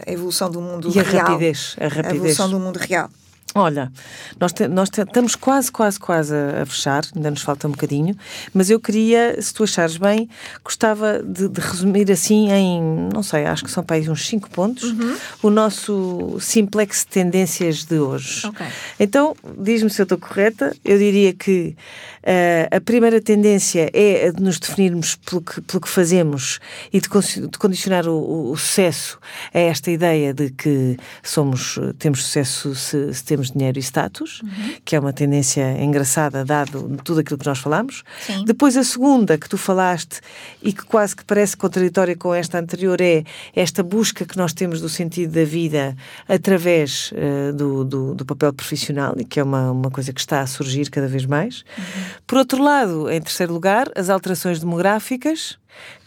a 0.07 0.11
evolução 0.11 0.51
do 0.51 0.61
mundo 0.61 0.89
e 0.89 0.93
real. 0.93 1.27
A 1.27 1.29
rapidez, 1.31 1.77
a 1.79 1.85
rapidez. 1.85 2.07
A 2.07 2.17
evolução 2.17 2.51
do 2.51 2.59
mundo 2.59 2.79
real. 2.79 3.11
Olha, 3.55 3.93
nós, 4.41 4.53
te, 4.53 4.67
nós 4.67 4.91
te, 4.91 5.01
estamos 5.01 5.37
quase, 5.37 5.71
quase, 5.71 5.99
quase 5.99 6.35
a, 6.35 6.67
fechar, 6.67 7.05
ainda 7.15 7.31
nos 7.31 7.43
falta 7.43 7.69
um 7.69 7.71
bocadinho, 7.71 8.17
mas 8.53 8.69
eu 8.69 8.81
queria, 8.81 9.41
se 9.41 9.55
tu 9.55 9.63
achares 9.63 9.97
bem, 9.97 10.29
gostava 10.65 11.23
de, 11.23 11.49
de 11.49 11.61
resumir 11.61 12.11
assim 12.11 12.51
em, 12.51 12.83
não 13.13 13.23
sei, 13.23 13.45
acho 13.45 13.65
que 13.65 13.71
são 13.71 13.85
para 13.85 13.95
aí 13.95 14.11
uns 14.11 14.27
5 14.27 14.51
pontos, 14.51 14.83
uhum. 14.85 15.17
o 15.43 15.51
nosso 15.51 16.37
simplex 16.41 17.05
tendências 17.05 17.85
de 17.85 17.99
hoje. 17.99 18.45
Okay. 18.49 18.67
Então, 18.99 19.37
diz-me 19.57 19.89
se 19.89 20.01
eu 20.01 20.05
estou 20.05 20.19
correta, 20.19 20.75
eu 20.85 20.99
diria 20.99 21.33
que 21.33 21.77
uh, 22.23 22.77
a 22.77 22.81
primeira 22.81 23.21
tendência 23.21 23.89
é 23.93 24.29
a 24.29 24.33
de 24.33 24.43
nos 24.43 24.59
definirmos 24.59 25.15
pelo 25.15 25.41
que, 25.41 25.61
pelo 25.61 25.81
que 25.81 25.89
fazemos 25.89 26.59
e 26.93 27.01
de, 27.01 27.09
de 27.09 27.59
condicionar 27.59 28.09
o, 28.09 28.17
o, 28.17 28.51
o, 28.51 28.57
sucesso 28.57 29.19
a 29.53 29.59
esta 29.59 29.91
ideia 29.91 30.35
de 30.35 30.51
que 30.51 30.97
somos, 31.23 31.79
temos 31.99 32.25
sucesso 32.25 32.75
se, 32.75 33.15
se 33.15 33.25
temos 33.25 33.44
dinheiro 33.51 33.79
e 33.79 33.83
status, 33.83 34.43
uhum. 34.43 34.77
que 34.85 34.97
é 34.97 35.01
uma 35.01 35.13
tendência 35.13 35.83
engraçada, 35.83 36.45
dado 36.45 36.99
tudo 37.05 37.21
aquilo 37.21 37.39
que 37.39 37.47
nós 37.47 37.59
falamos. 37.59 38.03
Sim. 38.21 38.45
Depois, 38.45 38.77
a 38.77 38.85
segunda 38.85 39.39
que 39.39 39.49
tu 39.49 39.57
falaste 39.57 40.21
e 40.63 40.73
que 40.73 40.85
quase 40.85 41.15
que 41.17 41.25
parece 41.25 41.57
contraditória 41.57 42.17
com 42.17 42.35
esta 42.35 42.59
anterior 42.59 43.01
é 43.01 43.25
esta 43.55 43.83
busca 43.83 44.25
que 44.25 44.37
nós 44.37 44.53
temos 44.53 44.81
do 44.81 44.89
sentido 44.89 45.33
da 45.33 45.45
vida 45.45 45.97
através 46.29 47.13
uh, 47.13 47.53
do, 47.53 47.85
do, 47.85 48.15
do, 48.15 48.25
papel 48.25 48.53
profissional 48.53 49.15
e 49.19 49.25
que 49.25 49.41
é 49.41 49.43
uma, 49.43 49.71
uma 49.71 49.91
coisa 49.91 50.13
que 50.13 50.21
está 50.21 50.41
a 50.41 50.47
surgir 50.47 50.91
cada 50.91 51.09
vez 51.09 51.27
mais. 51.27 51.65
Uhum. 51.77 51.85
Por 52.27 52.39
outro 52.39 52.63
lado, 52.63 53.11
em 53.11 53.21
terceiro 53.21 53.53
lugar, 53.53 53.91
as 53.95 54.09
alterações 54.09 54.61
demográficas 54.61 55.59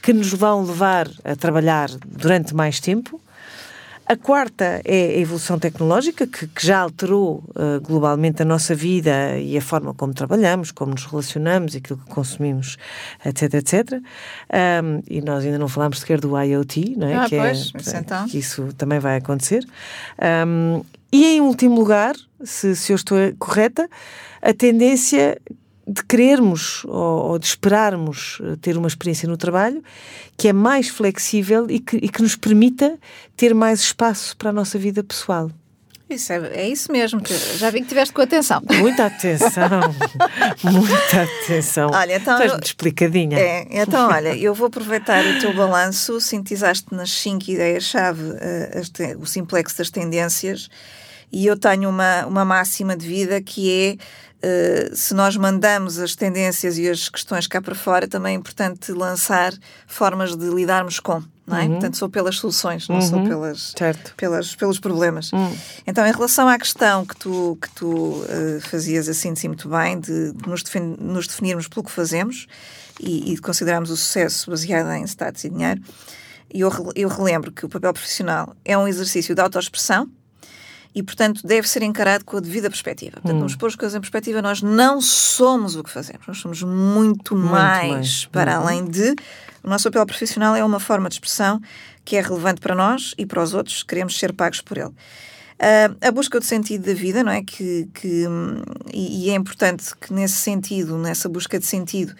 que 0.01 0.13
nos 0.13 0.31
vão 0.33 0.63
levar 0.63 1.09
a 1.23 1.35
trabalhar 1.35 1.89
durante 2.05 2.55
mais 2.55 2.79
tempo. 2.79 3.21
A 4.09 4.15
quarta 4.15 4.81
é 4.85 5.15
a 5.15 5.19
evolução 5.19 5.59
tecnológica, 5.59 6.25
que, 6.25 6.47
que 6.47 6.65
já 6.65 6.79
alterou 6.79 7.43
uh, 7.49 7.81
globalmente 7.81 8.41
a 8.41 8.45
nossa 8.45 8.73
vida 8.73 9.37
e 9.37 9.57
a 9.57 9.61
forma 9.61 9.93
como 9.93 10.13
trabalhamos, 10.13 10.71
como 10.71 10.91
nos 10.91 11.03
relacionamos, 11.03 11.75
aquilo 11.75 11.99
que 11.99 12.05
consumimos, 12.05 12.77
etc, 13.25 13.55
etc. 13.55 13.93
Um, 13.93 15.03
e 15.09 15.19
nós 15.19 15.43
ainda 15.43 15.59
não 15.59 15.67
falámos 15.67 15.99
sequer 15.99 16.21
do 16.21 16.41
IoT, 16.41 16.95
não 16.97 17.07
é? 17.07 17.15
Ah, 17.15 17.25
que, 17.27 17.35
pois, 17.35 17.71
é, 17.75 17.81
isso 17.81 17.97
então. 17.97 18.25
que 18.27 18.37
isso 18.37 18.73
também 18.77 18.99
vai 18.99 19.17
acontecer. 19.17 19.67
Um, 20.47 20.85
e 21.11 21.25
em 21.25 21.41
último 21.41 21.75
lugar, 21.75 22.15
se, 22.41 22.77
se 22.77 22.93
eu 22.93 22.95
estou 22.95 23.17
correta, 23.37 23.89
a 24.41 24.53
tendência 24.53 25.37
de 25.87 26.03
querermos 26.03 26.83
ou, 26.85 27.31
ou, 27.31 27.39
de 27.39 27.45
esperarmos 27.45 28.39
eh, 28.43 28.57
ter 28.61 28.77
uma 28.77 28.87
experiência 28.87 29.27
no 29.27 29.37
trabalho 29.37 29.81
que 30.35 30.49
é 30.49 30.53
mais 30.53 30.89
flexível 30.89 31.65
e 31.69 31.79
que, 31.79 31.95
e 31.97 32.09
que 32.09 32.21
nos 32.21 32.35
permita 32.35 32.99
ter 33.35 33.55
mais 33.55 33.79
espaço 33.79 34.35
para 34.35 34.49
a 34.49 34.53
nossa 34.53 34.77
vida 34.77 35.03
pessoal. 35.03 35.49
Isso 36.09 36.31
é, 36.31 36.37
é 36.53 36.69
isso 36.69 36.89
mesmo, 36.89 37.21
que 37.21 37.33
já 37.57 37.69
vi 37.69 37.81
que 37.81 37.87
tiveste 37.87 38.13
com 38.13 38.21
atenção. 38.21 38.61
Muita 38.79 39.07
atenção, 39.07 39.69
muita 40.63 41.23
atenção. 41.23 41.89
Olha, 41.91 42.15
então. 42.15 42.35
Estás 42.35 42.51
muito 42.53 42.65
explicadinha. 42.65 43.37
É, 43.37 43.67
então, 43.71 44.09
olha, 44.09 44.33
eu 44.37 44.53
vou 44.53 44.67
aproveitar 44.67 45.25
o 45.25 45.39
teu 45.39 45.53
balanço, 45.53 46.21
sintetizaste 46.21 46.85
nas 46.91 47.11
cinco 47.11 47.51
ideias-chave 47.51 48.23
uh, 48.23 49.19
o 49.19 49.25
simplex 49.25 49.73
das 49.73 49.89
tendências, 49.89 50.69
e 51.31 51.45
eu 51.45 51.57
tenho 51.57 51.89
uma, 51.89 52.25
uma 52.25 52.45
máxima 52.45 52.95
de 52.95 53.07
vida 53.07 53.41
que 53.41 53.71
é 53.71 53.97
Uh, 54.37 54.95
se 54.95 55.15
nós 55.15 55.35
mandamos 55.35 55.97
as 55.97 56.15
tendências 56.15 56.77
e 56.77 56.87
as 56.87 57.09
questões 57.09 57.47
cá 57.47 57.59
para 57.59 57.73
fora, 57.73 58.07
também 58.07 58.35
é 58.35 58.37
importante 58.37 58.91
lançar 58.91 59.51
formas 59.87 60.35
de 60.35 60.47
lidarmos 60.49 60.99
com. 60.99 61.23
Não 61.45 61.57
é? 61.57 61.63
Uhum. 61.63 61.71
Portanto, 61.71 61.97
sou 61.97 62.09
pelas 62.09 62.37
soluções, 62.37 62.87
não 62.87 62.97
uhum. 62.97 63.01
sou 63.01 63.23
pelas, 63.23 63.73
pelas, 64.15 64.55
pelos 64.55 64.79
problemas. 64.79 65.31
Uhum. 65.31 65.57
Então, 65.87 66.05
em 66.05 66.11
relação 66.11 66.47
à 66.47 66.59
questão 66.59 67.05
que 67.05 67.15
tu, 67.15 67.57
que 67.59 67.69
tu 67.71 67.87
uh, 67.87 68.61
fazias 68.61 69.09
assim 69.09 69.33
de 69.33 69.39
si 69.39 69.47
muito 69.47 69.67
bem, 69.69 69.99
de, 69.99 70.33
de 70.33 70.47
nos, 70.47 70.61
nos, 70.99 71.27
definirmos 71.27 71.67
pelo 71.67 71.85
que 71.85 71.91
fazemos 71.91 72.47
e, 72.99 73.31
e 73.31 73.35
de 73.35 73.41
considerarmos 73.41 73.89
o 73.89 73.97
sucesso 73.97 74.51
baseado 74.51 74.91
em 74.91 75.03
status 75.05 75.45
e 75.45 75.49
dinheiro, 75.49 75.81
eu, 76.53 76.69
eu 76.95 77.09
relembro 77.09 77.51
que 77.51 77.65
o 77.65 77.69
papel 77.69 77.93
profissional 77.93 78.55
é 78.63 78.77
um 78.77 78.87
exercício 78.87 79.33
de 79.33 79.41
autoexpressão, 79.41 80.09
e, 80.93 81.03
portanto, 81.03 81.45
deve 81.45 81.67
ser 81.67 81.83
encarado 81.83 82.25
com 82.25 82.37
a 82.37 82.39
devida 82.39 82.69
perspectiva. 82.69 83.13
Portanto, 83.13 83.35
hum. 83.35 83.39
vamos 83.39 83.55
pôr 83.55 83.67
as 83.67 83.75
coisas 83.75 83.95
em 83.95 83.99
perspectiva, 83.99 84.41
nós 84.41 84.61
não 84.61 84.99
somos 85.01 85.75
o 85.75 85.83
que 85.83 85.89
fazemos, 85.89 86.25
nós 86.27 86.37
somos 86.37 86.63
muito, 86.63 87.35
muito 87.35 87.35
mais, 87.35 87.91
mais, 87.91 88.25
para 88.25 88.59
uhum. 88.59 88.65
além 88.65 88.85
de. 88.85 89.15
O 89.63 89.69
nosso 89.69 89.83
papel 89.91 90.05
profissional 90.05 90.55
é 90.55 90.63
uma 90.63 90.79
forma 90.79 91.09
de 91.09 91.15
expressão 91.15 91.61
que 92.05 92.15
é 92.15 92.21
relevante 92.21 92.61
para 92.61 92.73
nós 92.73 93.13
e 93.17 93.25
para 93.25 93.43
os 93.43 93.53
outros, 93.53 93.83
queremos 93.83 94.17
ser 94.17 94.31
pagos 94.31 94.61
por 94.61 94.77
ele. 94.77 94.93
Uh, 95.57 95.97
a 96.01 96.11
busca 96.11 96.39
do 96.39 96.45
sentido 96.45 96.85
da 96.85 96.93
vida, 96.93 97.23
não 97.23 97.31
é? 97.31 97.43
Que, 97.43 97.89
que, 97.93 98.25
e, 98.93 99.25
e 99.25 99.29
é 99.31 99.33
importante 99.33 99.85
que, 99.99 100.13
nesse 100.13 100.35
sentido, 100.35 100.97
nessa 100.97 101.27
busca 101.27 101.57
de 101.57 101.65
sentido, 101.65 102.13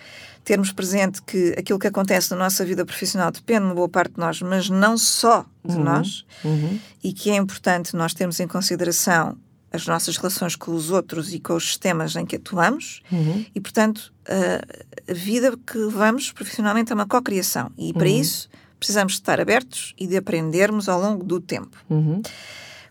termos 0.43 0.71
presente 0.71 1.21
que 1.21 1.53
aquilo 1.57 1.77
que 1.77 1.87
acontece 1.87 2.31
na 2.31 2.37
nossa 2.37 2.65
vida 2.65 2.85
profissional 2.85 3.29
depende 3.29 3.65
uma 3.65 3.75
boa 3.75 3.89
parte 3.89 4.13
de 4.13 4.19
nós, 4.19 4.41
mas 4.41 4.69
não 4.69 4.97
só 4.97 5.45
de 5.63 5.75
uhum, 5.75 5.83
nós, 5.83 6.25
uhum. 6.43 6.79
e 7.03 7.11
que 7.11 7.29
é 7.29 7.35
importante 7.35 7.95
nós 7.95 8.13
termos 8.13 8.39
em 8.39 8.47
consideração 8.47 9.37
as 9.73 9.85
nossas 9.85 10.15
relações 10.15 10.55
com 10.55 10.71
os 10.71 10.89
outros 10.89 11.33
e 11.33 11.39
com 11.39 11.53
os 11.53 11.67
sistemas 11.67 12.15
em 12.15 12.25
que 12.25 12.37
atuamos, 12.37 13.01
uhum. 13.11 13.45
e 13.53 13.59
portanto 13.59 14.13
a, 14.25 15.11
a 15.11 15.13
vida 15.13 15.53
que 15.57 15.77
levamos 15.77 16.31
profissionalmente 16.31 16.93
é 16.93 16.95
uma 16.95 17.05
cocriação, 17.05 17.69
e 17.77 17.91
para 17.91 18.07
uhum. 18.07 18.21
isso 18.21 18.49
precisamos 18.79 19.13
estar 19.13 19.41
abertos 19.41 19.93
e 19.97 20.07
de 20.07 20.15
aprendermos 20.15 20.87
ao 20.87 21.01
longo 21.01 21.25
do 21.25 21.41
tempo. 21.41 21.77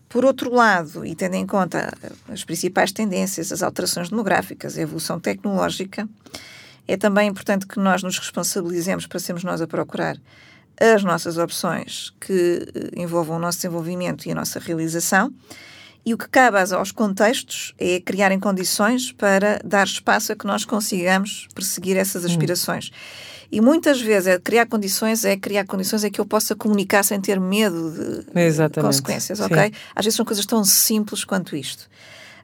Por 0.09 0.23
outro 0.23 0.53
lado, 0.53 1.05
e 1.05 1.13
tendo 1.15 1.35
em 1.35 1.45
conta 1.45 1.93
as 2.29 2.43
principais 2.43 2.91
tendências, 2.91 3.51
as 3.51 3.61
alterações 3.61 4.09
demográficas, 4.09 4.77
a 4.77 4.81
evolução 4.81 5.19
tecnológica, 5.19 6.07
é 6.87 6.95
também 6.95 7.27
importante 7.27 7.67
que 7.67 7.79
nós 7.79 8.01
nos 8.01 8.17
responsabilizemos 8.17 9.05
para 9.05 9.19
sermos 9.19 9.43
nós 9.43 9.61
a 9.61 9.67
procurar 9.67 10.17
as 10.79 11.03
nossas 11.03 11.37
opções 11.37 12.13
que 12.19 12.67
eh, 12.73 13.01
envolvam 13.01 13.37
o 13.37 13.39
nosso 13.39 13.57
desenvolvimento 13.57 14.25
e 14.27 14.31
a 14.31 14.35
nossa 14.35 14.59
realização. 14.59 15.33
E 16.05 16.13
o 16.13 16.17
que 16.17 16.29
cabe 16.29 16.57
aos 16.57 16.91
contextos 16.93 17.73
é 17.77 17.99
criarem 17.99 18.39
condições 18.39 19.11
para 19.11 19.59
dar 19.65 19.85
espaço 19.85 20.31
a 20.31 20.35
que 20.35 20.45
nós 20.45 20.63
consigamos 20.63 21.49
perseguir 21.53 21.97
essas 21.97 22.23
aspirações. 22.23 22.89
Hum. 22.89 23.36
E 23.51 23.61
muitas 23.61 24.01
vezes 24.01 24.27
é 24.27 24.39
criar 24.39 24.65
condições, 24.65 25.23
é 25.23 25.37
criar 25.37 25.65
condições 25.65 26.03
é 26.03 26.09
que 26.09 26.19
eu 26.19 26.25
possa 26.25 26.55
comunicar 26.55 27.03
sem 27.03 27.19
ter 27.19 27.39
medo 27.39 27.91
de 27.91 28.41
Exatamente. 28.41 28.87
consequências, 28.87 29.39
ok? 29.39 29.57
Sim. 29.65 29.71
Às 29.95 30.05
vezes 30.05 30.17
são 30.17 30.25
coisas 30.25 30.45
tão 30.45 30.63
simples 30.65 31.23
quanto 31.23 31.55
isto. 31.55 31.87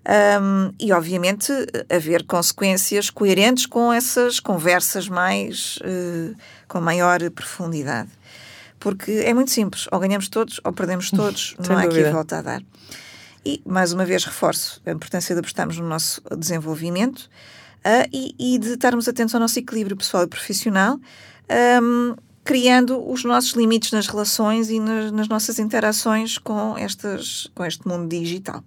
Um, 0.05 0.73
e, 0.79 0.91
obviamente, 0.91 1.51
haver 1.89 2.25
consequências 2.25 3.09
coerentes 3.09 3.65
com 3.65 3.91
essas 3.91 4.39
conversas 4.39 5.07
mais 5.07 5.77
uh, 5.77 6.35
com 6.67 6.81
maior 6.81 7.19
profundidade. 7.31 8.09
Porque 8.79 9.11
é 9.11 9.33
muito 9.33 9.51
simples, 9.51 9.87
ou 9.91 9.99
ganhamos 9.99 10.27
todos 10.27 10.59
ou 10.63 10.73
perdemos 10.73 11.09
todos, 11.11 11.55
não 11.67 11.77
há 11.77 11.83
aqui 11.83 12.03
volta 12.03 12.39
a 12.39 12.41
dar. 12.41 12.61
E, 13.45 13.61
mais 13.65 13.91
uma 13.91 14.05
vez, 14.05 14.23
reforço 14.23 14.81
a 14.85 14.91
importância 14.91 15.35
de 15.35 15.39
apostarmos 15.39 15.77
no 15.77 15.87
nosso 15.87 16.21
desenvolvimento 16.37 17.29
uh, 17.85 18.09
e, 18.11 18.35
e, 18.37 18.57
de 18.57 18.73
estarmos 18.73 19.07
atentos 19.07 19.33
ao 19.33 19.41
nosso 19.41 19.59
equilíbrio 19.59 19.95
pessoal 19.95 20.23
e 20.23 20.27
profissional, 20.27 20.99
um, 21.81 22.15
criando 22.43 23.09
os 23.09 23.23
nossos 23.23 23.51
limites 23.51 23.91
nas 23.91 24.07
relações 24.07 24.69
e 24.69 24.79
nas, 24.79 25.11
nas 25.11 25.27
nossas 25.27 25.59
interações 25.59 26.37
com, 26.37 26.77
estas, 26.77 27.49
com 27.55 27.63
este 27.63 27.87
mundo 27.87 28.09
digital. 28.09 28.63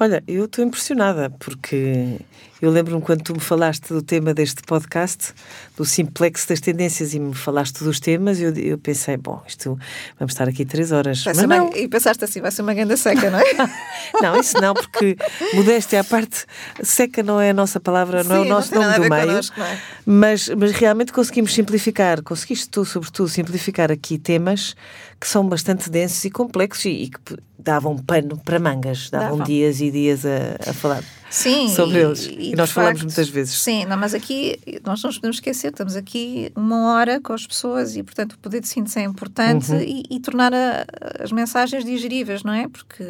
Olha, 0.00 0.22
eu 0.26 0.46
estou 0.46 0.64
impressionada 0.64 1.30
porque 1.38 2.18
eu 2.62 2.70
lembro-me 2.70 3.02
quando 3.02 3.22
tu 3.22 3.34
me 3.34 3.40
falaste 3.40 3.88
do 3.88 4.00
tema 4.00 4.32
deste 4.32 4.62
podcast, 4.62 5.34
do 5.76 5.84
simplex 5.84 6.46
das 6.46 6.60
tendências, 6.60 7.12
e 7.12 7.18
me 7.18 7.34
falaste 7.34 7.82
dos 7.82 7.98
temas, 7.98 8.40
eu, 8.40 8.54
eu 8.54 8.78
pensei, 8.78 9.16
bom, 9.16 9.42
isto 9.44 9.76
vamos 10.16 10.32
estar 10.32 10.48
aqui 10.48 10.64
três 10.64 10.92
horas. 10.92 11.24
Mas 11.26 11.38
não. 11.38 11.66
Uma, 11.66 11.76
e 11.76 11.88
pensaste 11.88 12.24
assim, 12.24 12.40
vai 12.40 12.52
ser 12.52 12.62
uma 12.62 12.72
grande 12.72 12.96
seca, 12.96 13.28
não 13.30 13.40
é? 13.40 13.52
não, 14.22 14.38
isso 14.38 14.60
não, 14.60 14.74
porque 14.74 15.16
modéstia 15.54 16.02
à 16.02 16.04
parte, 16.04 16.46
seca 16.84 17.20
não 17.20 17.40
é 17.40 17.50
a 17.50 17.54
nossa 17.54 17.80
palavra, 17.80 18.22
Sim, 18.22 18.28
não 18.28 18.36
é 18.36 18.40
o 18.40 18.44
nosso 18.44 18.72
nome 18.72 18.94
do 18.94 19.10
meio. 19.10 19.26
Connosco, 19.26 19.60
é? 19.60 19.78
mas, 20.06 20.48
mas 20.50 20.70
realmente 20.70 21.12
conseguimos 21.12 21.52
simplificar, 21.52 22.22
conseguiste 22.22 22.68
tu, 22.68 22.84
sobretudo, 22.84 23.28
simplificar 23.28 23.90
aqui 23.90 24.18
temas 24.18 24.76
que 25.22 25.28
são 25.28 25.48
bastante 25.48 25.88
densos 25.88 26.24
e 26.24 26.30
complexos 26.32 26.84
e, 26.84 26.88
e 26.88 27.08
que 27.08 27.38
davam 27.56 27.96
pano 27.96 28.36
para 28.44 28.58
mangas, 28.58 29.08
davam, 29.08 29.38
davam. 29.38 29.44
dias 29.44 29.80
e 29.80 29.88
dias 29.88 30.26
a, 30.26 30.70
a 30.70 30.72
falar 30.72 31.04
sim, 31.30 31.68
sobre 31.68 31.98
e, 31.98 32.02
eles. 32.02 32.26
E, 32.26 32.50
e 32.50 32.56
nós 32.56 32.72
falamos 32.72 32.98
facto, 32.98 33.06
muitas 33.06 33.28
vezes. 33.28 33.56
Sim, 33.56 33.84
não, 33.84 33.96
mas 33.96 34.14
aqui 34.14 34.58
nós 34.84 35.00
não 35.00 35.10
nos 35.10 35.18
podemos 35.18 35.36
esquecer, 35.36 35.68
estamos 35.68 35.94
aqui 35.94 36.50
uma 36.56 36.92
hora 36.92 37.20
com 37.20 37.32
as 37.32 37.46
pessoas 37.46 37.94
e, 37.96 38.02
portanto, 38.02 38.32
o 38.32 38.38
poder 38.38 38.62
de 38.62 38.66
síntese 38.66 38.98
é 38.98 39.04
importante 39.04 39.70
uhum. 39.70 39.80
e, 39.80 40.02
e, 40.10 40.18
tornar 40.18 40.52
a, 40.52 40.84
as 41.20 41.30
mensagens 41.30 41.84
digeríveis, 41.84 42.42
não 42.42 42.52
é? 42.52 42.66
Porque 42.66 43.04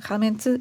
realmente 0.00 0.58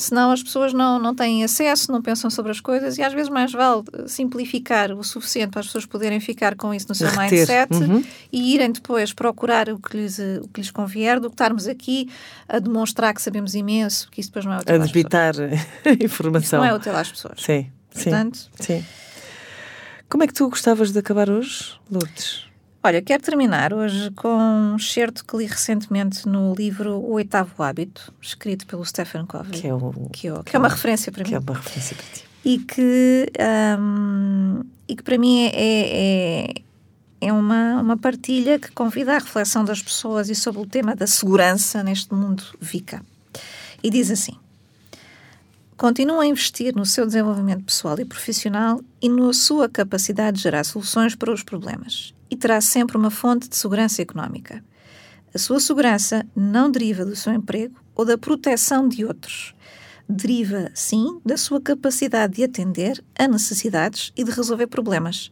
senão 0.00 0.30
as 0.30 0.42
pessoas 0.42 0.72
não, 0.72 0.98
não 0.98 1.14
têm 1.14 1.44
acesso, 1.44 1.92
não 1.92 2.00
pensam 2.00 2.30
sobre 2.30 2.50
as 2.50 2.58
coisas 2.58 2.96
e 2.96 3.02
às 3.02 3.12
vezes 3.12 3.28
mais 3.28 3.52
vale 3.52 3.82
simplificar 4.06 4.92
o 4.92 5.04
suficiente 5.04 5.50
para 5.50 5.60
as 5.60 5.66
pessoas 5.66 5.84
poderem 5.84 6.18
ficar 6.18 6.56
com 6.56 6.72
isso 6.72 6.86
no 6.88 6.94
seu 6.94 7.08
Reter. 7.08 7.30
mindset 7.30 7.74
uhum. 7.74 8.02
e 8.32 8.54
irem 8.54 8.72
depois 8.72 9.12
procurar 9.12 9.68
o 9.68 9.78
que, 9.78 9.99
lhes, 10.00 10.18
o 10.18 10.48
que 10.48 10.60
lhes 10.60 10.70
convier 10.70 11.20
do 11.20 11.28
que 11.28 11.34
estarmos 11.34 11.66
aqui 11.66 12.10
a 12.48 12.58
demonstrar 12.58 13.14
que 13.14 13.22
sabemos 13.22 13.54
imenso, 13.54 14.10
que 14.10 14.20
isso 14.20 14.30
depois 14.30 14.44
não 14.44 14.52
é 14.54 14.58
útil 14.58 14.74
A 14.74 14.78
debitar 14.78 15.34
informação. 16.00 16.40
Isso 16.40 16.56
não 16.56 16.64
é 16.64 16.74
útil 16.74 16.96
às 16.96 17.10
pessoas. 17.10 17.40
Sim, 17.40 17.70
Portanto, 17.92 18.38
sim. 18.58 18.80
sim. 18.80 18.84
Como 20.08 20.24
é 20.24 20.26
que 20.26 20.34
tu 20.34 20.48
gostavas 20.48 20.92
de 20.92 20.98
acabar 20.98 21.30
hoje, 21.30 21.74
Lourdes? 21.90 22.50
Olha, 22.82 23.02
quero 23.02 23.22
terminar 23.22 23.74
hoje 23.74 24.10
com 24.12 24.28
um 24.28 24.76
excerto 24.76 25.24
que 25.24 25.36
li 25.36 25.44
recentemente 25.44 26.26
no 26.26 26.54
livro 26.54 26.94
O 26.96 27.12
Oitavo 27.12 27.62
Hábito, 27.62 28.12
escrito 28.22 28.66
pelo 28.66 28.84
Stephen 28.84 29.26
Covey. 29.26 29.60
Que 29.60 29.68
é, 29.68 29.74
o, 29.74 29.92
que, 30.10 30.28
é, 30.28 30.42
que 30.42 30.56
é 30.56 30.58
uma 30.58 30.68
referência 30.68 31.12
para 31.12 31.22
que 31.22 31.30
mim. 31.30 31.40
Que 31.40 31.50
é 31.50 31.52
uma 31.52 31.60
referência 31.60 31.94
para 31.94 32.06
ti. 32.06 32.24
E 32.42 32.58
que, 32.58 33.30
um, 33.78 34.62
e 34.88 34.96
que 34.96 35.02
para 35.02 35.18
mim 35.18 35.44
é, 35.44 35.50
é, 35.54 36.54
é 37.20 37.32
uma, 37.32 37.80
uma 37.80 37.96
partilha 37.96 38.58
que 38.58 38.70
convida 38.72 39.14
à 39.14 39.18
reflexão 39.18 39.64
das 39.64 39.82
pessoas 39.82 40.28
e 40.30 40.34
sobre 40.34 40.60
o 40.62 40.66
tema 40.66 40.96
da 40.96 41.06
segurança 41.06 41.82
neste 41.82 42.14
mundo 42.14 42.42
VICA. 42.60 43.04
E 43.82 43.90
diz 43.90 44.10
assim: 44.10 44.36
Continua 45.76 46.22
a 46.22 46.26
investir 46.26 46.74
no 46.74 46.84
seu 46.84 47.06
desenvolvimento 47.06 47.64
pessoal 47.64 47.98
e 47.98 48.04
profissional 48.04 48.80
e 49.00 49.08
na 49.08 49.32
sua 49.32 49.68
capacidade 49.68 50.38
de 50.38 50.42
gerar 50.42 50.64
soluções 50.64 51.14
para 51.14 51.32
os 51.32 51.42
problemas 51.42 52.14
e 52.30 52.36
terá 52.36 52.60
sempre 52.60 52.96
uma 52.96 53.10
fonte 53.10 53.48
de 53.48 53.56
segurança 53.56 54.00
económica. 54.00 54.64
A 55.34 55.38
sua 55.38 55.60
segurança 55.60 56.24
não 56.34 56.70
deriva 56.70 57.04
do 57.04 57.16
seu 57.16 57.32
emprego 57.32 57.74
ou 57.94 58.04
da 58.04 58.16
proteção 58.16 58.88
de 58.88 59.04
outros. 59.04 59.54
Deriva, 60.08 60.70
sim, 60.74 61.20
da 61.24 61.36
sua 61.36 61.60
capacidade 61.60 62.34
de 62.34 62.44
atender 62.44 63.02
a 63.18 63.28
necessidades 63.28 64.12
e 64.16 64.24
de 64.24 64.30
resolver 64.30 64.66
problemas. 64.66 65.30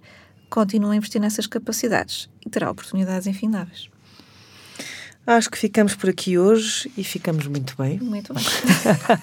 Continue 0.49 0.92
a 0.92 0.96
investir 0.96 1.20
nessas 1.20 1.46
capacidades 1.46 2.28
e 2.44 2.49
terá 2.49 2.70
oportunidades 2.70 3.26
infindáveis. 3.26 3.90
Acho 5.29 5.51
que 5.51 5.59
ficamos 5.59 5.95
por 5.95 6.09
aqui 6.09 6.39
hoje 6.39 6.91
e 6.97 7.05
ficamos 7.05 7.47
muito 7.47 7.74
bem. 7.76 7.99
Muito 7.99 8.33
bem. 8.33 8.43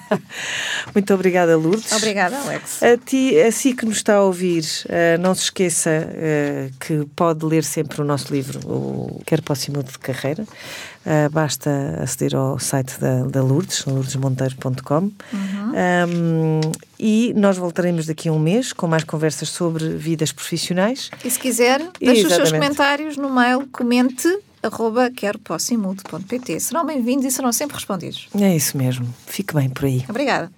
muito 0.94 1.12
obrigada, 1.16 1.58
Lourdes. 1.58 1.92
Obrigada, 1.94 2.38
Alex. 2.42 2.84
A 2.84 2.96
ti, 2.96 3.36
a 3.40 3.52
si 3.52 3.74
que 3.74 3.88
nos 3.88 3.98
está 3.98 4.18
a 4.18 4.22
ouvir, 4.22 4.64
uh, 4.86 5.20
não 5.20 5.34
se 5.34 5.46
esqueça 5.46 5.90
uh, 5.90 6.72
que 6.80 7.08
pode 7.16 7.44
ler 7.44 7.64
sempre 7.64 8.04
o 8.04 8.06
nosso 8.06 8.32
livro, 8.32 8.60
o 8.68 9.20
Quer 9.26 9.42
Próximo 9.42 9.82
de 9.82 9.98
Carreira. 9.98 10.44
Uh, 10.44 11.28
basta 11.32 11.72
aceder 12.00 12.36
ao 12.36 12.60
site 12.60 13.00
da, 13.00 13.24
da 13.24 13.42
Lourdes, 13.42 13.84
lourdesmonteiro.com. 13.86 14.96
Uhum. 14.96 15.12
Um, 15.34 16.62
e 17.00 17.34
nós 17.36 17.58
voltaremos 17.58 18.06
daqui 18.06 18.30
a 18.30 18.32
um 18.32 18.38
mês 18.38 18.74
com 18.74 18.86
mais 18.86 19.04
conversas 19.04 19.50
sobre 19.50 19.90
vidas 19.96 20.32
profissionais. 20.32 21.10
E 21.24 21.32
se 21.32 21.40
quiser, 21.40 21.82
deixe 22.00 22.28
os 22.28 22.34
seus 22.34 22.52
comentários 22.52 23.18
no 23.18 23.34
mail, 23.34 23.68
comente 23.72 24.30
arroba 24.66 25.12
queropossimude.pt. 25.12 26.60
Serão 26.60 26.86
bem-vindos 26.86 27.26
e 27.26 27.32
serão 27.32 27.52
sempre 27.54 27.76
respondidos. 27.76 28.28
É 28.40 28.56
isso 28.56 28.78
mesmo. 28.78 29.08
Fique 29.26 29.54
bem 29.54 29.70
por 29.70 29.86
aí. 29.86 30.04
Obrigada. 30.10 30.52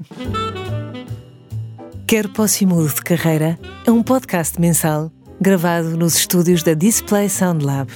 Quero 2.07 2.29
Posse 2.29 2.65
Mude 2.65 2.95
de 2.95 3.01
Carreira 3.01 3.59
é 3.85 3.91
um 3.91 4.01
podcast 4.01 4.59
mensal 4.61 5.11
gravado 5.41 5.97
nos 5.97 6.15
estúdios 6.15 6.63
da 6.63 6.73
Display 6.73 7.29
Sound 7.29 7.65
Lab. 7.65 7.91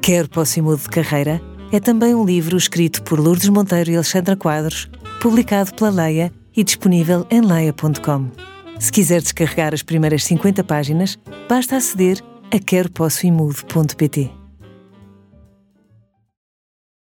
Quero 0.00 0.28
Posse 0.28 0.62
Mude 0.62 0.82
de 0.82 0.88
Carreira 0.88 1.40
é 1.72 1.78
também 1.78 2.14
um 2.14 2.24
livro 2.24 2.56
escrito 2.56 3.02
por 3.02 3.18
Lourdes 3.18 3.48
Monteiro 3.48 3.90
e 3.90 3.94
Alexandra 3.94 4.36
Quadros, 4.36 4.88
publicado 5.20 5.74
pela 5.74 5.90
Leia 5.90 6.32
e 6.56 6.64
disponível 6.64 7.26
em 7.30 7.40
leia.com. 7.40 8.28
Se 8.78 8.90
quiser 8.90 9.20
descarregar 9.20 9.74
as 9.74 9.82
primeiras 9.82 10.24
50 10.24 10.64
páginas, 10.64 11.18
basta 11.48 11.76
aceder 11.76 12.22
a 12.50 12.58
queropossoimude.pt. 12.58 14.39